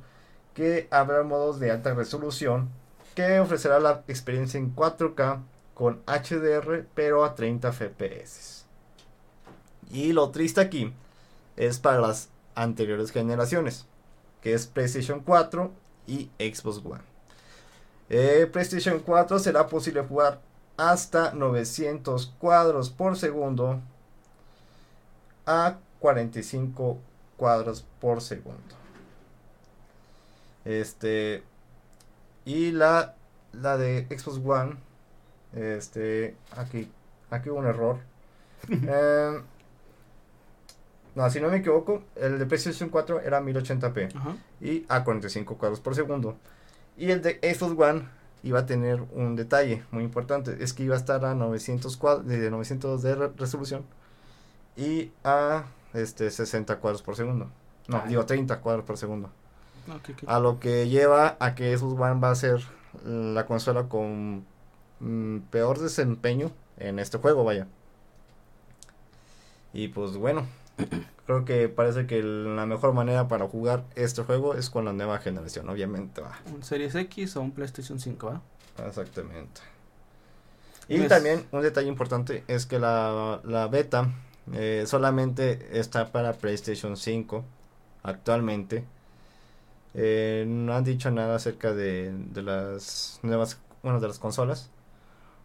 que 0.54 0.88
habrá 0.90 1.24
modos 1.24 1.60
de 1.60 1.70
alta 1.70 1.94
resolución 1.94 2.70
que 3.14 3.40
ofrecerá 3.40 3.80
la 3.80 4.04
experiencia 4.08 4.58
en 4.58 4.76
4K 4.76 5.42
con 5.74 6.02
HDR 6.08 6.86
pero 6.96 7.24
a 7.24 7.36
30 7.36 7.72
FPS. 7.72 8.66
Y 9.92 10.14
lo 10.14 10.32
triste 10.32 10.62
aquí 10.62 10.94
es 11.56 11.80
para 11.80 12.00
las 12.00 12.30
anteriores 12.56 13.12
generaciones, 13.12 13.86
que 14.42 14.54
es 14.54 14.66
PlayStation 14.66 15.20
4 15.20 15.72
y 16.08 16.30
Xbox 16.40 16.78
One. 16.84 17.04
Eh, 18.10 18.50
PlayStation 18.52 19.00
4 19.00 19.40
será 19.40 19.68
posible 19.68 20.02
jugar 20.02 20.42
hasta 20.78 21.32
900 21.34 22.34
cuadros 22.40 22.90
por 22.90 23.18
segundo 23.18 23.80
a 25.46 25.78
45 26.00 26.98
cuadros 27.38 27.86
por 28.00 28.22
segundo. 28.22 28.76
Este 30.66 31.44
y 32.46 32.72
la 32.72 33.16
la 33.54 33.78
de 33.78 34.06
Xbox 34.10 34.40
One 34.46 34.76
este 35.54 36.36
aquí 36.56 36.92
aquí 37.30 37.50
hubo 37.50 37.60
un 37.60 37.68
error. 37.68 38.00
Em, 38.70 39.44
no, 41.14 41.30
si 41.30 41.40
no 41.40 41.48
me 41.50 41.58
equivoco, 41.58 42.04
el 42.16 42.40
de 42.40 42.46
PlayStation 42.46 42.90
4 42.90 43.22
era 43.22 43.42
1080p 43.42 44.16
Ajá. 44.18 44.36
y 44.60 44.86
a 44.90 45.04
45 45.04 45.58
cuadros 45.58 45.80
por 45.80 45.96
segundo. 45.96 46.36
Y 46.98 47.12
el 47.12 47.22
de 47.22 47.40
Xbox 47.42 47.80
One 47.80 48.10
iba 48.46 48.60
a 48.60 48.66
tener 48.66 49.02
un 49.14 49.36
detalle 49.36 49.84
muy 49.92 50.04
importante, 50.04 50.64
es 50.64 50.72
que 50.74 50.84
iba 50.84 50.96
a 50.96 50.98
estar 50.98 51.26
a 51.26 51.36
900 51.36 51.98
cuadros, 51.98 52.26
de 52.28 52.50
900 52.50 53.02
de 53.02 53.16
re- 53.16 53.32
resolución 53.36 53.84
y 54.78 55.12
a 55.24 55.66
este 55.94 56.30
60 56.32 56.78
cuadros 56.78 57.02
por 57.02 57.16
segundo. 57.16 57.50
No, 57.88 57.98
Ay. 58.04 58.10
digo 58.10 58.26
30 58.26 58.62
cuadros 58.62 58.86
por 58.86 58.98
segundo. 58.98 59.30
Ok. 59.94 60.24
A 60.28 60.40
lo 60.40 60.60
que 60.60 60.88
lleva 60.88 61.38
a 61.40 61.54
que 61.56 61.78
Xbox 61.78 62.00
One 62.00 62.20
va 62.22 62.32
a 62.32 62.36
ser 62.36 62.62
la 63.06 63.46
consola 63.46 63.90
con 63.90 64.46
mm, 65.00 65.40
peor 65.52 65.80
desempeño 65.80 66.52
en 66.78 67.00
este 67.00 67.18
juego, 67.18 67.44
vaya. 67.44 67.68
Y 69.74 69.90
pues 69.90 70.16
bueno, 70.18 70.46
creo 71.26 71.46
que 71.46 71.70
parece 71.70 72.06
que 72.08 72.22
la 72.24 72.66
mejor 72.66 72.94
manera 72.94 73.28
para 73.28 73.48
jugar 73.48 73.84
este 73.96 74.24
juego 74.24 74.56
es 74.56 74.70
con 74.70 74.86
la 74.86 74.94
nueva 74.94 75.18
generación, 75.20 75.68
obviamente 75.70 76.22
va. 76.22 76.38
¿Un 76.54 76.64
Series 76.64 76.94
X 76.96 77.36
o 77.38 77.42
un 77.42 77.52
PlayStation 77.52 78.00
5, 78.00 78.28
¿va? 78.28 78.42
Exactamente. 78.88 79.62
Y 80.88 80.98
Pues- 80.98 81.10
también 81.10 81.46
un 81.52 81.62
detalle 81.62 81.88
importante 81.88 82.44
es 82.48 82.66
que 82.66 82.78
la, 82.80 83.40
la 83.44 83.68
beta 83.68 84.12
eh, 84.54 84.84
solamente 84.86 85.80
está 85.80 86.12
para 86.12 86.34
PlayStation 86.34 86.96
5 86.96 87.44
actualmente. 88.04 88.84
Eh, 89.96 90.46
no 90.48 90.76
han 90.76 90.84
dicho 90.84 91.10
nada 91.10 91.36
acerca 91.38 91.74
de, 91.74 92.12
de 92.14 92.42
las 92.44 93.20
nuevas, 93.24 93.58
bueno, 93.82 94.00
de 94.00 94.08
las 94.10 94.20
consolas. 94.20 94.70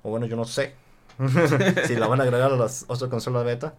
O 0.03 0.11
bueno, 0.11 0.27
yo 0.27 0.37
no 0.37 0.45
sé 0.45 0.75
si 1.87 1.95
la 1.97 2.07
van 2.09 2.21
a 2.21 2.25
agregar 2.25 2.53
a 2.53 2.57
las 2.57 2.85
otras 2.89 3.09
consolas 3.11 3.45
beta. 3.45 3.75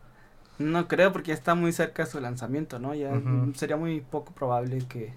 No 0.61 0.87
creo 0.87 1.11
porque 1.11 1.29
ya 1.29 1.33
está 1.33 1.55
muy 1.55 1.71
cerca 1.71 2.05
de 2.05 2.11
su 2.11 2.19
lanzamiento, 2.19 2.79
¿no? 2.79 2.93
Ya 2.93 3.11
mm, 3.11 3.55
sería 3.55 3.77
muy 3.77 4.01
poco 4.01 4.33
probable 4.33 4.79
que, 4.87 5.13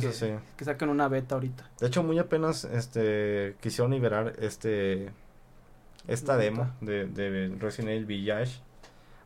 que, 0.00 0.12
sí. 0.12 0.28
que 0.56 0.64
saquen 0.64 0.88
una 0.88 1.08
beta 1.08 1.34
ahorita. 1.34 1.68
De 1.80 1.86
hecho, 1.86 2.02
muy 2.02 2.18
apenas 2.18 2.64
este 2.64 3.56
quisieron 3.60 3.92
liberar 3.92 4.34
este 4.40 5.10
esta 6.08 6.36
demo 6.36 6.70
de, 6.80 7.06
de 7.06 7.54
Resident 7.58 7.90
Evil 7.90 8.06
Village 8.06 8.60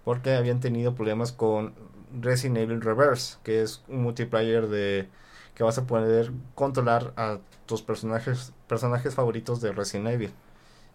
porque 0.05 0.35
habían 0.35 0.61
tenido 0.61 0.95
problemas 0.95 1.33
con 1.33 1.73
Resident 2.21 2.59
Evil 2.59 2.81
Reverse, 2.81 3.39
que 3.43 3.63
es 3.63 3.83
un 3.89 4.03
multiplayer 4.03 4.69
de 4.69 5.09
que 5.55 5.65
vas 5.65 5.79
a 5.79 5.87
poder 5.87 6.33
controlar 6.55 7.13
a 7.17 7.39
tus 7.67 7.83
personajes 7.83 8.53
personajes 8.69 9.15
favoritos 9.15 9.61
de 9.61 9.73
Resident 9.73 10.09
Evil. 10.09 10.33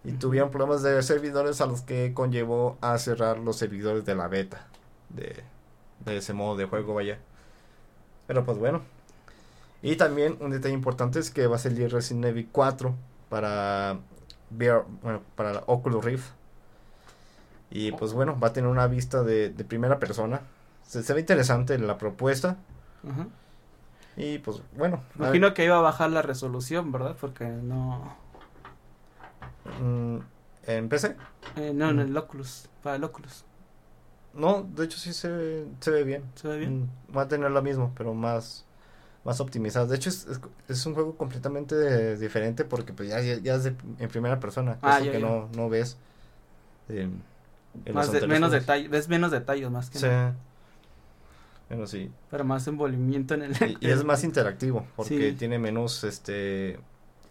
Y 0.04 0.14
tuvieron 0.14 0.50
problemas 0.50 0.82
de 0.82 1.02
servidores 1.04 1.60
a 1.62 1.66
los 1.66 1.82
que 1.82 2.14
conllevó 2.14 2.78
a 2.82 2.98
cerrar 2.98 3.38
los 3.38 3.58
servidores 3.58 4.06
de 4.06 4.16
la 4.16 4.28
beta 4.28 4.68
de, 5.10 5.44
de 6.06 6.18
ese 6.18 6.34
modo 6.34 6.56
de 6.56 6.66
juego, 6.66 6.94
vaya. 6.94 7.20
Pero 8.28 8.46
pues 8.46 8.58
bueno. 8.58 8.82
Y 9.82 9.96
también 9.96 10.38
un 10.40 10.52
detalle 10.52 10.74
importante 10.74 11.20
es 11.20 11.32
que 11.32 11.48
va 11.48 11.56
a 11.56 11.60
salir 11.60 11.92
Resident 11.92 12.26
Evil 12.26 12.50
4 12.52 12.94
para 13.30 14.00
VR, 14.52 14.84
bueno, 15.02 15.22
para 15.36 15.64
Oculus 15.66 16.04
Rift. 16.04 16.32
Y 17.72 17.92
pues 17.92 18.14
bueno, 18.14 18.40
va 18.40 18.50
a 18.50 18.54
tener 18.54 18.70
una 18.70 18.88
vista 18.88 19.24
de, 19.24 19.50
de 19.50 19.64
primera 19.64 20.00
persona. 20.00 20.42
Se, 20.84 21.04
se 21.04 21.14
ve 21.14 21.20
interesante 21.20 21.78
la 21.78 21.98
propuesta. 21.98 22.58
Ajá. 23.08 23.28
Y 24.18 24.40
pues 24.40 24.62
bueno. 24.76 25.02
Imagino 25.16 25.54
que 25.54 25.64
iba 25.64 25.78
a 25.78 25.82
bajar 25.82 26.12
la 26.12 26.22
resolución, 26.22 26.92
¿verdad? 26.92 27.16
Porque 27.20 27.46
no... 27.46 28.18
mm, 29.82 30.18
en 30.68 30.90
PC. 30.90 31.16
eh, 31.56 31.72
no, 31.74 31.90
en 31.90 32.00
el 32.00 32.16
Oculus, 32.18 32.68
para 32.84 32.96
el 32.98 33.04
Oculus. 33.04 33.44
No, 34.34 34.62
de 34.76 34.86
hecho 34.86 34.98
sí 35.00 35.12
se, 35.14 35.30
ve- 35.30 35.68
se 35.80 35.92
ve 35.92 36.04
bien. 36.04 36.24
¿Se 36.36 36.48
ve 36.48 36.58
bien? 36.60 36.84
Mm, 37.12 37.18
Va 37.18 37.24
a 37.24 37.28
tener 37.28 37.50
lo 37.52 37.62
mismo, 37.62 37.92
pero 37.98 38.14
más, 38.14 38.66
más 39.26 39.40
optimizado. 39.42 39.88
De 39.88 39.96
hecho, 39.96 40.10
es, 40.10 40.28
es, 40.28 40.40
es 40.68 40.86
un 40.86 40.94
juego 40.94 41.16
completamente 41.16 42.16
diferente 42.18 42.64
porque 42.64 42.94
pues 42.94 43.10
ya, 43.10 43.22
ya, 43.22 43.56
es 43.56 43.64
de- 43.64 43.76
en 43.98 44.10
primera 44.10 44.40
persona, 44.40 44.74
Ah, 44.82 44.98
cosa 44.98 45.00
ya, 45.06 45.12
que 45.12 45.20
ya. 45.22 45.28
No, 45.28 45.50
no 45.56 45.68
ves 45.70 45.98
Más 47.94 48.12
de- 48.12 48.28
menos 48.28 48.52
detalles, 48.52 48.90
ves 48.90 49.08
menos 49.10 49.32
detalles 49.32 49.70
más 49.70 49.90
que. 49.90 50.00
Sí. 50.00 50.08
Bueno, 51.70 51.86
sí. 51.86 52.12
Pero 52.32 52.44
más 52.44 52.68
envolvimiento 52.68 53.36
en 53.36 53.44
el... 53.44 53.52
Y, 53.80 53.88
y 53.88 53.90
es 53.92 54.04
más 54.04 54.24
interactivo 54.24 54.88
porque 54.96 55.32
Sí. 55.32 55.36
tiene 55.38 55.60
menos 55.60 56.04
este 56.04 56.80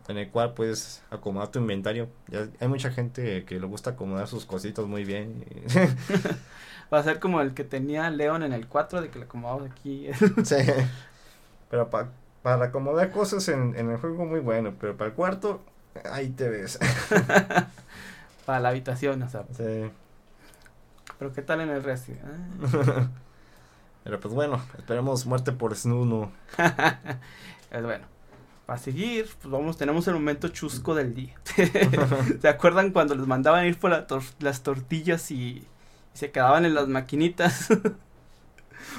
en 0.09 0.17
el 0.17 0.31
cual 0.31 0.55
puedes 0.55 1.03
acomodar 1.11 1.49
tu 1.49 1.59
inventario. 1.59 2.09
Ya 2.29 2.49
hay 2.59 2.69
mucha 2.69 2.91
gente 2.91 3.45
que 3.45 3.61
le 3.61 3.67
gusta 3.67 3.91
acomodar 3.91 4.27
sus 4.27 4.47
cositas 4.47 4.87
muy 4.87 5.05
bien. 5.05 5.45
Va 6.93 6.99
a 6.99 7.03
ser 7.03 7.21
como 7.21 7.43
el 7.43 7.53
que 7.53 7.65
tenía 7.65 8.09
Leon 8.11 8.43
en 8.43 8.55
el 8.55 8.67
4, 8.67 9.03
de 9.03 9.11
que 9.11 9.19
le 9.19 9.27
acomodamos 9.27 9.71
aquí. 9.71 10.09
sí. 10.45 10.57
Pero 11.71 11.91
para 11.91 12.65
acomodar 12.65 13.11
cosas 13.11 13.47
en, 13.49 13.77
en 13.77 13.91
el 13.91 13.99
juego 13.99 14.25
muy 14.25 14.41
bueno, 14.41 14.73
pero 14.81 14.97
para 14.97 15.11
el 15.11 15.15
cuarto, 15.15 15.61
ahí 16.11 16.31
te 16.31 16.49
ves. 16.49 16.79
para 18.47 18.61
la 18.61 18.71
habitación, 18.71 19.23
o 19.23 19.29
sea. 19.29 19.45
Sí. 19.55 19.91
Pero 21.19 21.33
qué 21.35 21.43
tal 21.43 21.61
en 21.61 21.69
el 21.69 21.83
resto. 21.83 22.13
pero 24.03 24.19
pues 24.19 24.33
bueno, 24.33 24.63
esperemos 24.79 25.27
muerte 25.27 25.53
por 25.53 25.77
Snuno. 25.77 26.33
es 27.71 27.83
bueno. 27.83 28.18
Para 28.69 28.79
seguir, 28.79 29.31
pues 29.41 29.51
vamos, 29.51 29.79
tenemos 29.79 30.07
el 30.09 30.13
momento 30.13 30.49
chusco 30.49 30.95
del 30.95 31.15
día. 31.15 31.35
¿Se 32.43 32.49
acuerdan 32.49 32.91
cuando 32.91 33.15
les 33.15 33.27
mandaban 33.27 33.65
ir 33.65 33.79
por 33.79 34.07
las 34.41 34.63
tortillas 34.63 35.31
y, 35.31 35.67
se 36.13 36.31
quedaban 36.31 36.67
en 36.67 36.75
las 36.75 36.87
maquinitas? 36.87 37.71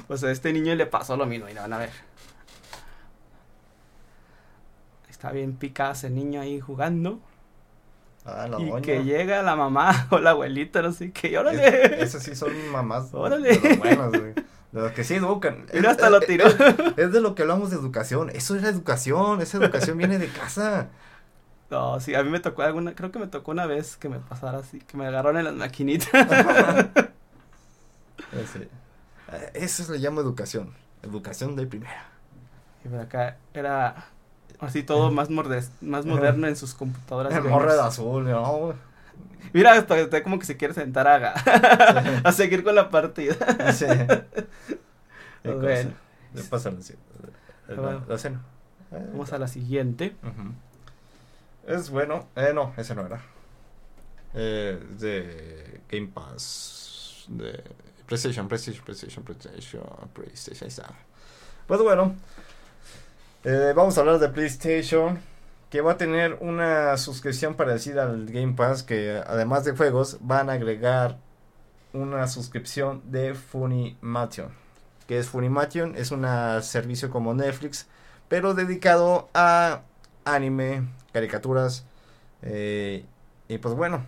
o 0.08 0.18
sea, 0.18 0.30
a 0.30 0.32
este 0.32 0.52
niño 0.54 0.74
le 0.74 0.88
pasó 0.88 1.18
lo 1.18 1.28
mismo, 1.28 1.50
y 1.50 1.54
van 1.54 1.72
a 1.72 1.78
ver. 1.78 1.92
Está 5.08 5.32
bien 5.32 5.54
picado 5.54 5.92
ese 5.92 6.10
niño 6.10 6.42
ahí 6.42 6.60
jugando. 6.60 7.20
Ah, 8.26 8.48
la 8.48 8.60
y 8.60 8.82
que 8.82 9.04
llega 9.04 9.44
la 9.44 9.56
mamá 9.56 10.08
o 10.10 10.18
la 10.18 10.32
abuelita, 10.32 10.82
no 10.82 10.94
sé 10.94 11.12
qué, 11.12 11.38
órale. 11.38 12.02
esas 12.02 12.24
sí 12.24 12.36
son 12.36 12.54
mamás. 12.72 13.14
Órale. 13.14 13.56
De 13.56 14.34
de 14.72 14.82
los 14.82 14.92
que 14.92 15.04
sí 15.04 15.16
educan. 15.16 15.66
Mira, 15.74 15.92
hasta 15.92 16.10
lo 16.10 16.20
tiró. 16.20 16.46
Es 16.98 17.12
de 17.12 17.22
lo 17.22 17.36
que 17.36 17.42
hablamos 17.42 17.72
de 17.72 17.78
educación. 17.78 18.30
Eso 18.30 18.56
es 18.56 18.62
la 18.62 18.70
educación. 18.70 19.42
Esa 19.42 19.58
educación 19.58 19.98
viene 19.98 20.20
de 20.20 20.28
casa. 20.30 20.90
No, 21.70 22.00
sí, 22.00 22.16
a 22.16 22.24
mí 22.24 22.32
me 22.32 22.40
tocó 22.40 22.64
alguna, 22.64 22.96
creo 22.96 23.12
que 23.12 23.20
me 23.20 23.28
tocó 23.28 23.52
una 23.52 23.68
vez 23.68 23.96
que 23.96 24.10
me 24.10 24.18
pasara 24.18 24.58
así, 24.58 24.80
que 24.80 24.98
me 24.98 25.06
agarraron 25.06 25.38
en 25.38 25.46
las 25.46 25.54
maquinitas. 25.54 26.10
sí. 28.52 28.68
Eso 29.54 29.92
le 29.92 30.00
llamo 30.00 30.20
educación. 30.20 30.74
Educación 31.04 31.56
de 31.56 31.68
primera. 31.68 32.08
Y 32.84 32.88
por 32.88 33.02
acá 33.02 33.38
era 33.54 34.08
así 34.60 34.82
todo 34.82 35.12
más, 35.12 35.30
más 35.30 36.06
moderno 36.08 36.48
en 36.48 36.56
sus 36.56 36.74
computadoras. 36.74 37.36
El 37.36 37.44
de 37.44 37.82
azul, 37.82 38.24
¿no? 38.28 38.74
Mira, 39.54 39.76
está 39.78 40.24
como 40.24 40.40
que 40.40 40.46
se 40.46 40.58
quiere 40.58 40.74
sentar 40.74 41.08
a, 41.08 41.34
a 42.24 42.32
seguir 42.32 42.64
con 42.64 42.76
la 42.76 42.90
partida. 42.90 43.36
Sí. 43.74 43.86
bueno. 45.44 45.92
pasa 46.50 46.72
la, 47.68 48.04
la, 48.08 48.18
cena. 48.18 48.42
Vamos 48.92 49.34
a 49.34 49.38
la 49.38 49.48
siguiente. 49.48 50.16
Es 51.68 51.90
bueno. 51.90 52.28
Eh, 52.36 52.52
no, 52.54 52.74
ese 52.78 52.96
no 52.96 53.06
era. 53.06 53.22
Eh, 54.34 54.80
de 55.00 55.82
Game 55.90 56.08
Pass. 56.08 57.26
De 57.28 57.64
PlayStation, 58.06 58.48
PlayStation, 58.48 58.84
PlayStation, 58.84 59.24
PlayStation, 59.24 59.84
PlayStation. 60.14 60.64
Ahí 60.64 60.68
está. 60.68 60.94
Pues 61.68 61.82
bueno. 61.82 62.16
Eh, 63.44 63.74
vamos 63.76 63.98
a 63.98 64.02
hablar 64.02 64.20
de 64.20 64.30
PlayStation 64.30 65.20
que 65.70 65.82
va 65.82 65.94
a 65.94 65.98
tener 65.98 66.38
una 66.42 66.98
suscripción 66.98 67.56
parecida 67.56 68.04
al 68.04 68.26
Game 68.26 68.54
Pass, 68.54 68.84
que 68.84 69.22
además 69.26 69.66
de 69.66 69.74
juegos 69.74 70.18
van 70.22 70.50
a 70.50 70.54
agregar 70.54 71.20
una 71.94 72.28
suscripción 72.28 73.02
de 73.12 73.36
Funimation. 73.36 74.50
Que 75.08 75.20
es 75.20 75.30
Funimation, 75.30 75.96
es 75.96 76.12
un 76.12 76.26
servicio 76.62 77.10
como 77.10 77.34
Netflix, 77.34 77.88
pero 78.28 78.54
dedicado 78.54 79.30
a 79.34 79.82
anime, 80.26 80.88
caricaturas. 81.14 81.86
Eh, 82.42 83.06
y 83.48 83.58
pues 83.58 83.76
bueno, 83.76 84.06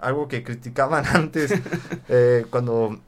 algo 0.00 0.28
que 0.28 0.42
criticaban 0.42 1.04
antes 1.12 1.52
eh, 2.08 2.46
cuando 2.50 3.00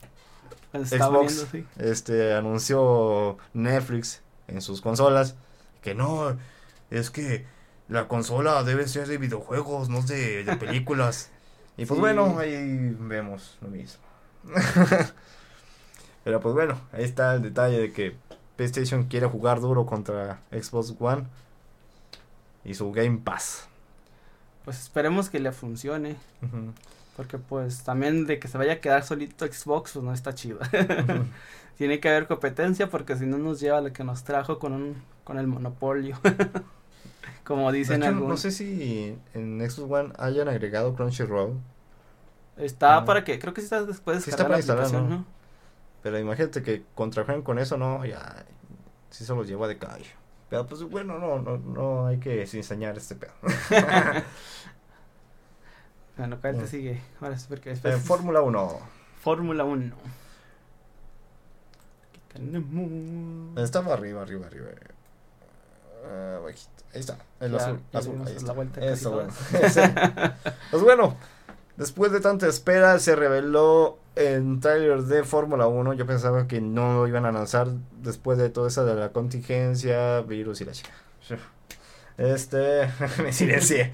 Xbox 0.73 1.47
este, 1.77 2.33
anunció 2.33 3.37
Netflix 3.53 4.21
en 4.47 4.61
sus 4.61 4.81
consolas. 4.81 5.35
Que 5.81 5.95
no, 5.95 6.37
es 6.91 7.09
que 7.09 7.45
la 7.87 8.07
consola 8.07 8.63
debe 8.63 8.87
ser 8.87 9.07
de 9.07 9.17
videojuegos, 9.17 9.89
no 9.89 10.01
de, 10.01 10.43
de 10.43 10.55
películas. 10.55 11.31
y 11.77 11.85
pues 11.85 11.99
bueno, 11.99 12.37
ahí 12.39 12.95
vemos 12.99 13.57
lo 13.61 13.69
mismo. 13.69 14.03
Pero 16.23 16.39
pues 16.39 16.53
bueno, 16.53 16.79
ahí 16.91 17.03
está 17.03 17.35
el 17.35 17.41
detalle 17.41 17.79
de 17.79 17.91
que 17.91 18.15
PlayStation 18.55 19.05
quiere 19.05 19.25
jugar 19.25 19.61
duro 19.61 19.85
contra 19.85 20.41
Xbox 20.51 20.93
One 20.99 21.23
y 22.65 22.73
su 22.73 22.91
Game 22.91 23.19
Pass. 23.23 23.67
Pues 24.65 24.79
esperemos 24.79 25.29
que 25.29 25.39
le 25.39 25.51
funcione. 25.51 26.17
Porque 27.15 27.37
pues 27.37 27.83
también 27.83 28.27
de 28.27 28.37
que 28.39 28.47
se 28.47 28.57
vaya 28.57 28.73
a 28.73 28.79
quedar 28.81 29.03
solito 29.03 29.45
Xbox 29.47 29.93
pues 29.93 30.05
no 30.05 30.13
está 30.13 30.35
chido. 30.35 30.59
Tiene 31.77 31.99
que 31.99 32.09
haber 32.09 32.27
competencia 32.27 32.89
porque 32.89 33.15
si 33.15 33.25
no 33.25 33.37
nos 33.37 33.59
lleva 33.59 33.77
a 33.77 33.81
lo 33.81 33.93
que 33.93 34.03
nos 34.03 34.23
trajo 34.23 34.59
con 34.59 34.73
un 34.73 35.01
con 35.23 35.39
el 35.39 35.47
monopolio. 35.47 36.17
Como 37.43 37.71
dicen 37.71 38.03
algunos. 38.03 38.29
No 38.29 38.37
sé 38.37 38.51
si 38.51 39.17
en 39.33 39.69
Xbox 39.69 39.91
One 39.91 40.13
hayan 40.17 40.47
agregado 40.47 40.95
Crunchyroll. 40.95 41.59
Está 42.57 43.05
para 43.05 43.23
que, 43.23 43.39
creo 43.39 43.53
que 43.53 43.61
sí 43.61 43.65
está 43.65 43.83
después 43.83 44.17
de 44.17 44.23
sí 44.23 44.29
está 44.31 44.43
para 44.43 44.57
instalar, 44.57 44.91
¿no? 44.91 45.25
Pero 46.03 46.19
imagínate 46.19 46.61
que 46.61 46.83
contrajen 46.95 47.41
con 47.41 47.59
eso, 47.59 47.77
no, 47.77 48.05
ya, 48.05 48.45
sí 49.09 49.25
se 49.25 49.33
los 49.33 49.47
lleva 49.47 49.67
de 49.67 49.77
calle. 49.77 50.05
Pero 50.49 50.65
pues 50.65 50.81
bueno, 50.83 51.19
no, 51.19 51.39
no, 51.39 51.57
no 51.57 52.07
hay 52.07 52.19
que 52.19 52.41
enseñar 52.41 52.97
este 52.97 53.15
pedo. 53.15 53.33
bueno, 56.17 56.35
acá 56.37 56.53
te 56.53 56.67
sigue. 56.67 57.01
Ahora 57.21 57.37
porque 57.47 57.69
después... 57.69 57.93
En 57.93 58.01
Fórmula 58.01 58.41
1. 58.41 58.79
Fórmula 59.21 59.63
1. 59.63 59.95
Estaba 63.57 63.93
arriba, 63.93 64.21
arriba, 64.21 64.47
arriba. 64.47 64.69
Uh, 66.03 66.47
ahí 66.47 66.55
está, 66.93 67.17
el 67.39 67.55
azul. 67.55 67.79
azul 67.93 68.21
ahí 68.25 68.35
está. 68.35 68.53
Eso, 68.81 69.11
bueno. 69.11 69.33
pues 70.71 70.83
bueno, 70.83 71.17
después 71.77 72.11
de 72.11 72.19
tanta 72.19 72.47
espera, 72.47 72.97
se 72.99 73.15
reveló 73.15 73.97
en 74.15 74.59
trailer 74.59 75.03
de 75.03 75.23
Fórmula 75.23 75.67
1. 75.67 75.93
Yo 75.93 76.05
pensaba 76.05 76.47
que 76.47 76.61
no 76.61 76.93
lo 76.93 77.07
iban 77.07 77.25
a 77.25 77.31
lanzar 77.31 77.67
después 78.01 78.37
de 78.37 78.49
toda 78.49 78.69
esa 78.69 78.83
de 78.83 78.95
la 78.95 79.09
contingencia, 79.11 80.21
virus 80.21 80.61
y 80.61 80.65
la 80.65 80.71
chica. 80.71 80.91
Este, 82.17 82.89
me 83.23 83.31
silencié. 83.31 83.91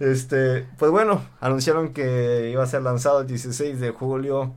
este, 0.00 0.66
pues 0.78 0.90
bueno, 0.90 1.24
anunciaron 1.40 1.92
que 1.92 2.50
iba 2.52 2.62
a 2.62 2.66
ser 2.66 2.82
lanzado 2.82 3.20
el 3.20 3.26
16 3.26 3.80
de 3.80 3.90
julio 3.90 4.52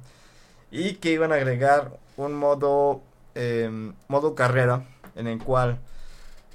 y 0.71 0.95
que 0.95 1.11
iban 1.11 1.31
a 1.31 1.35
agregar 1.35 1.97
un 2.17 2.33
modo, 2.33 3.01
eh, 3.33 3.69
modo 4.07 4.35
carrera 4.35 4.85
en 5.15 5.27
el 5.27 5.41
cual, 5.41 5.79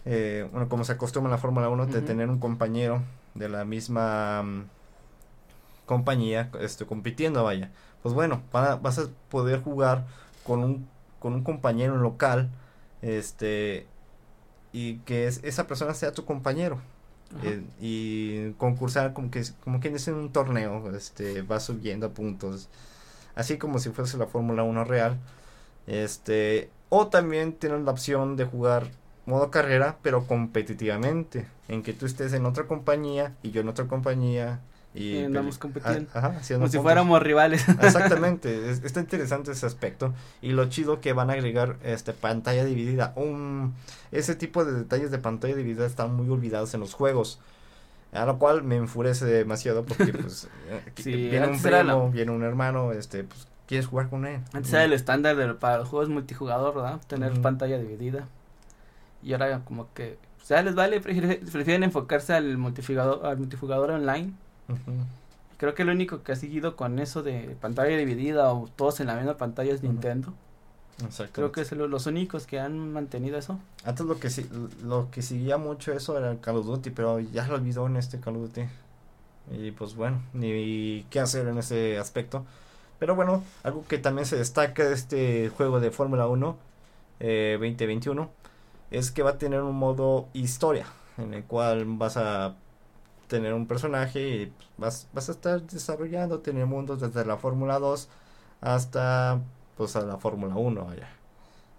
eh, 0.05 0.49
bueno, 0.53 0.69
como 0.69 0.85
se 0.85 0.93
acostumbra 0.93 1.29
en 1.29 1.33
la 1.33 1.39
Fórmula 1.39 1.69
1, 1.69 1.87
de 1.87 2.03
tener 2.03 2.29
un 2.29 2.39
compañero 2.39 3.03
de 3.35 3.49
la 3.49 3.65
misma 3.65 4.43
mm, 4.43 4.65
compañía 5.87 6.51
este, 6.61 6.87
compitiendo, 6.87 7.43
vaya. 7.45 7.71
Pues 8.03 8.15
bueno, 8.15 8.43
vas 8.53 8.99
a 8.99 9.09
poder 9.29 9.63
jugar 9.63 10.07
con 10.45 10.63
un, 10.65 10.89
con 11.19 11.35
un 11.35 11.43
compañero 11.43 11.97
local, 11.97 12.51
este, 13.03 13.87
y 14.73 14.97
que 14.99 15.27
esa 15.27 15.67
persona 15.67 15.95
sea 15.95 16.13
tu 16.13 16.25
compañero. 16.25 16.79
Eh, 17.45 17.63
y 17.81 18.51
concursar 18.55 19.13
como 19.13 19.31
que 19.31 19.45
como 19.63 19.79
quien 19.79 19.95
es 19.95 20.09
en 20.09 20.15
un 20.15 20.33
torneo, 20.33 20.93
este, 20.97 21.43
va 21.43 21.61
subiendo 21.61 22.07
a 22.07 22.11
puntos, 22.11 22.69
así 23.37 23.57
como 23.57 23.79
si 23.79 23.91
fuese 23.91 24.19
la 24.19 24.27
Fórmula 24.27 24.65
1 24.65 24.85
real. 24.85 25.17
Este, 25.91 26.71
o 26.89 27.09
también 27.09 27.53
tienen 27.53 27.85
la 27.85 27.91
opción 27.91 28.37
de 28.37 28.45
jugar 28.45 28.93
modo 29.27 29.51
carrera, 29.51 29.99
pero 30.03 30.25
competitivamente, 30.25 31.49
en 31.67 31.83
que 31.83 31.93
tú 31.93 32.07
estés 32.07 32.33
en 32.33 32.47
otra 32.47 32.65
compañía 32.69 33.35
y 33.43 33.51
yo 33.51 33.61
en 33.61 33.69
otra 33.69 33.87
compañía. 33.87 34.61
Y, 34.95 35.25
andamos 35.25 35.59
compitiendo. 35.59 36.09
como 36.13 36.69
si 36.69 36.79
fuéramos 36.79 37.21
rivales. 37.21 37.69
Exactamente, 37.83 38.71
está 38.85 39.01
interesante 39.01 39.51
ese 39.51 39.67
aspecto. 39.67 40.15
Y 40.41 40.53
lo 40.53 40.69
chido 40.69 41.01
que 41.01 41.13
van 41.13 41.29
a 41.29 41.33
agregar 41.33 41.77
este 41.83 42.13
pantalla 42.13 42.65
dividida. 42.65 43.13
Un, 43.17 43.75
ese 44.13 44.37
tipo 44.37 44.65
de 44.65 44.73
detalles 44.73 45.11
de 45.11 45.19
pantalla 45.19 45.57
dividida 45.57 45.87
están 45.87 46.15
muy 46.15 46.29
olvidados 46.29 46.73
en 46.75 46.81
los 46.81 46.95
juegos. 46.95 47.41
A 48.13 48.25
lo 48.27 48.39
cual 48.39 48.63
me 48.63 48.77
enfurece 48.77 49.25
demasiado 49.25 49.85
porque 49.85 50.13
pues 50.13 50.49
eh, 50.69 51.03
viene 51.05 51.49
un 51.49 51.61
primo, 51.61 52.11
viene 52.11 52.31
un 52.31 52.43
hermano, 52.45 52.93
este, 52.93 53.25
pues 53.25 53.50
quieres 53.71 53.87
jugar 53.87 54.09
con 54.09 54.27
él. 54.27 54.41
Antes 54.53 54.73
era 54.73 54.83
el 54.83 54.93
estándar 54.93 55.37
de, 55.37 55.55
para 55.55 55.79
los 55.79 55.89
juegos 55.89 56.09
multijugador, 56.09 56.75
¿verdad? 56.75 57.01
Tener 57.07 57.41
pantalla 57.41 57.79
dividida. 57.79 58.27
Y 59.23 59.33
ahora 59.33 59.61
como 59.65 59.87
que, 59.95 60.19
o 60.43 60.45
sea, 60.45 60.61
les 60.63 60.75
vale, 60.75 61.01
prefieren, 61.01 61.85
enfocarse 61.85 62.35
al 62.35 62.59
multijugador, 62.59 63.25
al 63.25 63.39
multijugador 63.39 63.93
online. 63.93 64.33
Creo 65.57 65.77
que 65.77 65.85
lo 65.85 65.93
único 65.93 66.25
que 66.25 66.33
ha 66.33 66.37
seguido 66.37 66.75
con 66.75 66.99
eso 66.99 67.23
de 67.23 67.57
pantalla 67.61 67.97
dividida 67.97 68.53
o 68.53 68.69
todos 68.75 68.99
en 68.99 69.07
la 69.07 69.15
misma 69.15 69.37
pantalla 69.37 69.73
es 69.73 69.85
Nintendo. 69.85 70.35
Creo 71.31 71.53
que 71.53 71.61
es 71.61 71.71
los 71.71 72.07
únicos 72.07 72.47
que 72.47 72.59
han 72.59 72.93
mantenido 72.93 73.39
eso. 73.39 73.61
Antes 73.85 74.05
lo 74.05 74.19
que 74.19 74.31
sí, 74.31 74.49
lo 74.83 75.13
que 75.13 75.23
seguía 75.23 75.59
mucho 75.59 75.93
eso 75.93 76.19
era 76.19 76.33
el 76.33 76.41
Call 76.41 76.57
of 76.57 76.67
Duty, 76.67 76.91
pero 76.91 77.21
ya 77.21 77.47
lo 77.47 77.55
olvidó 77.55 77.87
en 77.87 77.99
este 77.99 78.19
Call 78.19 78.35
of 78.35 78.43
Duty. 78.49 78.63
Y 79.53 79.71
pues 79.71 79.95
bueno, 79.95 80.21
ni 80.33 81.07
qué 81.09 81.21
hacer 81.21 81.47
en 81.47 81.59
ese 81.59 81.99
aspecto. 81.99 82.45
Pero 83.01 83.17
bueno, 83.17 83.43
algo 83.65 83.85
que 83.89 83.99
también 83.99 84.27
se 84.27 84.37
destaca 84.37 84.85
de 84.85 84.95
este 84.95 85.49
juego 85.49 85.81
de 85.81 85.91
Fórmula 85.91 86.29
1 86.29 86.57
eh, 87.21 87.57
2021 87.59 88.31
es 88.91 89.11
que 89.11 89.23
va 89.23 89.31
a 89.31 89.39
tener 89.39 89.63
un 89.63 89.75
modo 89.75 90.29
historia 90.35 90.87
en 91.17 91.35
el 91.35 91.45
cual 91.45 91.85
vas 91.87 92.19
a 92.19 92.55
tener 93.27 93.55
un 93.55 93.67
personaje 93.67 94.21
y 94.21 94.53
vas, 94.77 95.09
vas 95.15 95.31
a 95.31 95.33
estar 95.33 95.63
desarrollando, 95.63 96.41
tener 96.41 96.67
mundos 96.67 97.01
desde 97.01 97.25
la 97.25 97.39
Fórmula 97.39 97.79
2 97.79 98.09
hasta 98.61 99.41
pues 99.79 99.97
a 99.97 100.03
la 100.03 100.19
Fórmula 100.19 100.57
1 100.57 100.91
allá. 100.91 101.09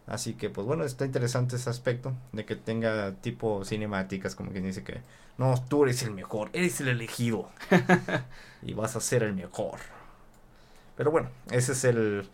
Así 0.07 0.33
que 0.33 0.49
pues 0.49 0.65
bueno, 0.65 0.85
está 0.85 1.05
interesante 1.05 1.55
ese 1.55 1.69
aspecto 1.69 2.13
de 2.31 2.45
que 2.45 2.55
tenga 2.55 3.13
tipo 3.13 3.63
cinemáticas 3.63 4.33
como 4.33 4.51
quien 4.51 4.65
dice 4.65 4.83
que 4.83 5.01
no, 5.37 5.63
tú 5.69 5.83
eres 5.83 6.01
el 6.01 6.11
mejor, 6.11 6.49
eres 6.53 6.81
el 6.81 6.87
elegido 6.87 7.49
y 8.63 8.73
vas 8.73 8.95
a 8.95 9.01
ser 9.01 9.21
el 9.21 9.33
mejor. 9.33 10.00
Pero 11.01 11.09
bueno, 11.09 11.29
ese 11.49 11.71
es 11.71 11.83
el 11.83 12.29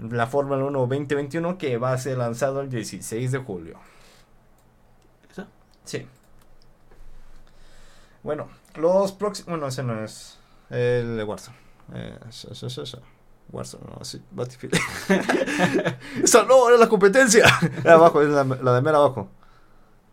la 0.00 0.26
Fórmula 0.26 0.64
1 0.64 0.80
2021 0.80 1.58
que 1.58 1.78
va 1.78 1.92
a 1.92 1.98
ser 1.98 2.18
lanzado 2.18 2.60
el 2.60 2.68
16 2.68 3.30
de 3.30 3.38
julio. 3.38 3.78
¿Eso? 5.30 5.46
Sí. 5.84 6.04
Bueno, 8.24 8.48
los 8.74 9.12
próximos. 9.12 9.50
Bueno, 9.50 9.68
ese 9.68 9.84
no 9.84 10.02
es. 10.02 10.40
El 10.70 11.18
de 11.18 11.22
Warzone. 11.22 11.56
Eh, 11.94 12.18
eso, 12.28 12.50
eso, 12.50 12.82
eso. 12.82 13.00
Warzone, 13.52 13.84
no, 13.86 14.04
sí, 14.04 14.20
Battlefield. 14.32 14.74
Esa 16.20 16.42
no, 16.46 16.68
era 16.68 16.78
la 16.78 16.88
competencia. 16.88 17.44
abajo, 17.88 18.22
es 18.22 18.28
la, 18.28 18.42
la, 18.42 18.74
de 18.74 18.82
mera 18.82 18.98
abajo. 18.98 19.28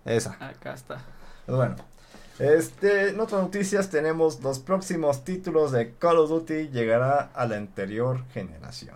Esa. 0.05 0.33
Acá 0.33 0.75
está. 0.75 1.01
Pues 1.47 1.57
bueno. 1.57 1.90
Este, 2.39 3.09
en 3.09 3.19
otras 3.19 3.41
noticias 3.41 3.89
tenemos 3.89 4.41
los 4.41 4.59
próximos 4.59 5.23
títulos 5.23 5.71
de 5.71 5.93
Call 5.93 6.17
of 6.17 6.29
Duty 6.29 6.69
llegará 6.69 7.29
a 7.33 7.45
la 7.45 7.57
anterior 7.57 8.23
generación. 8.33 8.95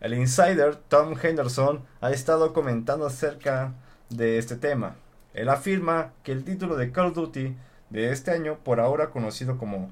El 0.00 0.14
insider 0.14 0.76
Tom 0.76 1.14
Henderson 1.20 1.82
ha 2.00 2.10
estado 2.10 2.52
comentando 2.52 3.06
acerca 3.06 3.72
de 4.08 4.38
este 4.38 4.56
tema. 4.56 4.96
Él 5.34 5.48
afirma 5.48 6.12
que 6.22 6.32
el 6.32 6.44
título 6.44 6.76
de 6.76 6.90
Call 6.90 7.08
of 7.08 7.14
Duty 7.14 7.56
de 7.90 8.12
este 8.12 8.30
año, 8.30 8.58
por 8.62 8.80
ahora 8.80 9.10
conocido 9.10 9.58
como 9.58 9.90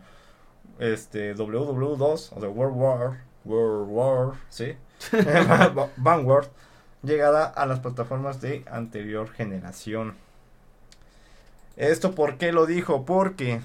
este 0.79 1.35
WW2 1.35 2.33
o 2.35 2.41
The 2.41 2.47
World 2.47 2.77
War, 2.77 3.21
World 3.45 3.89
War, 3.91 4.33
¿sí? 4.49 4.77
Vanguard, 5.97 6.49
llegada 7.03 7.47
a 7.47 7.67
las 7.67 7.81
plataformas 7.81 8.41
de 8.41 8.65
anterior 8.71 9.31
generación. 9.31 10.15
¿Esto 11.79 12.13
por 12.13 12.39
qué 12.39 12.51
lo 12.51 12.67
dijo? 12.67 13.05
Porque 13.05 13.61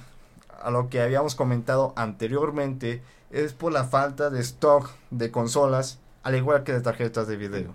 a 0.62 0.70
lo 0.70 0.88
que 0.88 1.02
habíamos 1.02 1.34
comentado 1.34 1.94
anteriormente 1.96 3.02
es 3.32 3.54
por 3.54 3.74
la 3.74 3.86
falta 3.86 4.30
de 4.30 4.40
stock 4.42 4.92
de 5.10 5.32
consolas, 5.32 5.98
al 6.22 6.36
igual 6.36 6.64
que 6.64 6.74
de 6.74 6.82
tarjetas 6.82 7.28
de 7.28 7.38
video. 7.38 7.74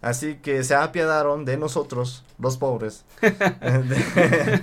Así 0.00 0.36
que 0.36 0.62
se 0.62 0.76
apiadaron 0.76 1.44
de 1.44 1.56
nosotros, 1.56 2.24
los 2.38 2.56
pobres, 2.56 3.04
de, 3.20 4.62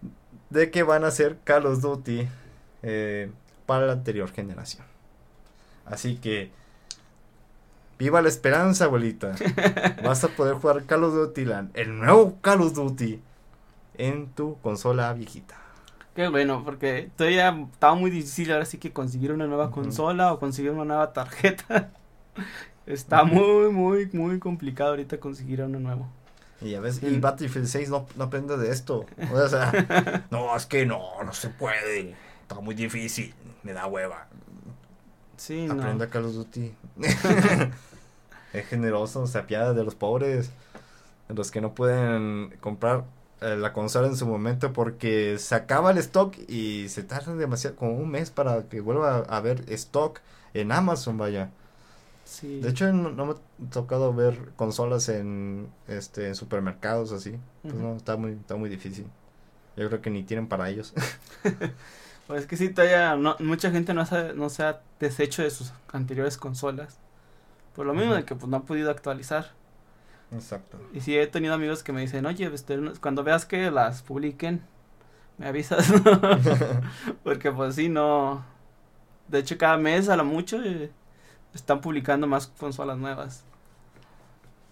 de 0.50 0.70
que 0.70 0.82
van 0.82 1.04
a 1.04 1.10
ser 1.10 1.38
Call 1.42 1.64
of 1.64 1.80
Duty 1.80 2.28
eh, 2.82 3.30
para 3.64 3.86
la 3.86 3.94
anterior 3.94 4.30
generación. 4.30 4.84
Así 5.86 6.16
que 6.16 6.50
viva 7.98 8.20
la 8.20 8.28
esperanza, 8.28 8.84
abuelita. 8.84 9.34
Vas 10.04 10.22
a 10.22 10.28
poder 10.28 10.56
jugar 10.56 10.84
Call 10.84 11.04
of 11.04 11.14
Duty 11.14 11.46
Land, 11.46 11.70
el 11.72 11.98
nuevo 11.98 12.36
Call 12.42 12.60
of 12.60 12.74
Duty 12.74 13.22
en 14.08 14.28
tu 14.28 14.58
consola 14.60 15.12
viejita. 15.12 15.56
Qué 16.14 16.28
bueno, 16.28 16.62
porque 16.64 17.10
todavía 17.16 17.56
estaba 17.72 17.94
muy 17.94 18.10
difícil 18.10 18.52
ahora 18.52 18.64
sí 18.64 18.78
que 18.78 18.92
conseguir 18.92 19.32
una 19.32 19.46
nueva 19.46 19.70
consola 19.70 20.32
o 20.32 20.38
conseguir 20.38 20.72
una 20.72 20.84
nueva 20.84 21.12
tarjeta. 21.12 21.90
Está 22.86 23.24
muy, 23.24 23.70
muy, 23.70 24.10
muy 24.12 24.38
complicado 24.38 24.90
ahorita 24.90 25.18
conseguir 25.18 25.62
uno 25.62 25.78
nuevo. 25.78 26.08
Y 26.60 26.74
a 26.74 26.80
veces, 26.80 27.10
y 27.10 27.18
Battlefield 27.18 27.66
6 27.66 27.90
no, 27.90 28.06
no 28.16 28.24
aprende 28.24 28.56
de 28.56 28.70
esto. 28.70 29.06
O 29.32 29.48
sea, 29.48 30.26
no, 30.30 30.54
es 30.54 30.66
que 30.66 30.84
no, 30.84 31.22
no 31.24 31.32
se 31.32 31.48
puede. 31.48 32.14
Está 32.42 32.60
muy 32.60 32.74
difícil, 32.74 33.34
me 33.62 33.72
da 33.72 33.86
hueva. 33.86 34.26
Sí, 35.36 35.66
Aprenda 35.70 36.06
no. 36.06 36.10
Call 36.10 36.24
of 36.26 36.34
Duty. 36.34 36.74
es 38.52 38.66
generoso, 38.66 39.26
se 39.26 39.38
apiada 39.38 39.72
de 39.72 39.84
los 39.84 39.94
pobres. 39.94 40.50
De 41.28 41.34
los 41.34 41.50
que 41.50 41.60
no 41.60 41.72
pueden 41.72 42.54
comprar 42.60 43.04
la 43.56 43.72
consola 43.72 44.08
en 44.08 44.16
su 44.16 44.26
momento 44.26 44.72
porque 44.72 45.38
se 45.38 45.54
acaba 45.54 45.90
el 45.90 45.98
stock 45.98 46.36
y 46.48 46.88
se 46.88 47.02
tarda 47.02 47.34
demasiado, 47.34 47.76
como 47.76 47.92
un 47.96 48.10
mes 48.10 48.30
para 48.30 48.68
que 48.68 48.80
vuelva 48.80 49.24
a 49.28 49.36
haber 49.36 49.64
stock 49.72 50.20
en 50.54 50.72
Amazon, 50.72 51.18
vaya. 51.18 51.50
Sí. 52.24 52.60
De 52.60 52.70
hecho, 52.70 52.92
no, 52.92 53.10
no 53.10 53.26
me 53.26 53.32
ha 53.32 53.70
tocado 53.70 54.12
ver 54.14 54.52
consolas 54.56 55.08
en 55.08 55.68
este 55.88 56.28
en 56.28 56.34
supermercados 56.34 57.12
así. 57.12 57.38
Pues 57.62 57.74
no, 57.74 57.96
está 57.96 58.16
muy, 58.16 58.32
está 58.32 58.56
muy 58.56 58.70
difícil. 58.70 59.06
Yo 59.76 59.88
creo 59.88 60.00
que 60.02 60.10
ni 60.10 60.22
tienen 60.22 60.48
para 60.48 60.68
ellos. 60.70 60.94
Pues 62.26 62.42
es 62.42 62.46
que 62.46 62.56
sí, 62.56 62.68
todavía 62.68 63.16
no, 63.16 63.36
mucha 63.40 63.70
gente 63.72 63.92
no 63.94 64.06
se, 64.06 64.16
ha- 64.16 64.32
no 64.32 64.48
se 64.48 64.62
ha 64.62 64.80
deshecho 65.00 65.42
de 65.42 65.50
sus 65.50 65.72
anteriores 65.92 66.36
consolas. 66.36 66.96
Por 67.74 67.84
lo 67.86 67.94
mismo 67.94 68.14
de 68.14 68.24
que 68.24 68.34
pues 68.36 68.48
no 68.48 68.56
han 68.58 68.62
podido 68.62 68.90
actualizar. 68.90 69.50
Exacto. 70.32 70.78
Y 70.92 71.00
sí 71.00 71.16
he 71.16 71.26
tenido 71.26 71.54
amigos 71.54 71.82
que 71.82 71.92
me 71.92 72.00
dicen, 72.00 72.26
oye, 72.26 72.50
este, 72.52 72.78
cuando 73.00 73.22
veas 73.22 73.44
que 73.44 73.70
las 73.70 74.02
publiquen, 74.02 74.62
me 75.38 75.46
avisas. 75.46 75.92
Porque 77.24 77.52
pues 77.52 77.74
sí, 77.74 77.88
no. 77.88 78.44
De 79.28 79.38
hecho, 79.38 79.58
cada 79.58 79.76
mes 79.76 80.08
a 80.08 80.16
lo 80.16 80.24
mucho 80.24 80.62
eh, 80.62 80.90
están 81.54 81.80
publicando 81.80 82.26
más 82.26 82.46
consolas 82.46 82.98
nuevas. 82.98 83.44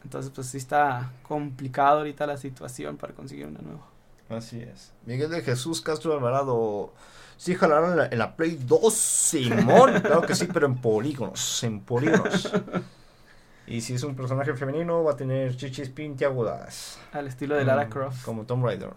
Entonces, 0.02 0.32
pues 0.34 0.46
sí 0.48 0.56
está 0.56 1.12
complicado 1.22 1.98
ahorita 1.98 2.26
la 2.26 2.36
situación 2.36 2.96
para 2.96 3.12
conseguir 3.12 3.46
una 3.46 3.60
nueva. 3.60 3.86
Así 4.30 4.60
es. 4.60 4.92
Miguel 5.04 5.30
de 5.30 5.42
Jesús 5.42 5.80
Castro 5.82 6.14
Alvarado. 6.14 6.92
Sí, 7.36 7.54
jalarán 7.54 7.92
en 7.92 7.96
la, 7.96 8.06
en 8.06 8.18
la 8.18 8.36
Play 8.36 8.58
2, 8.62 8.94
Simón. 8.94 10.00
claro 10.02 10.22
que 10.22 10.34
sí, 10.34 10.46
pero 10.52 10.66
en 10.66 10.76
polígonos. 10.76 11.62
En 11.64 11.80
polígonos. 11.80 12.50
Y 13.70 13.80
si 13.82 13.94
es 13.94 14.02
un 14.02 14.16
personaje 14.16 14.52
femenino, 14.54 15.04
va 15.04 15.12
a 15.12 15.16
tener 15.16 15.56
chichis 15.56 15.88
pintiagudas. 15.90 16.98
Al 17.12 17.28
estilo 17.28 17.54
de 17.54 17.64
Lara 17.64 17.86
Mm, 17.86 17.90
Croft. 17.90 18.24
Como 18.24 18.44
Tomb 18.44 18.64
Raider. 18.64 18.90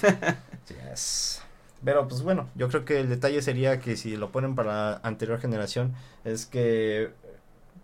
yes. 0.68 1.42
Pero 1.84 2.06
pues 2.06 2.22
bueno, 2.22 2.48
yo 2.54 2.68
creo 2.68 2.84
que 2.84 3.00
el 3.00 3.08
detalle 3.08 3.42
sería 3.42 3.80
que 3.80 3.96
si 3.96 4.16
lo 4.16 4.30
ponen 4.30 4.54
para 4.54 4.72
la 4.72 5.00
anterior 5.02 5.40
generación, 5.40 5.94
es 6.24 6.46
que, 6.46 7.10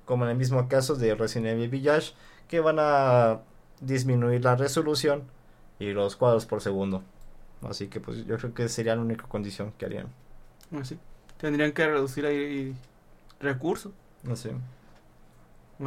como 0.04 0.24
en 0.24 0.30
el 0.30 0.36
mismo 0.36 0.68
caso 0.68 0.94
de 0.94 1.16
Resident 1.16 1.48
Evil 1.48 1.70
Village, 1.70 2.12
que 2.46 2.60
van 2.60 2.76
a 2.78 3.40
disminuir 3.80 4.44
la 4.44 4.54
resolución 4.54 5.24
y 5.80 5.92
los 5.92 6.14
cuadros 6.14 6.46
por 6.46 6.60
segundo. 6.60 7.02
Así 7.68 7.88
que 7.88 7.98
pues 7.98 8.24
yo 8.26 8.36
creo 8.38 8.54
que 8.54 8.68
sería 8.68 8.94
la 8.94 9.02
única 9.02 9.26
condición 9.26 9.72
que 9.76 9.86
harían. 9.86 10.06
Así. 10.80 10.96
Tendrían 11.38 11.72
que 11.72 11.84
reducir 11.84 12.26
ahí 12.26 12.76
recursos. 13.40 13.92
Sé. 14.34 14.52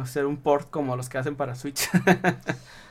Hacer 0.00 0.24
un 0.26 0.38
port 0.38 0.70
como 0.70 0.96
los 0.96 1.08
que 1.08 1.18
hacen 1.18 1.36
para 1.36 1.54
Switch. 1.54 1.88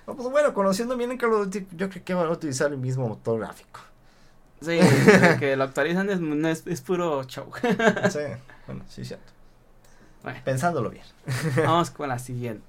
No, 0.07 0.15
pues 0.15 0.29
bueno, 0.29 0.51
conociendo 0.55 0.97
bien 0.97 1.11
el 1.11 1.19
Call 1.19 1.31
of 1.33 1.45
Duty, 1.45 1.67
yo 1.75 1.87
creo 1.87 2.03
que 2.03 2.13
van 2.15 2.25
a 2.25 2.31
utilizar 2.31 2.71
el 2.71 2.79
mismo 2.79 3.07
motor 3.07 3.39
gráfico. 3.39 3.81
sí, 4.59 4.79
que 5.39 5.55
lo 5.55 5.63
actualizan 5.63 6.09
es, 6.09 6.19
no 6.19 6.47
es, 6.47 6.65
es 6.65 6.81
puro 6.81 7.23
show. 7.25 7.51
Sí, 8.09 8.19
bueno, 8.65 8.83
sí, 8.89 9.05
cierto. 9.05 9.31
Bueno. 10.23 10.39
Pensándolo 10.43 10.89
bien. 10.89 11.05
Vamos 11.57 11.91
con 11.91 12.09
la 12.09 12.19
siguiente. 12.19 12.63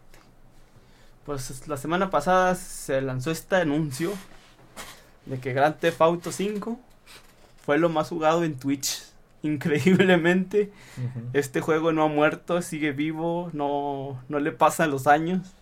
Pues 1.24 1.68
la 1.68 1.76
semana 1.76 2.10
pasada 2.10 2.54
se 2.54 3.00
lanzó 3.00 3.30
este 3.30 3.56
anuncio 3.56 4.12
de 5.26 5.38
que 5.38 5.52
Grand 5.52 5.78
Theft 5.78 6.00
Auto 6.00 6.32
5 6.32 6.78
fue 7.64 7.78
lo 7.78 7.88
más 7.88 8.08
jugado 8.08 8.42
en 8.44 8.58
Twitch. 8.58 9.04
Increíblemente, 9.48 10.72
este 11.32 11.60
juego 11.60 11.92
no 11.92 12.04
ha 12.04 12.08
muerto, 12.08 12.62
sigue 12.62 12.92
vivo, 12.92 13.50
no, 13.52 14.22
no 14.28 14.38
le 14.38 14.52
pasan 14.52 14.90
los 14.90 15.06
años. 15.06 15.54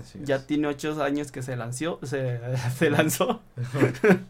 Así 0.00 0.18
es. 0.18 0.24
Ya 0.26 0.46
tiene 0.46 0.68
ocho 0.68 1.02
años 1.02 1.32
que 1.32 1.42
se 1.42 1.56
lanzó, 1.56 1.98
se, 2.02 2.40
se 2.76 2.90
lanzó. 2.90 3.42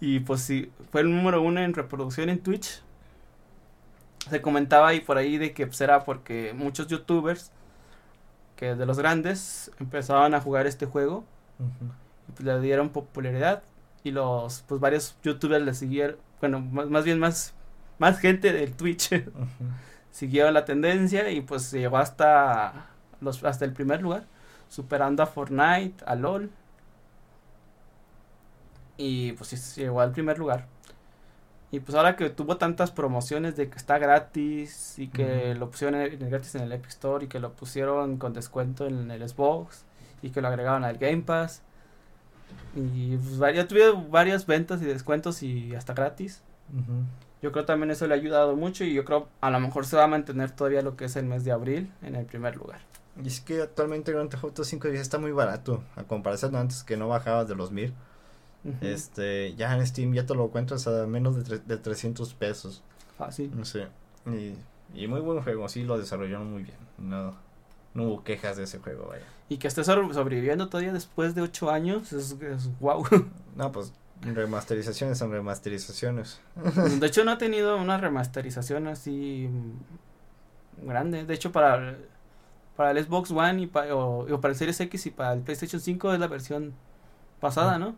Y 0.00 0.20
pues 0.20 0.42
sí, 0.42 0.70
fue 0.92 1.00
el 1.00 1.10
número 1.10 1.40
uno 1.40 1.60
en 1.60 1.72
reproducción 1.72 2.28
en 2.28 2.38
Twitch. 2.38 2.82
Se 4.28 4.42
comentaba 4.42 4.88
ahí 4.88 5.00
por 5.00 5.16
ahí 5.16 5.38
de 5.38 5.54
que 5.54 5.66
pues, 5.66 5.80
era 5.80 6.04
porque 6.04 6.52
muchos 6.54 6.88
youtubers, 6.88 7.52
que 8.56 8.74
de 8.74 8.84
los 8.84 8.98
grandes, 8.98 9.70
empezaban 9.80 10.34
a 10.34 10.42
jugar 10.42 10.66
este 10.66 10.84
juego. 10.84 11.24
Y 12.28 12.32
pues 12.32 12.44
le 12.44 12.60
dieron 12.60 12.90
popularidad. 12.90 13.62
Y 14.02 14.10
los, 14.10 14.62
pues 14.68 14.78
varios 14.78 15.16
youtubers 15.22 15.64
le 15.64 15.72
siguieron, 15.72 16.16
bueno, 16.40 16.60
más, 16.60 16.90
más 16.90 17.04
bien 17.04 17.18
más, 17.18 17.54
más 17.98 18.18
gente 18.18 18.52
del 18.52 18.74
Twitch 18.74 19.12
Ujú. 19.28 19.70
siguió 20.10 20.50
la 20.50 20.64
tendencia 20.64 21.30
y 21.30 21.40
pues 21.40 21.70
llegó 21.72 21.98
hasta 21.98 22.86
los, 23.20 23.42
hasta 23.44 23.64
el 23.64 23.72
primer 23.72 24.02
lugar, 24.02 24.26
superando 24.68 25.22
a 25.22 25.26
Fortnite, 25.26 26.04
a 26.06 26.14
LOL. 26.14 26.50
Y 28.96 29.32
pues 29.32 29.50
sí, 29.50 29.80
llegó 29.80 30.00
al 30.00 30.12
primer 30.12 30.38
lugar. 30.38 30.66
Y 31.70 31.80
pues 31.80 31.96
ahora 31.96 32.14
que 32.16 32.30
tuvo 32.30 32.56
tantas 32.56 32.92
promociones 32.92 33.56
de 33.56 33.68
que 33.68 33.76
está 33.76 33.98
gratis 33.98 34.96
y 34.98 35.08
que 35.08 35.54
lo 35.56 35.70
pusieron 35.70 36.00
en, 36.00 36.30
gratis 36.30 36.54
en 36.54 36.62
el 36.62 36.72
Epic 36.72 36.90
Store 36.90 37.24
y 37.24 37.28
que 37.28 37.40
lo 37.40 37.52
pusieron 37.52 38.16
con 38.18 38.32
descuento 38.32 38.86
en 38.86 39.10
el 39.10 39.28
Xbox 39.28 39.84
y 40.22 40.30
que 40.30 40.40
lo 40.40 40.48
agregaron 40.48 40.84
al 40.84 40.98
Game 40.98 41.22
Pass. 41.22 41.62
Y 42.76 43.16
pues 43.16 43.56
ya 43.56 43.66
tuvieron 43.66 44.10
varias 44.10 44.46
ventas 44.46 44.80
y 44.82 44.84
descuentos 44.84 45.42
y 45.42 45.74
hasta 45.74 45.94
gratis. 45.94 46.42
Yo 47.44 47.52
creo 47.52 47.66
también 47.66 47.90
eso 47.90 48.06
le 48.06 48.14
ha 48.14 48.16
ayudado 48.16 48.56
mucho 48.56 48.84
y 48.84 48.94
yo 48.94 49.04
creo 49.04 49.28
a 49.42 49.50
lo 49.50 49.60
mejor 49.60 49.84
se 49.84 49.98
va 49.98 50.04
a 50.04 50.06
mantener 50.06 50.50
todavía 50.52 50.80
lo 50.80 50.96
que 50.96 51.04
es 51.04 51.14
el 51.16 51.26
mes 51.26 51.44
de 51.44 51.52
abril 51.52 51.92
en 52.00 52.14
el 52.14 52.24
primer 52.24 52.56
lugar. 52.56 52.80
Y 53.22 53.28
es 53.28 53.42
que 53.42 53.60
actualmente 53.60 54.12
Grand 54.12 54.30
Theft 54.30 54.44
Auto 54.44 54.64
5 54.64 54.88
ya 54.88 55.00
está 55.02 55.18
muy 55.18 55.30
barato 55.30 55.84
a 55.94 56.04
comparación 56.04 56.52
de 56.52 56.58
antes 56.60 56.82
que 56.84 56.96
no 56.96 57.06
bajaba 57.06 57.44
de 57.44 57.54
los 57.54 57.70
mil. 57.70 57.92
Este, 58.80 59.54
ya 59.56 59.76
en 59.76 59.86
Steam 59.86 60.14
ya 60.14 60.24
te 60.24 60.34
lo 60.34 60.46
encuentras 60.46 60.86
a 60.86 61.06
menos 61.06 61.46
de, 61.46 61.58
de 61.58 61.76
300 61.76 62.32
pesos. 62.32 62.82
Fácil. 63.18 63.54
No 63.54 63.66
sé. 63.66 63.88
Y, 64.24 64.54
y, 64.98 65.06
muy 65.06 65.20
buen 65.20 65.42
juego, 65.42 65.68
sí 65.68 65.82
lo 65.82 65.98
desarrollaron 65.98 66.50
muy 66.50 66.62
bien. 66.62 66.78
No, 66.96 67.34
no 67.92 68.04
hubo 68.04 68.24
quejas 68.24 68.56
de 68.56 68.62
ese 68.62 68.78
juego, 68.78 69.08
vaya. 69.08 69.26
Y 69.50 69.58
que 69.58 69.68
esté 69.68 69.84
sobreviviendo 69.84 70.70
todavía 70.70 70.94
después 70.94 71.34
de 71.34 71.42
8 71.42 71.70
años 71.70 72.10
es, 72.14 72.40
es 72.40 72.70
wow. 72.80 73.04
No, 73.54 73.70
pues 73.70 73.92
Remasterizaciones 74.22 75.18
son 75.18 75.30
remasterizaciones. 75.32 76.40
De 76.98 77.06
hecho, 77.06 77.24
no 77.24 77.32
ha 77.32 77.38
tenido 77.38 77.76
una 77.76 77.98
remasterización 77.98 78.86
así 78.86 79.50
grande. 80.82 81.24
De 81.24 81.34
hecho, 81.34 81.52
para, 81.52 81.96
para 82.76 82.92
el 82.92 83.04
Xbox 83.04 83.30
One 83.30 83.62
y, 83.62 83.66
para, 83.66 83.94
o, 83.94 84.26
para 84.40 84.52
el 84.52 84.58
Series 84.58 84.80
X 84.80 85.06
y 85.06 85.10
para 85.10 85.32
el 85.32 85.40
PlayStation 85.40 85.80
5 85.80 86.14
es 86.14 86.20
la 86.20 86.26
versión 86.26 86.72
pasada, 87.40 87.78
¿no? 87.78 87.96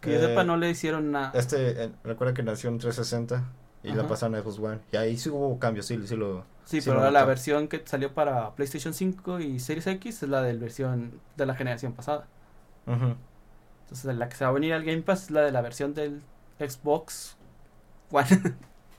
Que 0.00 0.12
yo 0.12 0.20
sepa, 0.20 0.42
eh, 0.42 0.44
no 0.44 0.56
le 0.56 0.70
hicieron 0.70 1.10
nada. 1.10 1.32
Este, 1.34 1.84
eh, 1.84 1.90
recuerda 2.04 2.34
que 2.34 2.42
nació 2.42 2.70
en 2.70 2.78
360 2.78 3.44
y 3.82 3.92
la 3.92 4.06
pasaron 4.06 4.34
a 4.36 4.40
Xbox 4.42 4.58
One. 4.58 4.78
Y 4.92 4.96
ahí 4.96 5.16
sí 5.16 5.28
hubo 5.28 5.58
cambios, 5.58 5.86
sí, 5.86 5.98
sí 6.06 6.16
lo. 6.16 6.44
Sí, 6.64 6.80
pero 6.84 7.10
la 7.10 7.24
versión 7.24 7.66
que 7.66 7.82
salió 7.84 8.12
para 8.12 8.54
PlayStation 8.54 8.94
5 8.94 9.40
y 9.40 9.58
Series 9.58 9.86
X 9.86 10.22
es 10.22 10.28
la 10.28 10.42
del 10.42 10.58
versión 10.58 11.20
de 11.36 11.46
la 11.46 11.54
generación 11.54 11.94
pasada. 11.94 12.26
Entonces 13.88 14.16
la 14.16 14.28
que 14.28 14.36
se 14.36 14.44
va 14.44 14.50
a 14.50 14.52
venir 14.52 14.74
al 14.74 14.84
Game 14.84 15.00
Pass 15.00 15.24
es 15.24 15.30
la 15.30 15.40
de 15.40 15.50
la 15.50 15.62
versión 15.62 15.94
del 15.94 16.20
Xbox 16.58 17.36
One. 18.10 18.28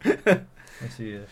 Así 0.83 1.11
es. 1.11 1.29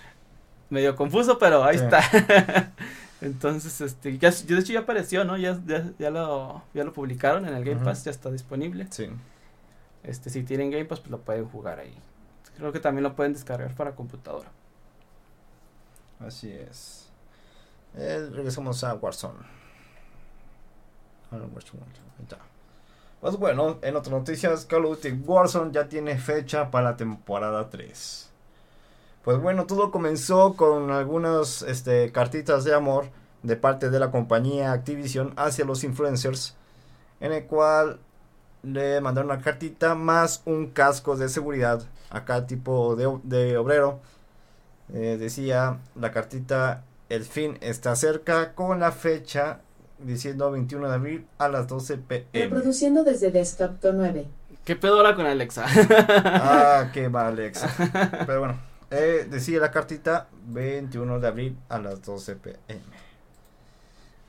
Medio 0.70 0.95
confuso, 0.95 1.39
pero 1.39 1.64
ahí 1.64 1.78
está. 1.78 2.01
Entonces, 3.22 3.82
este, 3.82 4.16
ya, 4.20 4.30
de 4.30 4.60
hecho 4.60 4.74
ya 4.74 4.82
apareció, 4.82 5.24
¿no? 5.24 5.38
Ya, 5.38 5.60
ya, 5.97 6.12
lo, 6.12 6.62
ya 6.76 6.84
lo 6.84 6.93
publicaron 6.93 7.47
en 7.47 7.55
el 7.55 7.66
Game 7.66 7.84
Pass, 7.84 8.03
ya 8.03 8.12
está 8.12 8.30
disponible. 8.30 8.86
Sí. 8.91 9.10
Este, 10.03 10.30
si 10.30 10.43
tienen 10.43 10.70
Game 10.70 10.86
Pass, 10.86 10.99
pues 10.99 11.10
lo 11.10 11.22
pueden 11.22 11.47
jugar 11.49 11.80
ahí. 11.80 11.97
Creo 12.58 12.72
que 12.72 12.80
también 12.80 13.01
lo 13.01 13.16
pueden 13.16 13.34
descargar 13.34 13.74
para 13.74 13.95
computadora. 13.95 14.51
Así 16.20 16.51
es. 16.51 17.10
Eh, 17.95 18.30
regresamos 18.32 18.84
a 18.84 18.93
Warzone. 18.93 19.39
A 21.32 21.38
Warzone. 21.38 21.82
Ahí 22.20 22.24
está. 22.24 22.38
Pues 23.20 23.36
bueno, 23.36 23.80
en 23.82 23.95
otras 23.95 24.11
noticias, 24.11 24.65
Call 24.65 24.86
of 24.86 25.01
Duty 25.01 25.24
Warzone 25.26 25.72
ya 25.72 25.89
tiene 25.89 26.18
fecha 26.20 26.70
para 26.70 26.91
la 26.91 26.97
temporada 26.97 27.68
3. 27.70 28.30
Pues 29.24 29.39
bueno, 29.39 29.65
todo 29.65 29.91
comenzó 29.91 30.53
con 30.53 30.91
algunas 30.91 31.63
este, 31.63 32.11
cartitas 32.11 32.63
de 32.63 32.76
amor 32.76 33.09
de 33.41 33.55
parte 33.55 33.89
de 33.89 33.99
la 33.99 34.11
compañía 34.11 34.72
Activision 34.72 35.34
hacia 35.36 35.65
los 35.65 35.84
influencers, 35.84 36.55
en 37.20 37.34
el 37.34 37.45
cual 37.45 37.99
le 38.61 39.01
mandaron 39.01 39.32
una 39.32 39.41
cartita 39.41 39.95
más 39.95 40.43
un 40.45 40.68
casco 40.68 41.15
de 41.15 41.28
seguridad, 41.28 41.82
acá 42.11 42.45
tipo 42.45 42.95
de, 42.95 43.57
obrero. 43.57 43.99
Eh, 44.93 45.18
decía 45.20 45.80
la 45.95 46.11
cartita, 46.11 46.84
el 47.09 47.26
fin 47.26 47.57
está 47.61 47.95
cerca 47.95 48.53
con 48.53 48.80
la 48.80 48.91
fecha 48.91 49.61
diciendo 49.99 50.51
21 50.51 50.87
de 50.89 50.93
abril 50.95 51.27
a 51.37 51.47
las 51.47 51.67
12 51.67 51.97
pm. 51.97 52.27
Reproduciendo 52.33 53.03
desde 53.03 53.31
Desktop 53.31 53.83
9. 53.93 54.27
¿Qué 54.63 54.75
pedo 54.75 54.97
ahora 54.97 55.15
con 55.15 55.25
Alexa? 55.25 55.65
ah, 56.25 56.89
qué 56.93 57.07
va 57.07 57.27
Alexa. 57.27 57.69
Pero 58.25 58.39
bueno, 58.39 58.59
eh, 58.91 59.27
decía 59.29 59.59
la 59.59 59.71
cartita 59.71 60.27
21 60.47 61.19
de 61.19 61.27
abril 61.27 61.57
a 61.69 61.79
las 61.79 62.01
12 62.03 62.35
pm. 62.35 62.81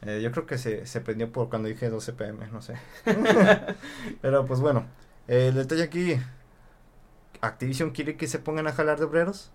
Eh, 0.03 0.21
yo 0.23 0.31
creo 0.31 0.47
que 0.47 0.59
se, 0.59 0.87
se 0.87 1.01
prendió 1.01 1.33
por 1.33 1.49
cuando 1.49 1.69
dije 1.69 1.91
12 1.91 2.13
pm, 2.13 2.47
no 2.53 2.63
sé. 2.63 2.75
Pero 4.21 4.47
pues 4.47 4.61
bueno, 4.61 4.85
el 5.27 5.55
detalle 5.55 5.83
aquí, 5.83 6.17
Activision 7.41 7.91
quiere 7.91 8.17
que 8.17 8.27
se 8.27 8.39
pongan 8.39 8.67
a 8.67 8.73
jalar 8.73 8.99
de 8.99 9.07
obreros. 9.07 9.51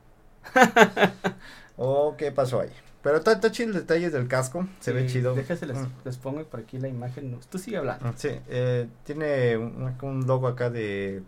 ¿O 1.77 2.15
qué 2.17 2.31
pasó 2.31 2.59
ahí? 2.59 2.71
Pero 3.03 3.17
está, 3.17 3.51
chido 3.51 3.69
el 3.69 3.75
detalle 3.75 4.09
del 4.09 4.29
casco, 4.29 4.65
se 4.79 4.93
ve 4.93 5.05
chido. 5.07 5.35
Déjese, 5.35 5.65
les, 5.65 5.77
mm. 5.77 5.91
les, 6.05 6.17
pongo 6.17 6.41
por 6.45 6.61
aquí 6.61 6.79
la 6.79 6.87
imagen. 6.87 7.37
Tú 7.51 7.59
sigue 7.59 7.75
hablando. 7.75 8.13
Sí, 8.15 8.29
eh, 8.47 8.87
tiene 9.03 9.57
un, 9.57 10.25
logo 10.25 10.47
acá 10.47 10.69
de 10.69 11.21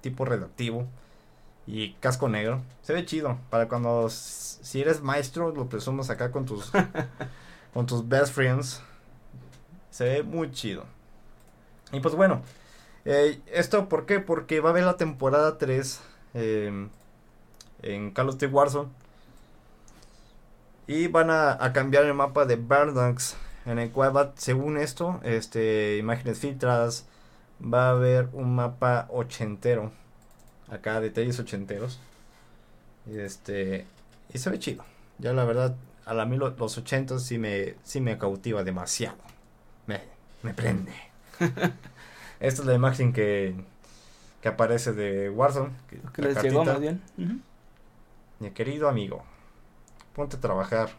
tipo 0.00 0.24
redactivo 0.24 0.86
y 1.66 1.92
casco 2.00 2.30
negro. 2.30 2.62
Se 2.80 2.94
ve 2.94 3.04
chido. 3.04 3.38
Para 3.50 3.68
cuando, 3.68 4.08
si 4.08 4.80
eres 4.80 5.02
maestro, 5.02 5.54
lo 5.54 5.68
presumas 5.68 6.08
acá 6.08 6.32
con 6.32 6.46
tus, 6.46 6.72
con 7.74 7.84
tus 7.84 8.08
best 8.08 8.32
friends. 8.32 8.80
Se 9.90 10.04
ve 10.04 10.22
muy 10.22 10.50
chido. 10.50 10.86
Y 11.92 12.00
pues 12.00 12.14
bueno, 12.14 12.40
eh, 13.04 13.38
¿esto 13.48 13.86
por 13.90 14.06
qué? 14.06 14.18
Porque 14.18 14.60
va 14.60 14.70
a 14.70 14.72
haber 14.72 14.84
la 14.84 14.96
temporada 14.96 15.58
3 15.58 16.00
eh, 16.32 16.88
en 17.82 18.10
Call 18.12 18.30
of 18.30 18.36
Duty 18.36 18.46
Warzone 18.46 19.01
y 20.92 21.06
van 21.08 21.30
a, 21.30 21.72
cambiar 21.72 22.04
el 22.04 22.12
mapa 22.12 22.44
de 22.44 22.56
Bardox. 22.56 23.36
En 23.64 23.78
el 23.78 23.90
cual 23.90 24.14
va, 24.14 24.32
según 24.36 24.76
esto, 24.76 25.20
este, 25.22 25.96
imágenes 25.96 26.38
filtradas. 26.38 27.06
Va 27.62 27.86
a 27.86 27.90
haber 27.90 28.28
un 28.32 28.54
mapa 28.54 29.06
ochentero. 29.10 29.90
Acá 30.68 31.00
detalles 31.00 31.38
ochenteros. 31.38 31.98
Y 33.06 33.18
este. 33.18 33.86
Y 34.34 34.38
se 34.38 34.50
ve 34.50 34.58
chido. 34.58 34.84
Ya 35.18 35.32
la 35.32 35.44
verdad, 35.44 35.76
a 36.04 36.12
la 36.12 36.26
mí 36.26 36.36
los 36.36 36.78
ochentos 36.78 37.22
sí 37.22 37.38
me, 37.38 37.76
sí 37.84 38.00
me 38.00 38.18
cautiva 38.18 38.62
demasiado. 38.62 39.16
Me, 39.86 40.00
me 40.42 40.52
prende. 40.52 40.92
Esta 42.40 42.62
es 42.62 42.66
la 42.66 42.74
imagen 42.74 43.12
que, 43.12 43.54
que 44.42 44.48
aparece 44.48 44.92
de 44.92 45.30
Warzone. 45.30 45.70
Que, 46.12 46.22
les 46.22 46.42
llegó 46.42 46.64
más 46.64 46.80
bien. 46.80 47.00
Mi 48.40 48.50
querido 48.50 48.88
amigo 48.88 49.24
ponte 50.14 50.36
a 50.36 50.40
trabajar. 50.40 50.90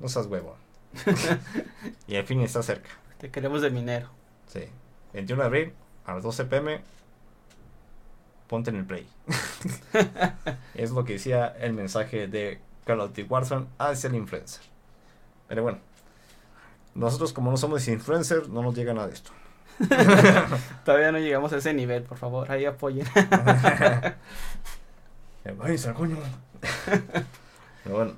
No 0.00 0.08
seas 0.08 0.26
huevo. 0.26 0.56
y 2.06 2.16
al 2.16 2.24
fin 2.24 2.40
está 2.40 2.62
cerca. 2.62 2.90
Te 3.18 3.30
queremos 3.30 3.62
de 3.62 3.70
minero. 3.70 4.08
Sí. 4.46 4.64
21 5.12 5.42
de 5.42 5.46
abril 5.46 5.72
a 6.04 6.14
las 6.14 6.22
12 6.22 6.44
pm. 6.44 6.80
Ponte 8.48 8.70
en 8.70 8.76
el 8.76 8.84
play. 8.84 9.08
es 10.74 10.90
lo 10.90 11.04
que 11.04 11.14
decía 11.14 11.46
el 11.60 11.72
mensaje 11.72 12.28
de 12.28 12.60
Call 12.84 13.00
of 13.00 13.08
Duty 13.08 13.22
Warzone 13.22 13.66
hacia 13.78 14.08
el 14.08 14.16
influencer. 14.16 14.62
Pero 15.48 15.62
bueno. 15.62 15.78
Nosotros 16.94 17.32
como 17.32 17.50
no 17.50 17.56
somos 17.56 17.88
influencers, 17.88 18.48
no 18.48 18.62
nos 18.62 18.74
llega 18.74 18.94
nada 18.94 19.08
de 19.08 19.14
esto. 19.14 19.32
Todavía 20.84 21.10
no 21.10 21.18
llegamos 21.18 21.52
a 21.52 21.56
ese 21.56 21.74
nivel, 21.74 22.04
por 22.04 22.18
favor, 22.18 22.50
ahí 22.52 22.64
apoyen. 22.64 23.06
coño. 25.96 26.16
Pero 27.84 27.96
bueno, 27.96 28.12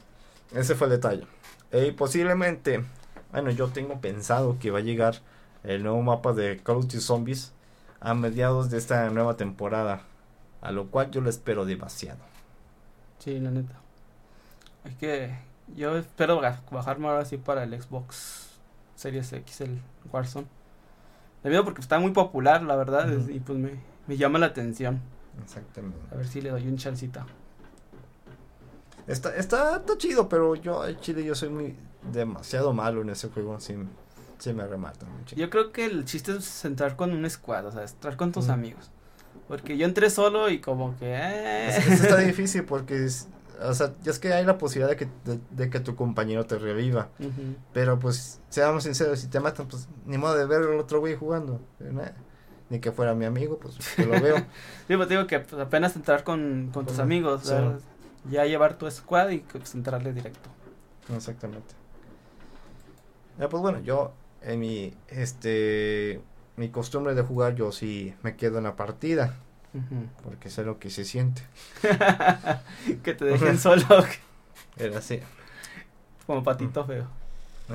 ese 0.54 0.74
fue 0.74 0.86
el 0.86 0.92
detalle. 0.92 1.26
Y 1.72 1.90
posiblemente, 1.90 2.84
bueno, 3.32 3.50
yo 3.50 3.68
tengo 3.68 4.00
pensado 4.00 4.58
que 4.58 4.70
va 4.70 4.78
a 4.78 4.82
llegar 4.82 5.16
el 5.64 5.82
nuevo 5.82 6.00
mapa 6.02 6.32
de 6.32 6.58
Call 6.62 6.76
of 6.76 6.84
Duty 6.84 7.00
Zombies 7.00 7.52
a 8.00 8.14
mediados 8.14 8.70
de 8.70 8.78
esta 8.78 9.10
nueva 9.10 9.36
temporada. 9.36 10.02
A 10.62 10.72
lo 10.72 10.86
cual 10.86 11.10
yo 11.10 11.20
lo 11.20 11.28
espero 11.28 11.66
demasiado. 11.66 12.20
Sí, 13.18 13.38
la 13.38 13.50
neta. 13.50 13.74
Es 14.84 14.94
que 14.96 15.36
yo 15.74 15.96
espero 15.96 16.40
bajarme 16.70 17.08
ahora 17.08 17.24
sí 17.24 17.36
para 17.36 17.64
el 17.64 17.80
Xbox 17.80 18.48
Series 18.94 19.32
X, 19.32 19.60
el 19.60 19.80
Warzone. 20.12 20.46
Debido 21.42 21.64
porque 21.64 21.80
está 21.80 21.98
muy 21.98 22.12
popular, 22.12 22.62
la 22.62 22.76
verdad, 22.76 23.08
y 23.28 23.40
pues 23.40 23.58
me, 23.58 23.72
me 24.06 24.16
llama 24.16 24.38
la 24.38 24.46
atención. 24.46 25.00
Exactamente. 25.42 25.98
A 26.12 26.16
ver 26.16 26.26
si 26.26 26.40
le 26.40 26.50
doy 26.50 26.66
un 26.66 26.76
chancita. 26.76 27.26
Está, 29.06 29.36
está, 29.36 29.82
chido, 29.98 30.28
pero 30.28 30.54
yo, 30.54 30.84
Chile, 31.00 31.24
yo 31.24 31.34
soy 31.34 31.48
muy 31.48 31.76
demasiado 32.12 32.72
malo 32.72 33.02
en 33.02 33.10
ese 33.10 33.28
juego, 33.28 33.60
sí, 33.60 33.74
sí 34.38 34.52
me 34.52 34.66
remata 34.66 35.06
mucho. 35.06 35.36
Yo 35.36 35.48
creo 35.48 35.72
que 35.72 35.84
el 35.84 36.04
chiste 36.04 36.32
es 36.36 36.64
entrar 36.64 36.96
con 36.96 37.12
un 37.12 37.28
squad, 37.30 37.66
o 37.66 37.72
sea, 37.72 37.82
entrar 37.82 38.16
con 38.16 38.32
tus 38.32 38.48
amigos. 38.48 38.90
Porque 39.48 39.76
yo 39.76 39.86
entré 39.86 40.10
solo 40.10 40.50
y 40.50 40.60
como 40.60 40.96
que... 40.98 41.14
Eh. 41.14 41.68
está 41.76 42.16
difícil 42.18 42.64
porque 42.64 43.08
o 43.62 43.74
sea, 43.74 43.94
ya 44.02 44.10
es 44.10 44.18
que 44.18 44.32
hay 44.32 44.44
la 44.44 44.58
posibilidad 44.58 44.90
de 44.90 44.96
que, 44.96 45.08
de, 45.24 45.40
de 45.50 45.70
que 45.70 45.80
tu 45.80 45.94
compañero 45.94 46.44
te 46.44 46.58
reviva. 46.58 47.08
Ujú. 47.18 47.54
Pero 47.72 47.98
pues, 47.98 48.40
seamos 48.48 48.84
sinceros, 48.84 49.20
si 49.20 49.28
te 49.28 49.40
matan, 49.40 49.66
pues 49.66 49.88
ni 50.04 50.18
modo 50.18 50.36
de 50.36 50.46
ver 50.46 50.62
al 50.62 50.78
otro 50.78 51.00
güey 51.00 51.16
jugando. 51.16 51.60
Ni 52.68 52.80
que 52.80 52.90
fuera 52.92 53.14
mi 53.14 53.24
amigo, 53.24 53.58
pues 53.58 53.76
que 53.94 54.04
lo 54.04 54.20
veo. 54.20 54.36
Sí, 54.88 54.96
pues 54.96 55.08
digo 55.08 55.26
que 55.26 55.40
pues, 55.40 55.60
apenas 55.60 55.96
entrar 55.96 56.24
con, 56.24 56.70
con 56.72 56.86
tus 56.86 56.98
amigos, 56.98 57.42
sí. 57.44 57.54
Ya 58.30 58.44
llevar 58.44 58.78
tu 58.78 58.90
squad 58.90 59.30
y 59.30 59.38
pues, 59.38 59.74
entrarle 59.74 60.12
directo. 60.12 60.48
Exactamente. 61.14 61.74
Ya, 63.38 63.48
pues 63.48 63.60
bueno, 63.62 63.80
yo 63.80 64.12
en 64.42 64.60
mi, 64.60 64.94
este, 65.08 66.20
mi 66.56 66.70
costumbre 66.70 67.14
de 67.14 67.22
jugar, 67.22 67.54
yo 67.54 67.72
sí 67.72 68.14
me 68.22 68.36
quedo 68.36 68.58
en 68.58 68.64
la 68.64 68.76
partida, 68.76 69.34
porque 70.24 70.48
sé 70.48 70.64
lo 70.64 70.78
que 70.78 70.88
se 70.90 71.04
siente. 71.04 71.42
que 73.02 73.14
te 73.14 73.24
dejen 73.26 73.58
solo 73.58 73.84
Era 74.78 74.98
así. 74.98 75.20
como 76.26 76.42
patito 76.42 76.84
feo. 76.84 77.06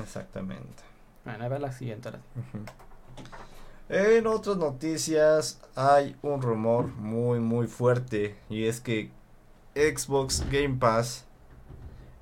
Exactamente. 0.00 0.82
Bueno, 1.24 1.44
a 1.44 1.48
ver 1.48 1.60
la 1.60 1.72
siguiente. 1.72 2.08
ahora. 2.08 2.20
Ujú. 2.36 2.64
En 3.88 4.26
otras 4.26 4.56
noticias 4.56 5.60
hay 5.76 6.16
un 6.22 6.40
rumor 6.40 6.86
muy 6.86 7.40
muy 7.40 7.66
fuerte 7.66 8.36
y 8.48 8.64
es 8.64 8.80
que 8.80 9.10
Xbox 9.74 10.44
Game 10.50 10.76
Pass 10.78 11.24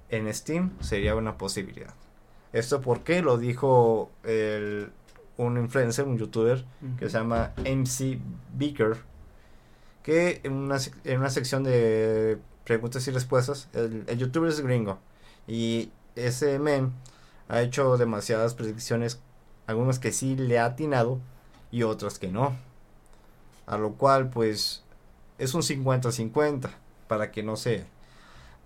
en 0.08 0.32
Steam 0.32 0.76
sería 0.80 1.14
una 1.16 1.36
posibilidad. 1.36 1.94
Esto 2.52 2.80
porque 2.80 3.22
lo 3.22 3.38
dijo 3.38 4.10
el, 4.24 4.90
un 5.36 5.56
influencer, 5.56 6.04
un 6.04 6.18
youtuber 6.18 6.64
que 6.98 7.08
se 7.08 7.18
llama 7.18 7.52
MC 7.58 8.18
Beaker, 8.54 8.98
que 10.02 10.40
en 10.42 10.52
una, 10.52 10.78
en 11.04 11.18
una 11.18 11.30
sección 11.30 11.62
de 11.62 12.38
preguntas 12.64 13.06
y 13.06 13.10
respuestas, 13.10 13.68
el, 13.72 14.04
el 14.06 14.18
youtuber 14.18 14.50
es 14.50 14.60
gringo 14.60 14.98
y 15.46 15.90
ese 16.16 16.58
men 16.58 16.92
ha 17.48 17.62
hecho 17.62 17.96
demasiadas 17.96 18.54
predicciones, 18.54 19.20
algunas 19.66 19.98
que 19.98 20.12
sí 20.12 20.36
le 20.36 20.58
ha 20.58 20.66
atinado 20.66 21.20
y 21.70 21.82
otras 21.84 22.18
que 22.18 22.28
no. 22.28 22.56
A 23.66 23.78
lo 23.78 23.92
cual 23.92 24.30
pues 24.30 24.82
es 25.38 25.54
un 25.54 25.62
50-50 25.62 26.70
para 27.10 27.32
que 27.32 27.42
no 27.42 27.56
se, 27.56 27.84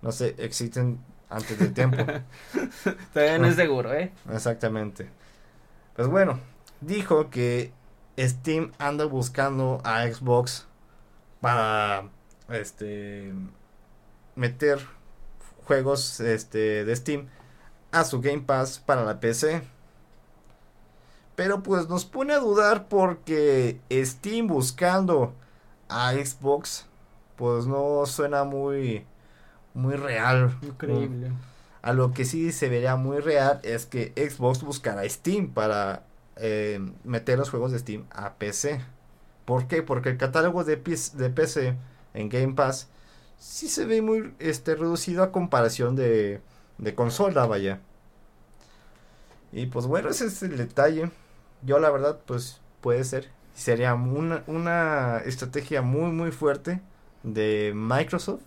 no 0.02 0.12
se 0.12 0.34
exciten 0.36 1.00
antes 1.30 1.58
del 1.58 1.72
tiempo. 1.72 1.96
Todavía 3.14 3.38
no 3.38 3.46
es 3.46 3.56
seguro, 3.56 3.94
¿eh? 3.94 4.12
Exactamente. 4.30 5.08
Pues 5.96 6.08
bueno, 6.08 6.38
dijo 6.82 7.30
que 7.30 7.72
Steam 8.18 8.72
anda 8.78 9.06
buscando 9.06 9.80
a 9.82 10.06
Xbox 10.06 10.66
para 11.40 12.10
este 12.50 13.32
meter 14.34 14.78
juegos 15.64 16.20
este 16.20 16.84
de 16.84 16.96
Steam 16.96 17.28
a 17.92 18.04
su 18.04 18.20
Game 18.20 18.42
Pass 18.42 18.78
para 18.78 19.06
la 19.06 19.20
PC. 19.20 19.62
Pero 21.34 21.62
pues 21.62 21.88
nos 21.88 22.04
pone 22.04 22.34
a 22.34 22.40
dudar 22.40 22.88
porque 22.88 23.80
Steam 23.90 24.48
buscando 24.48 25.32
a 25.88 26.12
Xbox 26.12 26.86
pues 27.36 27.66
no 27.66 28.06
suena 28.06 28.44
muy 28.44 29.06
muy 29.74 29.96
real. 29.96 30.56
Increíble. 30.62 31.30
A 31.82 31.92
lo 31.92 32.12
que 32.12 32.24
sí 32.24 32.52
se 32.52 32.68
vería 32.68 32.96
muy 32.96 33.18
real 33.18 33.60
es 33.62 33.86
que 33.86 34.12
Xbox 34.16 34.62
buscará 34.62 35.08
Steam 35.08 35.52
para 35.52 36.04
eh, 36.36 36.80
meter 37.04 37.38
los 37.38 37.50
juegos 37.50 37.72
de 37.72 37.78
Steam 37.78 38.06
a 38.10 38.34
PC. 38.34 38.80
¿Por 39.44 39.66
qué? 39.68 39.82
Porque 39.82 40.08
el 40.10 40.16
catálogo 40.18 40.64
de, 40.64 40.78
pis- 40.78 41.16
de 41.16 41.28
PC 41.30 41.76
en 42.14 42.28
Game 42.30 42.54
Pass 42.54 42.88
sí 43.38 43.68
se 43.68 43.84
ve 43.84 44.00
muy 44.02 44.34
este, 44.38 44.74
reducido 44.76 45.22
a 45.22 45.32
comparación 45.32 45.94
de, 45.96 46.40
de 46.78 46.94
consola, 46.94 47.46
vaya. 47.46 47.80
Y 49.52 49.66
pues 49.66 49.86
bueno, 49.86 50.08
ese 50.10 50.26
es 50.26 50.42
el 50.42 50.56
detalle. 50.56 51.10
Yo 51.62 51.78
la 51.78 51.90
verdad, 51.90 52.20
pues 52.26 52.60
puede 52.80 53.04
ser. 53.04 53.30
Sería 53.54 53.94
una, 53.94 54.42
una 54.46 55.18
estrategia 55.24 55.80
muy 55.82 56.10
muy 56.10 56.32
fuerte 56.32 56.80
de 57.24 57.72
Microsoft 57.74 58.42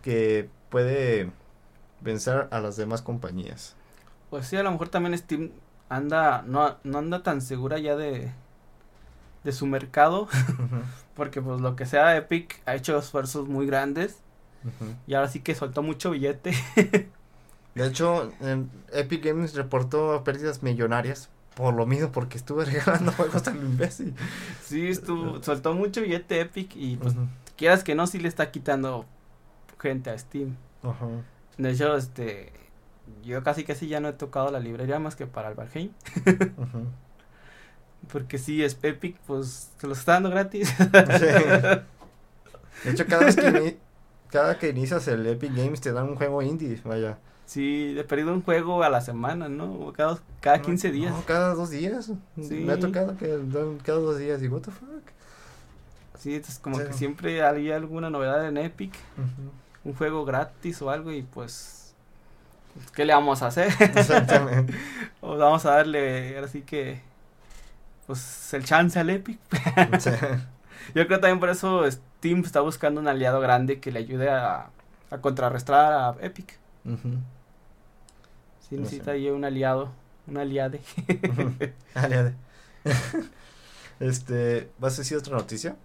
que 0.00 0.48
puede 0.70 1.30
vencer 2.00 2.48
a 2.50 2.60
las 2.60 2.76
demás 2.76 3.02
compañías. 3.02 3.76
Pues 4.30 4.46
sí, 4.46 4.56
a 4.56 4.62
lo 4.62 4.72
mejor 4.72 4.88
también 4.88 5.16
Steam 5.18 5.50
anda, 5.90 6.42
no, 6.46 6.76
no 6.84 6.98
anda 6.98 7.22
tan 7.22 7.42
segura 7.42 7.78
ya 7.78 7.96
de, 7.96 8.32
de 9.44 9.52
su 9.52 9.66
mercado, 9.66 10.28
porque 11.14 11.42
pues 11.42 11.60
lo 11.60 11.76
que 11.76 11.84
sea 11.84 12.16
Epic 12.16 12.62
ha 12.64 12.74
hecho 12.74 12.96
esfuerzos 12.96 13.48
muy 13.48 13.66
grandes 13.66 14.18
y 15.06 15.14
ahora 15.14 15.28
sí 15.28 15.40
que 15.40 15.54
soltó 15.54 15.82
mucho 15.82 16.12
billete. 16.12 16.54
De 17.74 17.86
hecho, 17.86 18.30
Epic 18.92 19.24
Games 19.24 19.54
reportó 19.54 20.22
pérdidas 20.24 20.62
millonarias 20.62 21.30
por 21.54 21.74
lo 21.74 21.86
mismo, 21.86 22.10
porque 22.12 22.38
estuve 22.38 22.64
regalando 22.66 23.12
juegos 23.12 23.42
tan 23.42 23.56
imbécil. 23.56 24.14
sí, 24.64 24.88
estuvo, 24.88 25.42
soltó 25.42 25.74
mucho 25.74 26.02
billete 26.02 26.40
Epic 26.40 26.74
y 26.76 26.96
pues 26.96 27.14
quieras 27.56 27.84
que 27.84 27.94
no, 27.94 28.06
sí 28.06 28.18
le 28.18 28.28
está 28.28 28.50
quitando 28.50 29.06
gente 29.80 30.10
a 30.10 30.18
Steam. 30.18 30.56
Ajá. 30.82 31.06
De 31.58 31.70
hecho, 31.70 31.96
este, 31.96 32.52
yo 33.22 33.42
casi 33.42 33.64
casi 33.64 33.88
ya 33.88 34.00
no 34.00 34.08
he 34.08 34.12
tocado 34.12 34.50
la 34.50 34.60
librería 34.60 34.98
más 34.98 35.16
que 35.16 35.26
para 35.26 35.48
el 35.50 35.54
Valheim, 35.54 35.90
porque 38.12 38.38
sí, 38.38 38.62
es 38.62 38.78
Epic, 38.82 39.16
pues 39.26 39.70
se 39.78 39.86
los 39.86 39.98
está 39.98 40.12
dando 40.12 40.30
gratis. 40.30 40.68
Sí. 40.68 41.26
De 42.84 42.90
hecho, 42.90 43.06
cada 43.06 43.26
vez 43.26 43.36
que, 43.36 43.78
cada 44.30 44.58
que 44.58 44.70
inicias 44.70 45.06
el 45.08 45.26
Epic 45.26 45.54
Games 45.54 45.80
te 45.80 45.92
dan 45.92 46.08
un 46.08 46.16
juego 46.16 46.42
indie, 46.42 46.80
vaya. 46.84 47.18
Sí, 47.52 47.94
he 47.98 48.04
perdido 48.04 48.32
un 48.32 48.42
juego 48.42 48.82
a 48.82 48.88
la 48.88 49.02
semana, 49.02 49.48
¿no? 49.48 49.92
Cada, 49.94 50.18
cada 50.40 50.62
15 50.62 50.88
No, 50.88 50.94
días. 50.94 51.12
No, 51.12 51.22
cada 51.26 51.54
dos 51.54 51.68
días. 51.68 52.10
Sí. 52.40 52.54
Me 52.54 52.72
ha 52.72 52.78
tocado 52.80 53.16
que 53.18 53.38
cada 53.84 53.98
dos 53.98 54.18
días. 54.18 54.42
Y 54.42 54.48
what 54.48 54.62
the 54.62 54.70
fuck. 54.70 54.88
Sí, 56.18 56.34
es 56.34 56.58
como 56.60 56.78
Sí. 56.78 56.84
que 56.86 56.92
siempre 56.94 57.42
había 57.42 57.76
alguna 57.76 58.08
novedad 58.08 58.46
en 58.46 58.56
Epic, 58.56 58.94
un 59.84 59.94
juego 59.94 60.24
gratis 60.24 60.80
o 60.80 60.88
algo 60.88 61.12
y 61.12 61.22
pues, 61.22 61.94
¿qué 62.94 63.04
le 63.04 63.12
vamos 63.12 63.42
a 63.42 63.48
hacer? 63.48 63.68
Exactamente. 63.80 64.72
o 65.20 65.36
vamos 65.36 65.66
a 65.66 65.72
darle, 65.72 66.36
ahora 66.36 66.48
sí 66.48 66.62
que, 66.62 67.00
pues 68.06 68.54
el 68.54 68.64
chance 68.64 68.98
al 68.98 69.10
Epic. 69.10 69.38
Sí. 69.98 70.10
Yo 70.94 71.06
creo 71.06 71.20
también 71.20 71.38
por 71.38 71.48
eso 71.50 71.88
Steam 71.90 72.40
está 72.40 72.60
buscando 72.60 73.00
un 73.00 73.08
aliado 73.08 73.40
grande 73.40 73.78
que 73.78 73.92
le 73.92 73.98
ayude 73.98 74.30
a, 74.30 74.70
a 75.10 75.18
contrarrestar 75.18 75.92
a 75.92 76.14
Epic. 76.24 76.58
Ujú. 76.84 77.18
Sí, 78.72 78.76
No 78.76 78.82
necesita 78.84 79.10
ahí 79.10 79.28
un 79.28 79.44
aliado, 79.44 79.90
un 80.26 80.38
aliade. 80.38 80.80
Dale. 81.94 82.34
Este, 84.00 84.68
¿vas 84.80 84.94
a 84.94 85.02
decir 85.02 85.16
otra 85.18 85.36
noticia? 85.36 85.76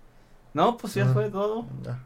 no, 0.53 0.75
pues 0.77 0.95
ya 0.95 1.03
Ujú. 1.03 1.13
fue 1.13 1.29
todo. 1.29 1.67
Ya. 1.83 1.99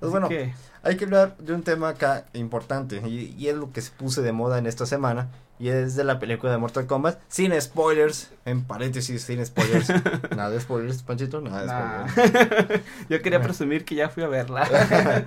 Pues 0.00 0.10
bueno, 0.10 0.28
que, 0.28 0.52
hay 0.82 0.96
que 0.96 1.04
hablar 1.04 1.36
de 1.36 1.52
un 1.52 1.62
tema 1.62 1.90
acá 1.90 2.26
importante 2.32 3.00
y, 3.06 3.34
y 3.38 3.48
es 3.48 3.54
lo 3.54 3.70
que 3.70 3.80
se 3.80 3.92
puso 3.92 4.20
de 4.22 4.32
moda 4.32 4.58
en 4.58 4.66
esta 4.66 4.84
semana 4.84 5.28
y 5.60 5.68
es 5.68 5.94
de 5.94 6.02
la 6.02 6.18
película 6.18 6.50
de 6.50 6.58
Mortal 6.58 6.86
Kombat 6.88 7.20
sin 7.28 7.58
spoilers, 7.60 8.32
en 8.46 8.64
paréntesis 8.64 9.22
sin 9.22 9.44
spoilers, 9.46 9.88
nada 10.36 10.50
de 10.50 10.60
spoilers, 10.60 11.04
Panchito, 11.04 11.40
nada 11.40 11.60
de 11.60 11.66
nah. 11.66 12.08
spoilers. 12.08 12.82
yo 13.08 13.22
quería 13.22 13.40
presumir 13.40 13.84
que 13.84 13.94
ya 13.94 14.08
fui 14.08 14.24
a 14.24 14.28
verla. 14.28 15.26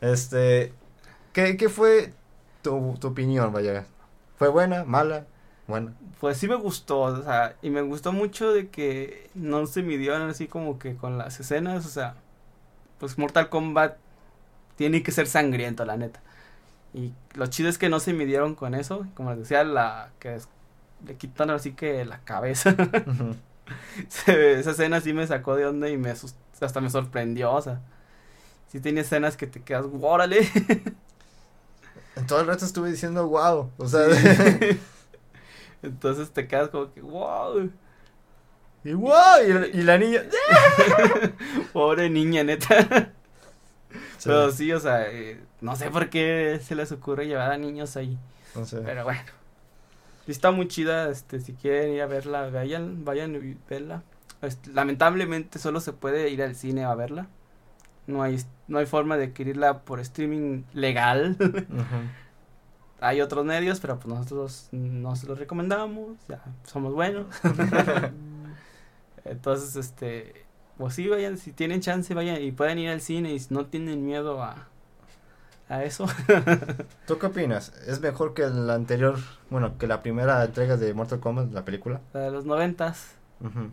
este, 0.00 0.72
¿qué, 1.34 1.58
qué 1.58 1.68
fue 1.68 2.14
tu, 2.62 2.96
tu 2.98 3.08
opinión, 3.08 3.52
vaya? 3.52 3.84
¿Fue 4.40 4.48
buena, 4.48 4.84
mala, 4.84 5.26
buena? 5.68 5.94
Pues 6.18 6.38
sí 6.38 6.48
me 6.48 6.54
gustó, 6.56 7.00
o 7.00 7.22
sea, 7.22 7.56
y 7.62 7.70
me 7.70 7.82
gustó 7.82 8.12
mucho 8.12 8.52
de 8.52 8.68
que 8.70 9.30
no 9.34 9.66
se 9.66 9.82
midieron 9.82 10.22
así 10.30 10.48
como 10.48 10.78
que 10.78 10.96
con 10.96 11.18
las 11.18 11.40
escenas, 11.40 11.84
o 11.86 11.90
sea, 11.90 12.14
pues 13.00 13.18
Mortal 13.18 13.48
Kombat 13.50 13.96
tiene 14.76 15.02
que 15.02 15.12
ser 15.12 15.26
sangriento, 15.28 15.84
la 15.86 15.96
neta. 15.98 16.20
Y 16.94 17.12
lo 17.34 17.46
chido 17.48 17.70
es 17.70 17.78
que 17.78 17.90
no 17.90 18.00
se 18.00 18.14
midieron 18.14 18.54
con 18.56 18.74
eso, 18.74 19.06
como 19.14 19.30
les 19.32 19.40
decía, 19.40 19.64
la 19.64 20.10
que 20.20 20.36
es- 20.36 20.48
le 21.06 21.16
quitan 21.16 21.50
así 21.50 21.72
que 21.74 22.04
la 22.06 22.20
cabeza. 22.20 22.76
Se- 24.08 24.60
esa 24.60 24.72
escena 24.72 25.00
sí 25.00 25.12
me 25.14 25.26
sacó 25.26 25.56
de 25.56 25.66
onda 25.66 25.88
y 25.90 25.96
me 25.98 26.12
asust- 26.12 26.34
hasta 26.60 26.80
me 26.82 26.90
sorprendió, 26.90 27.52
o 27.54 27.62
sea, 27.62 27.80
sí 28.68 28.80
tiene 28.80 29.02
escenas 29.02 29.36
que 29.36 29.46
te 29.48 29.62
quedas, 29.62 29.86
órale. 30.02 30.40
En 32.20 32.26
todo 32.26 32.40
el 32.40 32.46
rato 32.46 32.64
estuve 32.64 32.90
diciendo 32.90 33.26
wow, 33.28 33.70
o 33.78 33.88
sea, 33.88 34.06
Entonces 35.82 36.30
te 36.30 36.46
quedas 36.46 36.68
como 36.68 36.92
que, 36.92 37.00
wow, 37.00 37.70
y 38.84 38.92
wow, 38.92 39.12
y, 39.46 39.52
la- 39.52 39.66
y 39.66 39.82
la 39.82 39.98
niña, 39.98 40.22
pobre 41.72 42.10
niña, 42.10 42.44
neta. 42.44 43.12
Sí, 44.18 44.24
Pero 44.28 44.52
sí, 44.52 44.72
o 44.72 44.80
sea, 44.80 45.10
eh, 45.10 45.40
no 45.60 45.74
sé 45.76 45.90
por 45.90 46.10
qué 46.10 46.60
se 46.62 46.74
les 46.74 46.92
ocurre 46.92 47.26
llevar 47.26 47.50
a 47.52 47.58
niños 47.58 47.96
ahí. 47.96 48.18
no 48.54 48.64
sé. 48.66 48.78
Pero 48.84 49.04
bueno. 49.04 49.20
Está 50.26 50.50
muy 50.52 50.68
chida, 50.68 51.08
este, 51.10 51.40
si 51.40 51.54
quieren 51.54 51.92
ir 51.92 52.02
a 52.02 52.06
verla, 52.06 52.48
vayan, 52.50 53.04
vayan 53.04 53.34
y 53.34 53.56
verla. 53.68 54.02
Este, 54.42 54.70
lamentablemente 54.70 55.58
solo 55.58 55.80
se 55.80 55.92
puede 55.92 56.28
ir 56.30 56.42
al 56.42 56.54
cine 56.54 56.84
a 56.84 56.94
verla. 56.94 57.26
no 58.06 58.22
hay, 58.22 58.38
no 58.70 58.78
hay 58.78 58.86
forma 58.86 59.16
de 59.16 59.26
adquirirla 59.26 59.80
por 59.80 60.00
streaming 60.00 60.62
legal. 60.72 61.36
Hay 63.00 63.20
otros 63.20 63.44
medios, 63.44 63.80
pero 63.80 63.98
pues 63.98 64.14
nosotros 64.14 64.68
no 64.72 65.16
se 65.16 65.26
los 65.26 65.38
recomendamos, 65.38 66.16
ya 66.28 66.42
somos 66.64 66.94
buenos. 66.94 67.26
Entonces, 69.24 69.76
este, 69.76 70.44
pues 70.78 70.94
sí, 70.94 71.08
vayan, 71.08 71.36
si 71.36 71.52
tienen 71.52 71.80
chance, 71.80 72.14
vayan 72.14 72.40
y 72.40 72.52
pueden 72.52 72.78
ir 72.78 72.90
al 72.90 73.00
cine 73.00 73.34
y 73.34 73.40
no 73.50 73.66
tienen 73.66 74.06
miedo 74.06 74.42
a, 74.42 74.68
a 75.68 75.82
eso. 75.82 76.06
¿Tú 77.06 77.18
qué 77.18 77.26
opinas? 77.26 77.72
¿Es 77.86 78.00
mejor 78.00 78.34
que 78.34 78.46
la 78.46 78.74
anterior, 78.74 79.18
bueno, 79.50 79.78
que 79.78 79.86
la 79.86 80.02
primera 80.02 80.44
entrega 80.44 80.76
de 80.76 80.94
Mortal 80.94 81.20
Kombat, 81.20 81.52
la 81.52 81.64
película? 81.64 82.00
La 82.12 82.20
de 82.20 82.30
los 82.30 82.44
noventas. 82.44 83.14
Ujú. 83.40 83.70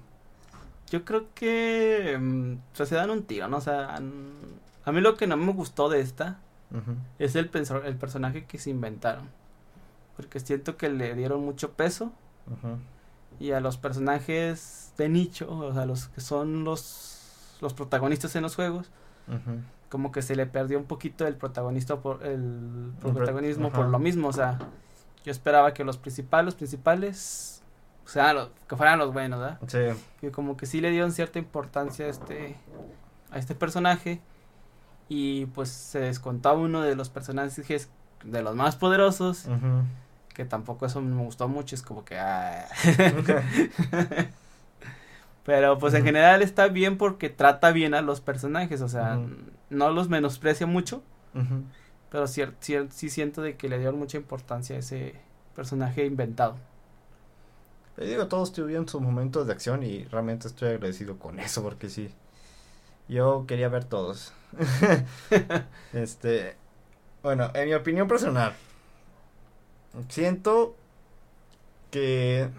Yo 0.89 1.03
creo 1.03 1.25
que 1.35 2.17
mm, 2.19 2.53
pues, 2.75 2.89
se 2.89 2.95
dan 2.95 3.09
un 3.09 3.23
tiro, 3.23 3.47
¿no? 3.49 3.57
O 3.57 3.61
sea, 3.61 3.99
mm, 3.99 4.66
a 4.87 4.91
mí 4.91 5.01
lo 5.01 5.15
que 5.17 5.27
no 5.27 5.37
me 5.37 5.51
gustó 5.53 5.89
de 5.89 5.99
esta 6.01 6.39
es 7.19 7.35
el, 7.35 7.49
el 7.85 7.95
personaje 7.95 8.45
que 8.45 8.57
se 8.57 8.69
inventaron. 8.69 9.29
Porque 10.15 10.39
siento 10.39 10.77
que 10.77 10.89
le 10.89 11.13
dieron 11.15 11.43
mucho 11.45 11.71
peso 11.73 12.11
y 13.39 13.51
a 13.51 13.59
los 13.59 13.77
personajes 13.77 14.93
de 14.97 15.09
nicho, 15.09 15.49
o 15.51 15.73
sea, 15.73 15.85
los 15.85 16.07
que 16.07 16.21
son 16.21 16.63
los, 16.63 17.57
los 17.61 17.73
protagonistas 17.73 18.35
en 18.35 18.41
los 18.43 18.55
juegos, 18.55 18.89
como 19.89 20.11
que 20.11 20.21
se 20.21 20.35
le 20.35 20.45
perdió 20.45 20.77
un 20.79 20.85
poquito 20.85 21.27
el 21.27 21.35
protagonista 21.35 21.97
por 21.97 22.25
el 22.25 22.91
pro- 22.99 23.09
protagonismo 23.13 23.69
por 23.71 23.85
lo 23.91 23.99
mismo, 23.99 24.27
o 24.29 24.33
sea, 24.33 24.57
yo 25.23 25.31
esperaba 25.31 25.73
que 25.73 25.83
los 25.83 25.97
principales, 25.97 26.45
los 26.45 26.55
principales, 26.55 27.61
o 28.05 28.09
sea, 28.09 28.33
los- 28.33 28.49
que 28.67 28.75
fueran 28.75 28.97
los 28.99 29.13
buenos, 29.13 29.39
¿verdad? 29.39 29.59
Sí. 29.67 30.01
que 30.21 30.31
como 30.31 30.57
que 30.57 30.65
sí 30.65 30.81
le 30.81 30.89
dieron 30.91 31.11
cierta 31.11 31.39
importancia 31.39 32.05
a 32.05 32.09
este 32.09 32.55
a 33.31 33.37
este 33.37 33.53
personaje 33.55 34.21
y 35.09 35.45
pues 35.47 35.69
se 35.69 35.99
descontó 35.99 36.49
a 36.49 36.53
uno 36.53 36.81
de 36.81 36.95
los 36.95 37.09
personajes 37.09 37.89
de 38.23 38.41
los 38.41 38.55
más 38.55 38.75
poderosos 38.75 39.47
que 40.33 40.45
tampoco 40.45 40.85
eso 40.85 41.01
me 41.01 41.23
gustó 41.23 41.47
mucho 41.47 41.75
es 41.75 41.81
como 41.81 42.03
que 42.05 42.17
ah. 42.19 42.67
pero 45.45 45.77
pues 45.77 45.93
en 45.93 46.03
general 46.03 46.41
está 46.41 46.67
bien 46.67 46.97
porque 46.97 47.29
trata 47.29 47.71
bien 47.71 47.93
a 47.93 48.01
los 48.01 48.21
personajes 48.21 48.81
o 48.81 48.89
sea 48.89 49.15
no 49.69 49.89
los 49.91 50.09
menosprecia 50.09 50.67
mucho 50.67 51.01
pero 52.11 52.23
cier- 52.25 52.53
cier- 52.61 52.89
sí 52.89 53.09
siento 53.09 53.41
de 53.41 53.55
que 53.57 53.69
le 53.69 53.77
dieron 53.77 53.97
mucha 53.99 54.17
importancia 54.17 54.75
a 54.75 54.79
ese 54.79 55.15
personaje 55.55 56.05
inventado 56.05 56.55
Te 57.95 58.05
digo, 58.05 58.27
todos 58.27 58.53
tuvieron 58.53 58.87
sus 58.87 59.01
momentos 59.01 59.47
de 59.47 59.53
acción 59.53 59.83
y 59.83 60.03
realmente 60.05 60.47
estoy 60.47 60.69
agradecido 60.69 61.17
con 61.17 61.39
eso 61.39 61.63
porque 61.63 61.89
sí. 61.89 62.09
Yo 63.09 63.45
quería 63.47 63.69
ver 63.69 63.85
todos. 63.85 64.33
este, 65.93 66.55
bueno, 67.23 67.51
en 67.53 67.67
mi 67.67 67.73
opinión 67.73 68.07
personal, 68.07 68.53
siento 70.09 70.75
que... 71.91 72.49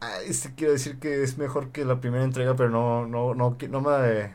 Ay, 0.00 0.32
sí 0.32 0.50
quiero 0.56 0.72
decir 0.72 0.98
que 1.00 1.22
es 1.22 1.38
mejor 1.38 1.70
que 1.70 1.84
la 1.84 2.00
primera 2.00 2.22
entrega, 2.24 2.54
pero 2.54 2.70
no, 2.70 3.06
no, 3.06 3.34
no, 3.34 3.56
no 3.68 3.80
me... 3.80 4.32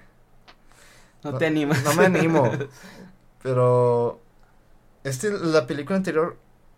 no, 1.24 1.32
No- 1.32 1.38
te 1.38 1.45
animas 1.47 1.84
No 1.84 1.93
me 1.93 2.06
animo. 2.06 2.51
pero... 3.43 4.20
Este, 5.04 5.32
la 5.32 5.68
película 5.68 5.97
anterior 5.97 6.38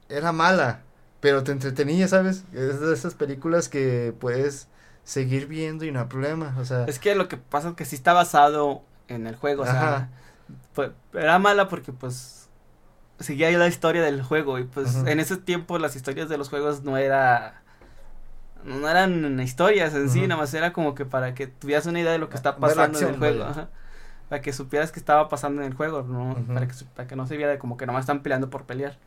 era 0.10 0.32
mala, 0.32 0.82
pero 1.22 1.44
te 1.44 1.52
entretenía, 1.52 2.08
¿sabes? 2.08 2.44
Es 2.54 2.80
de 2.82 2.94
esas 2.94 3.16
películas 3.16 3.70
que 3.70 4.14
puedes 4.20 4.68
seguir 5.06 5.48
viendo 5.48 5.86
y 5.86 5.92
no 5.92 6.02
hay 6.02 6.08
problema, 6.08 6.54
o 6.60 6.66
sea... 6.66 6.84
Es 6.86 7.00
que 7.00 7.16
lo 7.16 7.30
que 7.30 7.38
pasa 7.38 7.70
es 7.70 7.76
que 7.76 7.86
sí 7.86 7.96
está 7.96 8.12
basado 8.12 8.82
en 9.08 9.28
el 9.28 9.36
juego, 9.38 9.64
o 9.64 9.66
sea, 9.66 10.10
era 11.14 11.40
mala 11.40 11.70
porque 11.70 11.94
pues 11.94 12.50
seguía 13.20 13.48
ahí 13.48 13.56
la 13.56 13.68
historia 13.68 14.02
del 14.02 14.22
juego 14.22 14.60
y 14.60 14.66
pues 14.66 14.96
en 15.06 15.20
ese 15.22 15.38
tiempo 15.38 15.78
las 15.80 15.96
historias 15.96 16.28
de 16.28 16.38
los 16.38 16.50
juegos 16.50 16.84
no 16.84 16.98
era 16.98 17.62
no 18.66 18.90
eran 18.90 19.40
historias 19.40 19.94
en 19.94 20.10
sí, 20.10 20.22
nada 20.28 20.42
más 20.42 20.54
era 20.54 20.74
como 20.74 20.96
que 20.96 21.06
para 21.06 21.34
que 21.36 21.48
tuvieras 21.48 21.86
una 21.86 22.00
idea 22.00 22.12
de 22.12 22.18
lo 22.18 22.30
que 22.30 22.36
está 22.36 22.52
Ver 22.54 22.76
la 22.76 22.88
pasando 22.88 23.00
en 23.00 23.08
el 23.08 23.18
juego, 23.18 23.40
vaya. 23.40 23.52
ajá. 23.52 23.70
para 24.28 24.42
que 24.42 24.52
supieras 24.54 24.92
que 24.92 25.00
estaba 25.00 25.30
pasando 25.30 25.62
en 25.62 25.68
el 25.68 25.76
juego, 25.76 26.02
no 26.04 26.36
para 26.52 26.68
que 26.68 26.74
para 26.96 27.08
que 27.08 27.16
no 27.16 27.28
se 27.28 27.38
viera 27.38 27.60
como 27.60 27.78
que 27.78 27.86
nomás 27.86 28.02
están 28.02 28.22
peleando 28.24 28.50
por 28.50 28.66
pelear. 28.66 28.98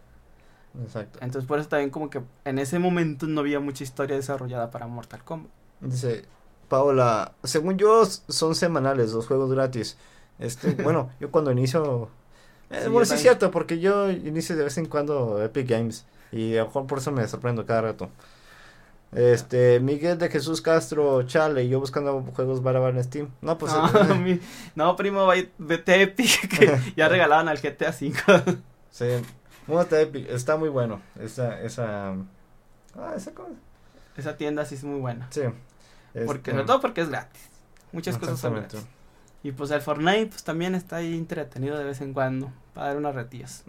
Exacto. 0.81 1.19
Entonces 1.23 1.47
por 1.49 1.59
eso 1.59 1.69
también 1.69 1.91
como 1.91 2.09
que 2.09 2.23
en 2.45 2.59
ese 2.59 2.79
momento 2.79 3.27
no 3.27 3.41
había 3.41 3.59
mucha 3.61 3.83
historia 3.85 4.17
desarrollada 4.17 4.71
para 4.71 4.87
Mortal 4.87 5.25
Kombat. 5.25 5.51
Dice, 5.81 6.25
Paola, 6.69 7.33
según 7.45 7.79
yo 7.79 8.05
son 8.07 8.55
semanales 8.55 9.13
los 9.13 9.27
juegos 9.27 9.51
gratis. 9.53 9.97
Este, 10.39 10.73
bueno, 10.83 11.11
yo 11.21 11.31
cuando 11.31 11.51
inicio... 11.53 12.09
eh, 12.71 12.83
Sí, 12.85 12.91
bueno, 12.91 13.07
sí 13.07 13.15
es 13.15 13.21
cierto, 13.23 13.51
porque 13.51 13.79
yo 13.81 14.11
inicio 14.11 14.57
de 14.57 14.65
vez 14.65 14.79
en 14.79 14.87
cuando 14.87 15.43
Epic 15.43 15.69
Games 15.69 16.07
y 16.33 16.57
a 16.57 16.61
lo 16.61 16.67
mejor 16.67 16.87
por 16.87 16.99
eso 16.99 17.11
me 17.13 17.27
sorprendo 17.29 17.65
cada 17.67 17.83
rato. 17.83 18.11
Este, 19.13 19.81
Miguel 19.81 20.19
de 20.19 20.29
Jesús 20.29 20.61
Castro, 20.61 21.23
chale, 21.23 21.67
yo 21.67 21.81
buscando 21.81 22.23
juegos 22.37 22.61
para 22.61 22.87
en 22.91 23.03
Steam. 23.03 23.31
No, 23.41 23.57
pues... 23.57 23.73
no, 23.73 23.87
eh, 23.89 24.15
mi- 24.19 24.41
no, 24.75 24.97
primo, 24.97 25.27
vay- 25.27 25.51
vete 25.57 25.93
a 25.95 26.03
Epic 26.03 26.49
que 26.59 26.79
ya 26.95 27.09
regalaban 27.09 27.49
al 27.49 27.59
GTA 27.59 27.89
V. 27.91 28.59
sí, 28.91 29.07
Múdate 29.67 30.03
Epic, 30.03 30.29
está 30.31 30.57
muy 30.59 30.69
bueno. 30.69 31.01
Esa, 31.19 31.61
esa... 31.63 32.11
Ah, 32.95 33.15
esa 33.17 33.33
cosa. 33.33 33.51
Esa 34.17 34.37
tienda 34.37 34.65
sí 34.67 34.75
es 34.75 34.85
muy 34.85 35.01
buena. 35.01 35.27
Sí. 35.31 35.43
Porque, 36.13 36.51
este, 36.51 36.51
sobre 36.53 36.65
todo 36.65 36.81
porque 36.81 37.01
es 37.03 37.09
gratis. 37.09 37.43
Muchas 37.93 38.19
cosas 38.19 38.39
son 38.39 38.55
gratis. 38.55 38.87
Y 39.43 39.53
pues 39.53 39.71
el 39.71 39.81
Fortnite 39.81 40.27
pues 40.27 40.43
también 40.45 40.75
está 40.75 40.97
ahí 40.97 41.17
entretenido 41.17 41.79
de 41.79 41.85
vez 41.85 42.01
en 42.01 42.13
cuando. 42.13 42.51
Para 42.75 42.89
dar 42.89 42.97
unas 42.97 43.15
retillas. 43.15 43.65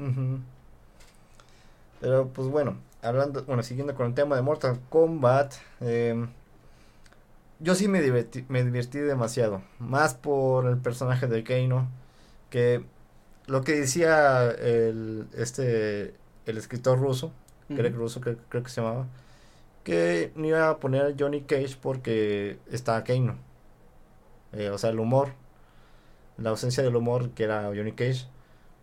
Pero 2.01 2.27
pues 2.29 2.47
bueno, 2.47 2.77
hablando, 3.01 3.43
bueno, 3.43 3.63
siguiendo 3.63 3.93
con 3.95 4.07
el 4.07 4.13
tema 4.13 4.35
de 4.35 4.41
Mortal 4.41 4.79
Kombat, 4.89 5.53
eh, 5.81 6.25
yo 7.59 7.75
sí 7.75 7.87
me 7.87 8.01
divertí, 8.01 8.45
me 8.47 8.63
divertí 8.63 8.99
demasiado, 8.99 9.61
más 9.79 10.13
por 10.13 10.65
el 10.67 10.77
personaje 10.77 11.27
de 11.27 11.43
Keino, 11.43 11.87
que 12.49 12.83
lo 13.47 13.61
que 13.63 13.73
decía 13.73 14.49
el, 14.49 15.27
este, 15.35 16.15
el 16.45 16.57
escritor 16.57 16.99
ruso, 16.99 17.31
Greg 17.67 17.93
Ujú. 17.93 18.03
Russo 18.03 18.21
creo, 18.21 18.37
creo 18.47 18.63
que 18.63 18.69
se 18.69 18.81
llamaba, 18.81 19.05
que 19.89 20.31
no 20.35 20.45
iba 20.47 20.69
a 20.69 20.77
poner 20.79 21.15
Johnny 21.19 21.41
Cage 21.41 21.75
porque 21.81 22.59
está 22.71 23.03
Keino, 23.03 23.35
Eh, 24.53 24.69
o 24.69 24.77
sea, 24.77 24.89
el 24.91 24.99
humor, 24.99 25.29
la 26.37 26.51
ausencia 26.51 26.83
del 26.83 26.95
humor 26.95 27.29
que 27.31 27.43
era 27.43 27.63
Johnny 27.65 27.91
Cage, 27.91 28.27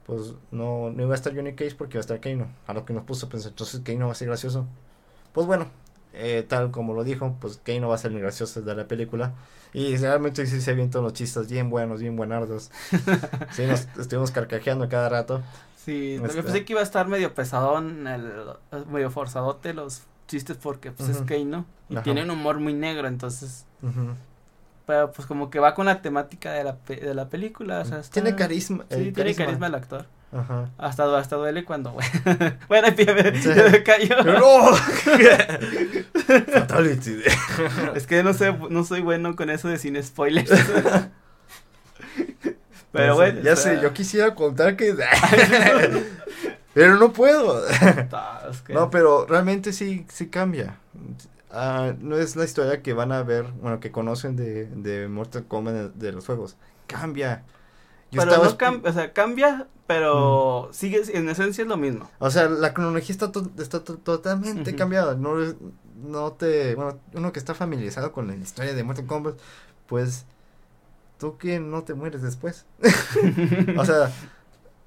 pues 0.07 0.35
no, 0.51 0.91
no 0.91 1.03
iba 1.03 1.13
a 1.13 1.15
estar 1.17 1.35
Johnny 1.35 1.55
Cage 1.55 1.75
porque 1.77 1.97
iba 1.97 2.01
a 2.01 2.07
estar 2.07 2.21
Keino. 2.21 2.49
A 2.67 2.75
lo 2.75 2.85
que 2.85 2.93
nos 2.93 3.05
puso 3.05 3.27
a 3.27 3.29
pensar, 3.29 3.51
entonces 3.51 3.81
Keino 3.81 4.07
va 4.07 4.13
a 4.13 4.15
ser 4.15 4.29
gracioso. 4.29 4.67
Pues 5.33 5.47
bueno, 5.47 5.67
eh, 6.13 6.45
tal 6.49 6.71
como 6.71 6.95
lo 6.95 7.05
dijo, 7.05 7.37
pues 7.41 7.59
Keino 7.59 7.89
va 7.89 7.97
a 7.97 7.99
ser 7.99 8.13
el 8.13 8.21
gracioso 8.21 8.63
de 8.63 8.75
la 8.75 8.87
película. 8.89 9.35
Y 9.73 9.97
realmente 9.97 10.47
sí 10.47 10.61
se 10.61 10.71
avientan 10.71 11.03
los 11.03 11.13
chistes 11.13 11.49
bien 11.51 11.69
buenos, 11.71 12.01
bien 12.01 12.17
buenardos. 12.17 12.71
sí, 13.53 13.67
nos 13.67 13.87
estuvimos 13.99 14.31
carcajeando 14.31 14.89
cada 14.89 15.09
rato. 15.09 15.43
Sí, 15.77 16.15
Este- 16.23 16.43
pensé 16.43 16.65
que 16.65 16.73
iba 16.73 16.81
a 16.81 16.85
estar 16.85 17.07
medio 17.09 17.35
pesadón, 17.35 18.07
el, 18.07 18.33
medio 18.91 19.11
forzadote 19.11 19.73
los 19.75 20.03
chistes 20.27 20.57
porque 20.57 20.91
pues 20.93 21.09
es. 21.09 21.19
Kane, 21.23 21.45
¿no? 21.45 21.67
Y 21.89 21.95
Ajá. 21.95 22.03
tiene 22.03 22.23
un 22.23 22.31
humor 22.31 22.59
muy 22.59 22.75
negro, 22.75 23.07
entonces, 23.09 23.65
pero 24.87 25.11
pues 25.13 25.27
como 25.27 25.51
que 25.51 25.59
va 25.59 25.75
con 25.75 25.87
la 25.87 26.01
temática 26.03 26.53
de 26.53 26.65
la, 26.65 26.77
pe- 26.77 26.97
de 27.01 27.15
la 27.15 27.29
película, 27.29 27.81
o 27.81 27.85
sea, 27.85 27.99
está- 28.01 28.15
Tiene 28.15 28.35
carisma. 28.37 28.85
Sí, 28.91 29.13
tiene 29.13 29.35
carisma 29.35 29.67
el 29.69 29.75
actor. 29.75 30.07
Ajá. 30.33 30.69
Hasta, 30.77 31.17
hasta 31.19 31.37
duele 31.37 31.65
cuando, 31.65 31.93
bueno, 32.69 32.89
ya 32.89 33.15
me, 33.15 33.41
Sí. 33.41 33.49
ya 33.55 33.69
me 33.71 33.83
cayó. 33.85 34.17
Fatality. 36.53 37.23
Es 37.95 38.07
que 38.07 38.23
no 38.23 38.35
sé, 38.35 38.53
no 38.71 38.85
soy 38.85 39.01
bueno 39.03 39.37
con 39.37 39.51
eso 39.51 39.69
de 39.69 39.79
sin 39.79 40.03
spoilers. 40.03 40.51
Pero 42.93 43.15
bueno. 43.15 43.41
Ya 43.43 43.53
o 43.53 43.57
sea, 43.57 43.77
sé, 43.77 43.83
yo 43.83 43.93
quisiera 43.93 44.35
contar 44.35 44.77
que. 44.77 44.95
Pero 46.77 46.97
no 46.99 47.11
puedo. 47.13 47.63
que- 48.67 48.75
No, 48.75 48.91
pero 48.91 49.25
realmente 49.27 49.73
sí, 49.73 50.05
sí 50.11 50.29
cambia. 50.29 50.79
Ah, 51.51 51.95
no 51.99 52.17
es 52.19 52.37
la 52.37 52.45
historia 52.45 52.83
que 52.83 52.93
van 52.93 53.13
a 53.13 53.23
ver, 53.23 53.45
bueno, 53.63 53.81
que 53.81 53.91
conocen 53.91 54.37
de, 54.37 54.67
de 54.67 55.09
Mortal 55.09 55.47
Kombat 55.47 55.75
de, 55.75 55.89
de 55.89 56.13
los 56.13 56.27
juegos. 56.27 56.57
Cambia. 56.87 57.45
Yo 58.11 58.21
pero 58.23 58.45
no 58.45 58.57
cambia, 58.59 58.91
o 58.91 58.93
sea, 58.93 59.13
cambia, 59.15 59.67
pero 59.87 60.69
sigue, 60.73 61.01
en 61.15 61.29
esencia 61.31 61.63
es 61.63 61.69
lo 61.69 61.79
mismo. 61.79 62.11
O 62.19 62.31
sea, 62.31 62.49
la 62.49 62.75
cronología 62.75 63.11
está, 63.13 63.33
to- 63.33 63.51
está 63.59 63.83
to- 63.83 63.97
totalmente 63.97 64.77
cambiada. 64.77 65.15
No, 65.15 65.35
no 66.05 66.33
te. 66.33 66.75
Bueno, 66.75 66.99
uno 67.15 67.33
que 67.33 67.39
está 67.39 67.55
familiarizado 67.55 68.13
con 68.13 68.27
la 68.27 68.35
historia 68.37 68.75
de 68.75 68.85
Mortal 68.85 69.07
Kombat, 69.07 69.37
pues. 69.87 70.27
Tú 71.19 71.39
que 71.39 71.59
no 71.59 71.83
te 71.85 71.95
mueres 71.95 72.21
después. 72.21 72.67
o 73.79 73.85
sea, 73.87 74.13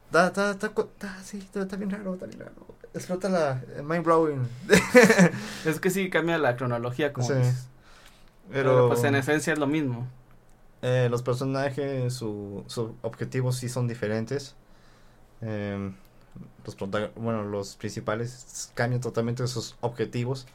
está, 0.10 0.27
está, 0.27 0.52
está, 0.52 0.68
está, 0.68 1.23
sí, 1.23 1.38
está, 1.40 1.61
está 1.61 1.76
bien 1.77 1.90
raro, 1.90 2.14
está 2.14 2.26
bien 2.26 2.40
raro. 2.40 2.53
Explota 2.94 3.30
la 3.30 3.61
mind 3.84 4.03
blowing. 4.03 4.48
Es 5.65 5.80
que 5.80 5.90
sí 5.90 6.10
cambia 6.10 6.38
la 6.38 6.56
cronología, 6.56 7.14
como 7.14 7.27
Sí. 7.27 7.34
dices. 7.36 7.68
Pero, 8.52 8.64
Pero, 8.73 8.88
pues 8.90 9.03
en 9.03 9.15
esencia 9.15 9.53
es 9.53 9.60
lo 9.60 9.68
mismo. 9.68 10.07
eh, 10.81 11.07
los 11.11 11.22
personajes, 11.22 12.14
su, 12.14 12.64
sus 12.68 12.91
objetivos 13.02 13.57
sí 13.57 13.69
son 13.69 13.88
diferentes. 13.88 14.56
Em, 15.41 15.94
los 16.65 16.76
bueno, 17.15 17.44
los 17.44 17.76
principales 17.76 18.72
cambian 18.76 19.02
totalmente 19.02 19.45
sus 19.48 19.76
objetivos. 19.81 20.48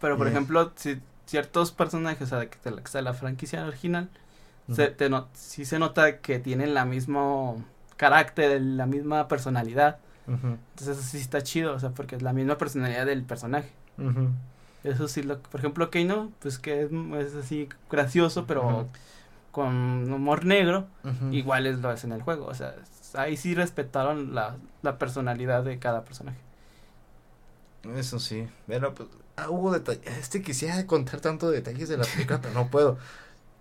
Pero, 0.00 0.18
por 0.18 0.26
Eh. 0.26 0.30
ejemplo, 0.30 0.72
si 0.76 1.00
ciertos 1.26 1.72
personajes, 1.72 2.32
o 2.32 2.38
sea, 2.38 2.50
que 2.50 2.70
la, 2.70 2.76
que 2.76 2.82
está 2.84 3.00
la 3.02 3.14
franquicia 3.14 3.64
original, 3.66 4.10
se, 4.72 4.88
te 4.88 5.08
no- 5.08 5.28
sí 5.32 5.64
se 5.64 5.78
nota 5.78 6.18
que 6.20 6.38
tienen 6.40 6.74
la 6.74 6.84
mismo 6.84 7.64
carácter, 7.96 8.60
la 8.60 8.86
misma 8.86 9.28
personalidad. 9.28 9.98
Entonces, 10.26 10.98
eso 10.98 11.02
sí 11.02 11.18
está 11.18 11.42
chido, 11.42 11.74
o 11.74 11.78
sea, 11.78 11.90
porque 11.90 12.16
es 12.16 12.22
la 12.22 12.32
misma 12.32 12.58
personalidad 12.58 13.06
del 13.06 13.22
personaje. 13.22 13.70
ujú. 13.98 14.30
Eso 14.84 15.08
sí, 15.08 15.22
lo, 15.22 15.40
por 15.40 15.60
ejemplo, 15.60 15.90
Keino, 15.90 16.30
pues 16.40 16.58
que 16.58 16.82
es, 16.82 16.90
es 16.92 17.34
así 17.34 17.68
gracioso, 17.90 18.46
pero 18.46 18.88
con 19.50 20.12
humor 20.12 20.44
negro, 20.44 20.86
igual 21.32 21.66
es 21.66 21.78
lo 21.80 21.90
es 21.92 22.04
en 22.04 22.12
el 22.12 22.22
juego. 22.22 22.46
O 22.46 22.54
sea, 22.54 22.74
ahí 23.14 23.36
sí 23.36 23.54
respetaron 23.54 24.34
la, 24.34 24.56
la 24.82 24.98
personalidad 24.98 25.64
de 25.64 25.78
cada 25.78 26.04
personaje. 26.04 26.38
Eso 27.96 28.18
sí, 28.18 28.48
pero 28.66 28.94
pues, 28.94 29.08
ah, 29.36 29.48
hubo 29.50 29.72
detalles. 29.72 30.06
Este 30.18 30.42
quisiera 30.42 30.86
contar 30.86 31.20
tanto 31.20 31.50
detalles 31.50 31.88
de 31.88 31.96
la 31.96 32.04
película, 32.04 32.40
pero 32.40 32.52
no 32.54 32.68
puedo. 32.68 32.98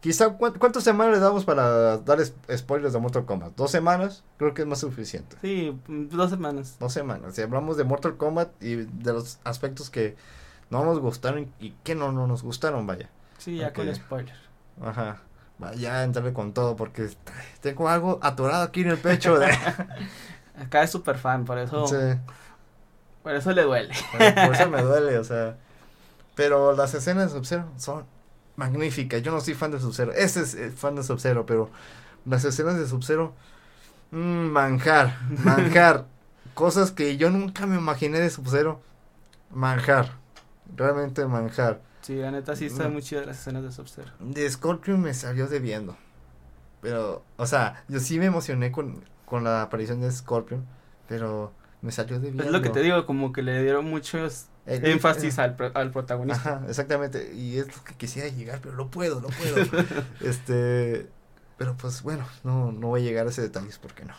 Quizá, 0.02 0.30
¿cuán- 0.38 0.54
¿cuántas 0.54 0.84
semanas 0.84 1.16
le 1.16 1.20
damos 1.20 1.46
para 1.46 1.98
dar 1.98 2.20
spoilers 2.56 2.94
de 2.94 3.00
Mortal 3.00 3.26
Kombat? 3.26 3.56
¿Dos 3.56 3.72
semanas? 3.72 4.24
Creo 4.38 4.54
que 4.54 4.62
es 4.62 4.68
más 4.68 4.80
suficiente. 4.80 5.36
Sí, 5.42 5.76
dos 5.88 6.30
semanas. 6.30 6.78
Dos 6.80 6.94
semanas. 6.94 7.34
Si 7.36 7.42
hablamos 7.42 7.76
de 7.76 7.86
Mortal 7.86 8.16
Kombat 8.16 8.50
y 8.62 8.76
de 8.76 9.14
los 9.14 9.40
aspectos 9.44 9.90
que 9.90 10.16
no 10.70 10.86
nos 10.86 11.00
gustaron 11.00 11.52
y 11.60 11.72
que 11.84 11.96
no, 11.96 12.12
no 12.12 12.28
nos 12.28 12.44
gustaron, 12.44 12.86
vaya. 12.86 13.10
Sí, 13.40 13.58
ya 13.58 13.74
con 13.74 13.94
spoiler. 13.96 14.36
Ajá. 14.84 15.18
Vaya, 15.58 16.04
entrarle 16.04 16.34
con 16.34 16.54
todo 16.54 16.76
porque 16.76 17.10
tengo 17.62 17.88
algo 17.90 18.20
atorado 18.22 18.64
aquí 18.64 18.82
en 18.82 18.90
el 18.90 18.98
pecho. 18.98 19.40
De... 19.40 19.48
Acá 20.62 20.84
es 20.84 20.92
súper 20.92 21.18
fan, 21.18 21.46
por 21.46 21.58
eso, 21.58 21.88
Sí. 21.88 21.96
por 23.24 23.34
eso 23.34 23.52
le 23.54 23.64
duele. 23.64 23.94
Por 24.12 24.54
eso 24.56 24.70
me 24.70 24.82
duele, 24.84 25.18
o 25.18 25.24
sea. 25.24 25.58
Pero 26.36 26.74
las 26.74 26.94
escenas 26.94 27.32
Sub-Zero 27.32 27.66
son 27.78 28.06
magníficas. 28.56 29.22
Yo 29.22 29.32
no 29.32 29.42
soy 29.42 29.54
fan 29.54 29.72
de 29.72 29.80
Sub-Zero. 29.80 30.12
Ese 30.14 30.42
es 30.42 30.56
eh, 30.56 30.72
fan 30.72 30.96
de 30.96 31.04
Sub-Zero, 31.04 31.46
pero 31.46 31.70
las 32.26 32.44
escenas 32.46 32.78
de 32.78 32.88
Sub-Zero. 32.88 33.34
mm, 34.12 34.18
manjar, 34.52 35.18
manjar. 35.44 36.06
Cosas 36.54 36.92
que 36.92 37.18
yo 37.18 37.30
nunca 37.30 37.66
me 37.68 37.78
imaginé 37.78 38.20
de 38.20 38.30
Sub-Zero. 38.30 38.80
Manjar. 39.52 40.12
Realmente 40.76 41.26
manjar. 41.26 41.82
Sí, 42.02 42.16
la 42.16 42.32
neta 42.32 42.56
sí 42.56 42.66
está 42.66 42.88
Mm. 42.88 42.94
muy 42.94 43.02
chida 43.02 43.26
las 43.26 43.40
escenas 43.40 43.64
de 43.64 43.72
Sub-Zero. 43.72 44.12
De 44.20 44.50
Scorpion 44.50 45.02
me 45.02 45.14
salió 45.14 45.48
debiendo. 45.48 45.98
Pero, 46.82 47.24
o 47.38 47.46
sea, 47.48 47.84
yo 47.88 48.00
sí 48.00 48.20
me 48.20 48.26
emocioné 48.26 48.72
con, 48.72 49.04
con 49.26 49.44
la 49.44 49.64
aparición 49.64 50.02
de 50.02 50.12
Scorpion. 50.12 50.66
Pero 51.08 51.52
me 51.82 51.92
salió 51.92 52.16
debiendo. 52.20 52.44
Es 52.44 52.52
lo 52.52 52.62
que 52.62 52.70
te 52.70 52.82
digo, 52.82 53.06
como 53.06 53.32
que 53.34 53.42
le 53.44 53.62
dieron 53.62 53.86
muchos 53.86 54.46
El- 54.66 54.86
énfasis 54.86 55.38
al, 55.40 55.56
pro- 55.56 55.72
al 55.74 55.92
protagonista. 55.92 56.56
Ajá, 56.58 56.66
exactamente. 56.68 57.34
Y 57.36 57.58
es 57.60 57.68
lo 57.76 57.84
que 57.84 57.94
quisiera 57.96 58.30
llegar, 58.30 58.60
pero 58.62 58.76
no 58.76 58.90
puedo, 58.90 59.22
no 59.22 59.28
puedo. 59.28 59.58
este, 60.22 61.08
pero 61.58 61.76
pues 61.78 62.02
bueno, 62.02 62.26
no, 62.44 62.72
no 62.72 62.88
voy 62.88 63.02
a 63.02 63.04
llegar 63.04 63.28
a 63.28 63.30
ese 63.30 63.42
detalles 63.42 63.78
porque 63.78 64.06
no. 64.06 64.14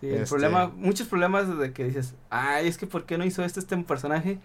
Sí, 0.00 0.08
el 0.08 0.14
Este- 0.16 0.28
problema, 0.30 0.68
muchos 0.68 1.06
problemas 1.08 1.58
de 1.58 1.72
que 1.72 1.84
dices, 1.84 2.14
ay, 2.30 2.66
es 2.68 2.78
que 2.78 2.86
¿por 2.86 3.04
qué 3.04 3.18
no 3.18 3.24
hizo 3.24 3.44
este 3.44 3.60
este 3.60 3.76
personaje? 3.78 4.38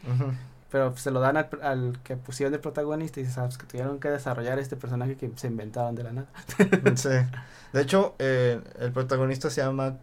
Pero 0.72 0.90
pues, 0.92 1.02
se 1.04 1.12
lo 1.12 1.22
dan 1.22 1.38
al, 1.38 1.48
al 1.62 2.00
que 2.04 2.18
pusieron 2.18 2.52
de 2.52 2.60
protagonista 2.60 3.20
y 3.20 3.24
dices, 3.24 3.38
ah, 3.38 3.46
pues 3.46 3.58
que 3.58 3.66
tuvieron 3.66 4.00
que 4.00 4.10
desarrollar 4.10 4.60
este 4.60 4.76
personaje 4.76 5.16
que 5.16 5.32
se 5.36 5.48
inventaron 5.48 5.96
de 5.96 6.04
la 6.04 6.12
nada. 6.12 6.28
Sí. 6.96 7.10
De 7.72 7.82
hecho, 7.82 8.16
eh, 8.20 8.60
el 8.80 8.92
protagonista 8.92 9.50
se 9.50 9.62
llama 9.62 9.96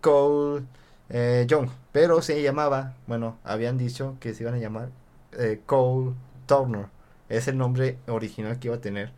Cole 0.00 0.62
eh, 1.10 1.44
Young, 1.48 1.68
pero 1.92 2.22
se 2.22 2.42
llamaba, 2.42 2.94
bueno, 3.06 3.38
habían 3.44 3.78
dicho 3.78 4.16
que 4.20 4.34
se 4.34 4.42
iban 4.44 4.54
a 4.54 4.58
llamar 4.58 4.90
eh, 5.38 5.60
Cole 5.66 6.12
Turner. 6.46 6.86
Es 7.28 7.48
el 7.48 7.58
nombre 7.58 7.98
original 8.08 8.58
que 8.58 8.68
iba 8.68 8.76
a 8.76 8.80
tener, 8.80 9.12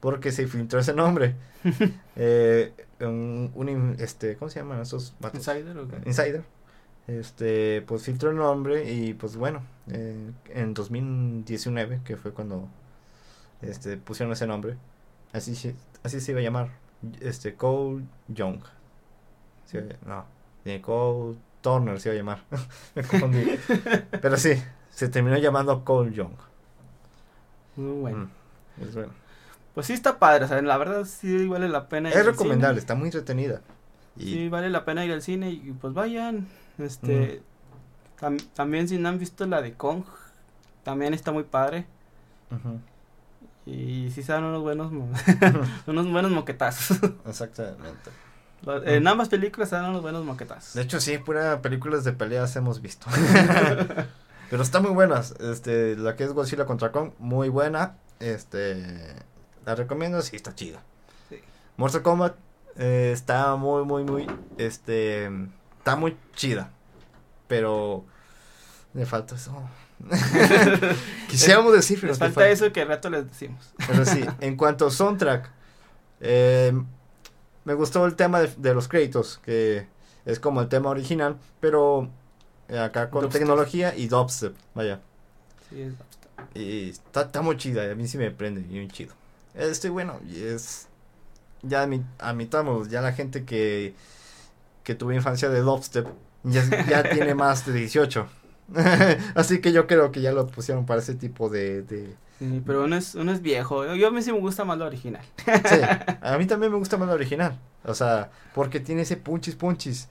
porque 0.00 0.32
se 0.32 0.46
filtró 0.46 0.80
ese 0.80 0.94
nombre. 0.94 1.34
eh, 2.16 2.72
un, 3.00 3.96
este, 3.98 4.36
¿cómo 4.36 4.50
se 4.50 4.60
llaman 4.60 4.80
esos 4.80 5.14
vatos? 5.20 5.38
Insider? 5.40 5.76
Insider. 6.06 6.44
Este, 7.06 7.82
pues 7.86 8.02
filtró 8.04 8.30
el 8.30 8.36
nombre 8.36 8.90
y 8.92 9.14
pues 9.14 9.36
bueno, 9.36 9.62
eh, 9.90 10.30
en 10.50 10.74
2019, 10.74 12.00
que 12.04 12.16
fue 12.18 12.32
cuando 12.32 12.68
este 13.62 13.96
pusieron 13.96 14.32
ese 14.32 14.46
nombre, 14.46 14.76
así 15.32 15.54
se- 15.56 15.74
así 16.02 16.20
se 16.20 16.32
iba 16.32 16.40
a 16.40 16.44
llamar, 16.44 16.70
este 17.20 17.54
Cole 17.56 18.04
Young. 18.28 18.60
Sí, 19.66 19.78
no, 20.06 20.24
Cole 20.80 21.36
Turner 21.60 22.00
se 22.00 22.08
iba 22.08 22.14
a 22.14 22.18
llamar. 22.18 22.44
Me 22.94 23.02
confundí. 23.02 23.58
Pero 24.20 24.36
sí, 24.36 24.52
se 24.90 25.08
terminó 25.08 25.36
llamando 25.38 25.84
Cole 25.84 26.12
Young. 26.12 26.32
Muy 27.76 28.00
bueno. 28.00 28.28
Mm, 28.78 28.82
es 28.82 28.94
bueno. 28.94 29.12
Pues 29.74 29.86
sí 29.86 29.92
está 29.92 30.18
padre, 30.18 30.44
o 30.44 30.48
sea, 30.48 30.60
la 30.62 30.76
verdad 30.76 31.04
sí 31.04 31.46
vale 31.46 31.68
la 31.68 31.88
pena 31.88 32.08
ir 32.08 32.14
Es 32.14 32.20
al 32.20 32.26
recomendable, 32.26 32.74
cine. 32.74 32.80
está 32.80 32.94
muy 32.96 33.06
entretenida. 33.06 33.60
Y 34.16 34.22
Sí, 34.32 34.48
vale 34.48 34.68
la 34.70 34.84
pena 34.84 35.04
ir 35.04 35.12
al 35.12 35.22
cine 35.22 35.50
y 35.50 35.72
pues 35.80 35.94
vayan. 35.94 36.48
Este, 36.78 37.40
tam- 38.20 38.42
también 38.54 38.88
si 38.88 38.98
no 38.98 39.08
han 39.08 39.18
visto 39.18 39.46
la 39.46 39.62
de 39.62 39.74
Kong, 39.74 40.02
también 40.82 41.14
está 41.14 41.30
muy 41.30 41.44
padre. 41.44 41.86
Y 43.66 44.10
sí 44.10 44.22
se 44.22 44.32
dan 44.32 44.44
unos 44.44 44.62
buenos, 44.62 44.90
unos 45.86 46.10
buenos 46.10 46.30
moquetazos. 46.32 46.98
Exactamente. 47.26 48.10
Lo- 48.64 48.84
en 48.84 49.06
ambas 49.06 49.28
películas 49.28 49.70
dan 49.70 49.84
unos 49.86 50.02
buenos 50.02 50.24
moquetazos. 50.24 50.74
De 50.74 50.82
hecho, 50.82 51.00
sí, 51.00 51.18
pura 51.18 51.62
películas 51.62 52.04
de 52.04 52.12
peleas 52.12 52.54
hemos 52.56 52.80
visto. 52.82 53.06
Pero 54.50 54.62
están 54.62 54.82
muy 54.82 54.92
buenas. 54.92 55.32
Este, 55.40 55.96
la 55.96 56.16
que 56.16 56.24
es 56.24 56.32
Godzilla 56.32 56.64
contra 56.66 56.90
Kong, 56.90 57.10
muy 57.18 57.48
buena. 57.50 57.96
Este, 58.18 59.14
la 59.66 59.74
recomiendo, 59.74 60.20
sí, 60.22 60.36
está 60.36 60.54
chida. 60.54 60.80
Sí. 61.28 61.40
Mortal 61.76 62.02
Kombat 62.02 62.34
eh, 62.76 63.10
está 63.12 63.54
muy, 63.56 63.84
muy, 63.84 64.04
muy, 64.04 64.26
este, 64.56 65.26
está 65.78 65.96
muy 65.96 66.16
chida. 66.34 66.70
Pero 67.46 68.04
le 68.94 69.06
falta 69.06 69.34
eso. 69.34 69.68
Quisiéramos 71.28 71.72
decir, 71.72 71.98
pero 72.00 72.14
falta- 72.14 72.48
eso 72.48 72.72
que 72.72 72.82
al 72.82 72.88
rato 72.88 73.10
les 73.10 73.26
decimos. 73.28 73.72
pero 73.86 74.04
sí, 74.04 74.24
en 74.40 74.56
cuanto 74.56 74.86
a 74.86 74.90
soundtrack, 74.90 75.50
eh, 76.20 76.72
me 77.64 77.74
gustó 77.74 78.06
el 78.06 78.16
tema 78.16 78.40
de, 78.40 78.48
de 78.56 78.74
los 78.74 78.88
créditos, 78.88 79.38
que 79.44 79.86
es 80.24 80.40
como 80.40 80.60
el 80.60 80.68
tema 80.68 80.90
original, 80.90 81.38
pero 81.60 82.08
eh, 82.68 82.78
acá 82.78 83.10
con 83.10 83.22
Dubstep. 83.22 83.40
tecnología 83.40 83.94
y 83.96 84.08
dubstep, 84.08 84.54
vaya. 84.74 85.00
Sí, 85.68 85.80
es- 85.82 85.94
Y 86.54 86.90
está, 86.90 87.22
está 87.22 87.42
muy 87.42 87.56
chida, 87.56 87.90
a 87.90 87.94
mí 87.94 88.06
sí 88.08 88.18
me 88.18 88.30
prende, 88.30 88.60
muy 88.62 88.88
chido. 88.88 89.14
Este, 89.54 89.88
bueno, 89.90 90.20
y 90.28 90.42
es, 90.44 90.88
ya 91.62 91.86
admi- 91.86 92.04
admitamos, 92.18 92.88
ya 92.90 93.00
la 93.02 93.12
gente 93.12 93.44
que, 93.44 93.94
que 94.84 94.94
tuvo 94.94 95.12
infancia 95.12 95.48
de 95.50 95.60
dubstep, 95.60 96.08
ya, 96.44 96.64
ya 96.86 97.08
tiene 97.10 97.34
más 97.34 97.66
de 97.66 97.72
18. 97.74 98.28
Así 99.34 99.60
que 99.60 99.72
yo 99.72 99.86
creo 99.86 100.12
que 100.12 100.20
ya 100.20 100.32
lo 100.32 100.46
pusieron 100.46 100.84
para 100.86 101.00
ese 101.00 101.14
tipo 101.14 101.48
de- 101.48 101.82
de, 101.82 102.14
sí, 102.38 102.62
pero 102.66 102.84
uno 102.84 102.96
es, 102.96 103.14
uno 103.14 103.32
es 103.32 103.40
viejo. 103.42 103.94
Yo, 103.94 104.08
a 104.08 104.10
mí 104.10 104.22
sí 104.22 104.32
me 104.32 104.38
gusta 104.40 104.64
más 104.64 104.76
lo 104.78 104.84
original. 104.86 105.24
Sí, 105.44 105.80
a 106.22 106.36
mí 106.38 106.46
también 106.46 106.70
me 106.72 106.78
gusta 106.78 106.96
más 106.98 107.08
la 107.08 107.14
original. 107.14 107.58
O 107.84 107.94
sea, 107.94 108.30
porque 108.54 108.80
tiene 108.80 109.02
ese 109.02 109.16
punchis 109.16 109.54
punchis. 109.54 110.08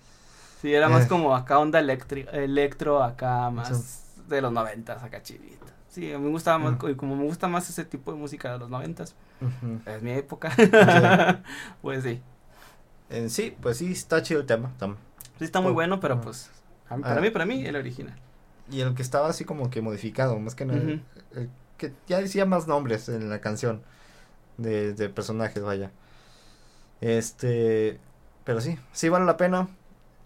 Sí, 0.61 0.73
era 0.73 0.89
más 0.89 1.05
Eh. 1.05 1.07
como 1.07 1.35
acá 1.35 1.59
onda 1.59 1.79
electri- 1.79 2.27
electro, 2.33 3.03
acá 3.03 3.49
más 3.51 4.03
de 4.27 4.41
los 4.41 4.51
noventas, 4.51 5.03
acá 5.03 5.21
chidito. 5.21 5.67
Sí, 5.89 6.11
a 6.11 6.17
mí 6.17 6.25
me 6.25 6.31
gustaba 6.31 6.57
más, 6.57 6.73
Ujú. 6.73 6.89
y 6.89 6.95
como 6.95 7.15
me 7.15 7.23
gusta 7.23 7.47
más 7.47 7.69
ese 7.69 7.85
tipo 7.85 8.11
de 8.11 8.17
música 8.17 8.51
de 8.53 8.59
los 8.59 8.69
noventas, 8.69 9.15
es 9.85 10.01
mi 10.01 10.11
época. 10.11 10.51
pues 11.81 12.03
sí, 12.03 12.21
En 13.09 13.29
sí, 13.29 13.55
pues 13.61 13.77
sí, 13.77 13.91
está 13.91 14.21
chido 14.21 14.39
el 14.41 14.45
tema. 14.47 14.71
tam- 14.79 14.95
sí 15.39 15.45
está 15.45 15.61
muy 15.61 15.71
bueno, 15.71 15.99
pero 15.99 16.19
pues, 16.21 16.49
mí- 16.95 17.01
para 17.03 17.21
mí, 17.21 17.29
para 17.29 17.45
mí, 17.45 17.65
el 17.65 17.75
original. 17.75 18.19
Y 18.69 18.81
el 18.81 18.95
que 18.95 19.01
estaba 19.01 19.29
así 19.29 19.45
como 19.45 19.69
que 19.69 19.81
modificado, 19.81 20.37
más 20.39 20.55
que 20.55 20.65
nada. 20.65 20.93
El 21.35 21.49
que 21.77 21.93
ya 22.07 22.19
decía 22.21 22.45
más 22.45 22.67
nombres 22.67 23.07
en 23.09 23.29
la 23.29 23.39
canción 23.41 23.81
de, 24.57 24.93
de 24.93 25.09
personajes, 25.09 25.63
vaya. 25.63 25.91
Este, 27.01 27.99
pero 28.43 28.61
sí, 28.61 28.77
sí 28.93 29.09
vale 29.09 29.25
la 29.25 29.37
pena. 29.37 29.69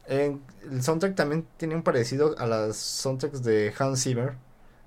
En- 0.08 0.42
el 0.72 0.84
soundtrack 0.84 1.16
también 1.16 1.48
tiene 1.58 1.76
un 1.76 1.84
parecido 1.84 2.36
a 2.40 2.48
las 2.48 2.78
soundtracks 2.78 3.44
de 3.44 3.74
Hans 3.78 4.04
Zimmer, 4.04 4.36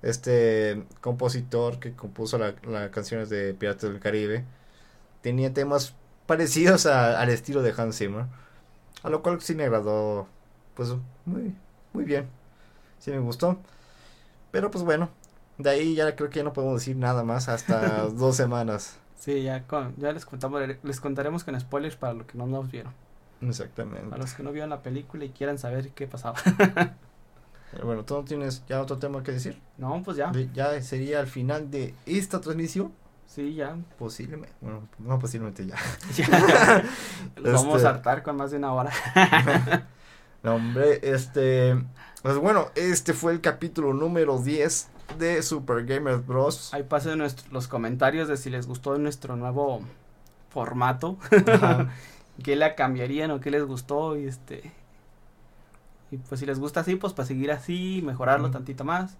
este 0.01 0.83
compositor 1.01 1.79
que 1.79 1.93
compuso 1.95 2.37
la- 2.37 2.55
las 2.67 2.89
canciones 2.91 3.29
de 3.29 3.53
Piratas 3.53 3.91
del 3.91 3.99
Caribe. 3.99 4.45
Tenía 5.21 5.53
temas 5.53 5.95
parecidos 6.27 6.85
a- 6.87 7.19
al 7.21 7.29
estilo 7.29 7.61
de 7.63 7.73
Hans 7.77 7.97
Zimmer, 7.99 8.25
a 9.03 9.09
lo 9.09 9.23
cual 9.23 9.41
sí 9.41 9.55
me 9.55 9.65
agradó, 9.65 10.27
pues 10.75 10.89
muy, 11.25 11.55
muy 11.93 12.05
bien, 12.05 12.29
sí 13.05 13.11
me 13.11 13.19
gustó. 13.19 13.59
Pero 14.51 14.71
pues 14.71 14.83
bueno, 14.83 15.09
de 15.57 15.69
ahí 15.69 15.95
ya 15.95 16.15
creo 16.15 16.29
que 16.29 16.37
ya 16.37 16.43
no 16.43 16.53
podemos 16.53 16.79
decir 16.79 16.95
nada 16.97 17.23
más 17.23 17.47
hasta 17.49 18.05
dos 18.09 18.35
semanas. 18.35 18.97
Sí, 19.19 19.43
ya, 19.43 19.63
con, 19.63 19.95
ya 19.97 20.11
les 20.11 20.25
contamos, 20.25 20.61
les 20.83 20.99
contaremos 20.99 21.43
con 21.43 21.59
spoilers 21.59 21.95
para 21.95 22.13
los 22.13 22.25
que 22.27 22.37
no 22.37 22.45
nos 22.47 22.69
vieron. 22.71 22.93
Exactamente. 23.41 24.07
Para 24.07 24.21
los 24.21 24.33
que 24.33 24.43
no 24.43 24.51
vieron 24.51 24.69
la 24.69 24.81
película 24.81 25.23
y 25.25 25.29
quieran 25.29 25.57
saber 25.59 25.89
qué 25.91 26.07
pasaba. 26.07 26.35
Pero 27.71 27.85
bueno, 27.85 28.03
¿tú 28.05 28.15
no 28.15 28.23
tienes 28.23 28.63
ya 28.67 28.81
otro 28.81 28.97
tema 28.97 29.21
que 29.23 29.31
decir? 29.33 29.61
no, 29.77 30.01
pues 30.03 30.17
ya. 30.17 30.31
Ya 30.53 30.81
sería 30.81 31.19
el 31.19 31.27
final 31.27 31.69
de 31.69 31.93
esta 32.05 32.39
transmisión. 32.41 32.91
Sí, 33.27 33.53
ya. 33.55 33.75
Posiblemente. 33.99 34.55
Bueno, 34.61 34.87
no 34.99 35.19
posiblemente 35.19 35.65
ya. 35.65 35.75
ya. 36.15 36.83
Los 37.35 37.53
vamos 37.53 37.75
Este- 37.77 37.87
a 37.87 37.89
hartar 37.91 38.23
con 38.23 38.37
más 38.37 38.51
de 38.51 38.57
una 38.57 38.71
hora. 38.73 38.91
No, 40.43 40.55
hombre, 40.55 40.99
este. 41.03 41.75
Pues 42.25 42.39
bueno, 42.39 42.69
este 42.73 43.13
fue 43.13 43.33
el 43.33 43.41
capítulo 43.41 43.93
número 43.93 44.39
10 44.39 44.87
de 45.19 45.43
Super 45.43 45.85
Gamers 45.85 46.25
Bros. 46.25 46.73
Ahí 46.73 46.81
pasen 46.81 47.19
nuestro- 47.19 47.45
los 47.51 47.67
comentarios 47.67 48.27
de 48.27 48.35
si 48.35 48.49
les 48.49 48.65
gustó 48.65 48.97
nuestro 48.97 49.35
nuevo 49.35 49.81
formato. 50.49 51.19
Qué 52.43 52.55
la 52.55 52.73
cambiarían 52.73 53.29
o 53.29 53.39
qué 53.39 53.51
les 53.51 53.63
gustó 53.63 54.17
y 54.17 54.25
este 54.25 54.71
y 56.09 56.17
pues 56.17 56.39
si 56.39 56.47
les 56.47 56.57
gusta 56.59 56.79
así 56.79 56.95
pues 56.95 57.13
para 57.13 57.27
seguir 57.27 57.51
así 57.51 58.01
mejorarlo 58.03 58.45
Ujú. 58.47 58.53
tantito 58.53 58.83
más 58.83 59.17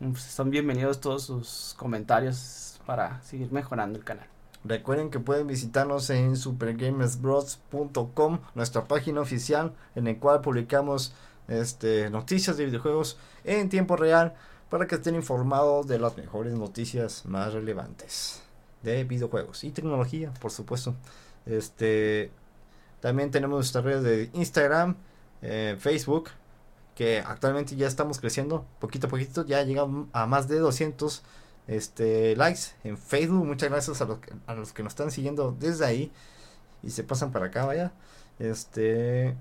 pues, 0.00 0.22
son 0.24 0.50
bienvenidos 0.50 1.00
todos 1.00 1.22
sus 1.22 1.74
comentarios 1.78 2.80
para 2.84 3.22
seguir 3.22 3.52
mejorando 3.52 3.96
el 3.96 4.04
canal 4.04 4.26
Recuerden 4.64 5.10
que 5.10 5.20
pueden 5.20 5.46
visitarnos 5.46 6.10
en 6.10 6.36
supergamersbros.com, 6.36 8.40
nuestra 8.54 8.84
página 8.84 9.20
oficial 9.20 9.72
en 9.94 10.08
el 10.08 10.18
cual 10.18 10.40
publicamos 10.42 11.14
este, 11.48 12.10
noticias 12.10 12.56
de 12.56 12.66
videojuegos 12.66 13.18
en 13.44 13.68
tiempo 13.68 13.96
real 13.96 14.34
para 14.70 14.86
que 14.86 14.96
estén 14.96 15.14
informados 15.14 15.86
de 15.86 15.98
las 15.98 16.16
mejores 16.16 16.54
noticias 16.54 17.26
más 17.26 17.52
relevantes 17.52 18.42
de 18.82 19.04
videojuegos 19.04 19.64
y 19.64 19.70
tecnología, 19.70 20.32
por 20.40 20.50
supuesto. 20.50 20.94
Este, 21.46 22.30
también 23.00 23.30
tenemos 23.30 23.56
nuestras 23.56 23.84
redes 23.84 24.02
de 24.02 24.30
Instagram, 24.32 24.96
eh, 25.42 25.76
Facebook, 25.78 26.30
que 26.94 27.18
actualmente 27.18 27.76
ya 27.76 27.86
estamos 27.86 28.20
creciendo 28.20 28.64
poquito 28.78 29.08
a 29.08 29.10
poquito, 29.10 29.44
ya 29.44 29.62
llegamos 29.62 30.08
a 30.12 30.26
más 30.26 30.48
de 30.48 30.58
200 30.58 31.22
este, 31.66 32.36
likes 32.36 32.60
en 32.84 32.96
Facebook. 32.98 33.44
Muchas 33.44 33.70
gracias 33.70 34.00
a 34.00 34.04
los, 34.04 34.18
a 34.46 34.54
los 34.54 34.72
que 34.72 34.82
nos 34.82 34.92
están 34.92 35.10
siguiendo 35.10 35.56
desde 35.58 35.84
ahí 35.84 36.12
y 36.82 36.90
se 36.90 37.04
pasan 37.04 37.32
para 37.32 37.46
acá, 37.46 37.64
vaya. 37.64 37.92
Este, 38.38 39.36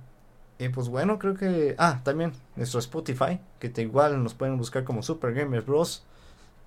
y 0.60 0.70
pues 0.70 0.90
bueno, 0.90 1.20
creo 1.20 1.34
que. 1.36 1.76
Ah, 1.78 2.02
también 2.04 2.32
nuestro 2.56 2.80
Spotify, 2.80 3.40
que 3.60 3.70
te 3.70 3.82
igual 3.82 4.22
nos 4.24 4.34
pueden 4.34 4.58
buscar 4.58 4.84
como 4.84 5.04
Super 5.04 5.34
Gamers 5.34 5.66
Bros. 5.66 6.04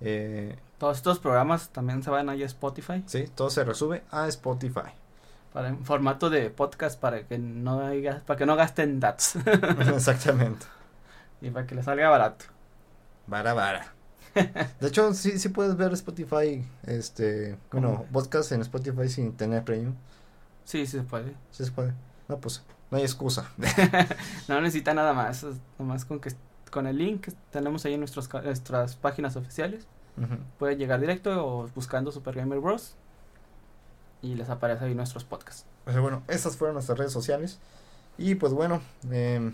Eh, 0.01 0.55
todos 0.77 0.97
estos 0.97 1.17
programas 1.19 1.69
también 1.69 2.03
se 2.03 2.11
van 2.11 2.29
ahí 2.29 2.43
a 2.43 2.45
Spotify 2.45 3.03
sí, 3.07 3.25
todo 3.33 3.49
se 3.49 3.63
resube 3.63 4.03
a 4.11 4.27
Spotify. 4.27 4.91
para 5.51 5.69
en 5.69 5.83
formato 5.83 6.29
de 6.29 6.51
podcast 6.51 6.99
para 6.99 7.23
que 7.25 7.39
no 7.39 7.79
haya- 7.81 8.21
para 8.27 8.37
que 8.37 8.45
no 8.45 8.55
gasten 8.55 8.99
datos 8.99 9.33
Exactamente. 9.95 10.67
y 11.41 11.49
para 11.49 11.65
que 11.65 11.73
les 11.73 11.85
salga 11.85 12.09
barato 12.09 12.45
Vara, 13.25 13.53
vara. 13.55 13.91
De 14.79 14.87
hecho, 14.87 15.13
sí, 15.15 15.39
sí 15.39 15.49
puedes 15.49 15.75
ver 15.75 15.91
Spotify, 15.93 16.63
este, 16.85 17.57
bueno, 17.71 18.05
podcast 18.13 18.51
en 18.51 18.61
Spotify 18.61 19.09
sin 19.09 19.33
tener 19.35 19.63
premium. 19.63 19.95
sí 20.63 20.85
sí 20.85 20.97
se 20.99 21.03
puede 21.03 21.33
Sí 21.49 21.65
se 21.65 21.71
puede. 21.71 21.93
No, 22.27 22.37
pues, 22.37 22.63
no 22.91 22.97
hay 22.97 23.03
excusa. 23.03 23.49
no 24.47 24.61
necesita 24.61 24.93
nada 24.93 25.13
más 25.13 25.43
es 25.43 25.55
nomás 25.77 26.05
con 26.05 26.19
que 26.19 26.31
con 26.71 26.85
el 26.87 26.97
link 26.97 27.21
que 27.25 27.31
tenemos 27.51 27.85
ahí 27.85 27.93
en 27.93 28.01
nuestros, 28.01 28.31
nuestras 28.43 28.95
páginas 28.95 29.35
oficiales 29.37 29.87
Ujú. 30.17 30.35
pueden 30.59 30.77
llegar 30.77 30.99
directo 30.99 31.45
o 31.45 31.67
buscando 31.75 32.11
Super 32.11 32.35
Gamer 32.35 32.59
Bros. 32.59 32.95
Y 34.21 34.35
les 34.35 34.49
aparece 34.49 34.85
ahí 34.85 34.95
nuestros 34.95 35.23
podcasts. 35.23 35.65
Pero 35.85 36.01
bueno, 36.01 36.23
esas 36.27 36.57
fueron 36.57 36.73
nuestras 36.73 36.97
redes 36.97 37.13
sociales. 37.13 37.59
Y 38.17 38.35
pues 38.35 38.51
bueno, 38.51 38.81
eh, 39.11 39.51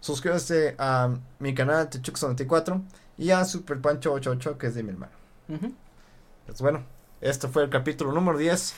suscríbanse 0.00 0.74
a 0.78 1.14
mi 1.38 1.54
canal 1.54 1.88
Techux94 1.88 2.82
y 3.16 3.30
a 3.30 3.44
Super 3.44 3.80
Pancho 3.80 4.12
88 4.12 4.58
que 4.58 4.66
es 4.66 4.74
de 4.74 4.82
mi 4.82 4.90
hermano. 4.90 5.12
Pues 6.46 6.60
bueno, 6.60 6.82
este 7.20 7.48
fue 7.48 7.62
el 7.62 7.70
capítulo 7.70 8.12
número 8.12 8.36
10 8.36 8.74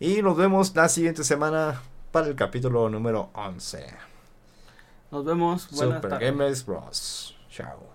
y 0.00 0.22
nos 0.22 0.36
vemos 0.36 0.74
la 0.74 0.88
siguiente 0.88 1.24
semana 1.24 1.82
para 2.12 2.28
el 2.28 2.36
capítulo 2.36 2.88
número 2.88 3.30
11. 3.34 3.86
Nos 5.10 5.24
vemos. 5.24 5.68
Buenas 5.70 5.96
Super 5.96 6.10
tardes. 6.10 6.30
Gamers 6.30 6.66
Bros. 6.66 7.36
Chao. 7.50 7.91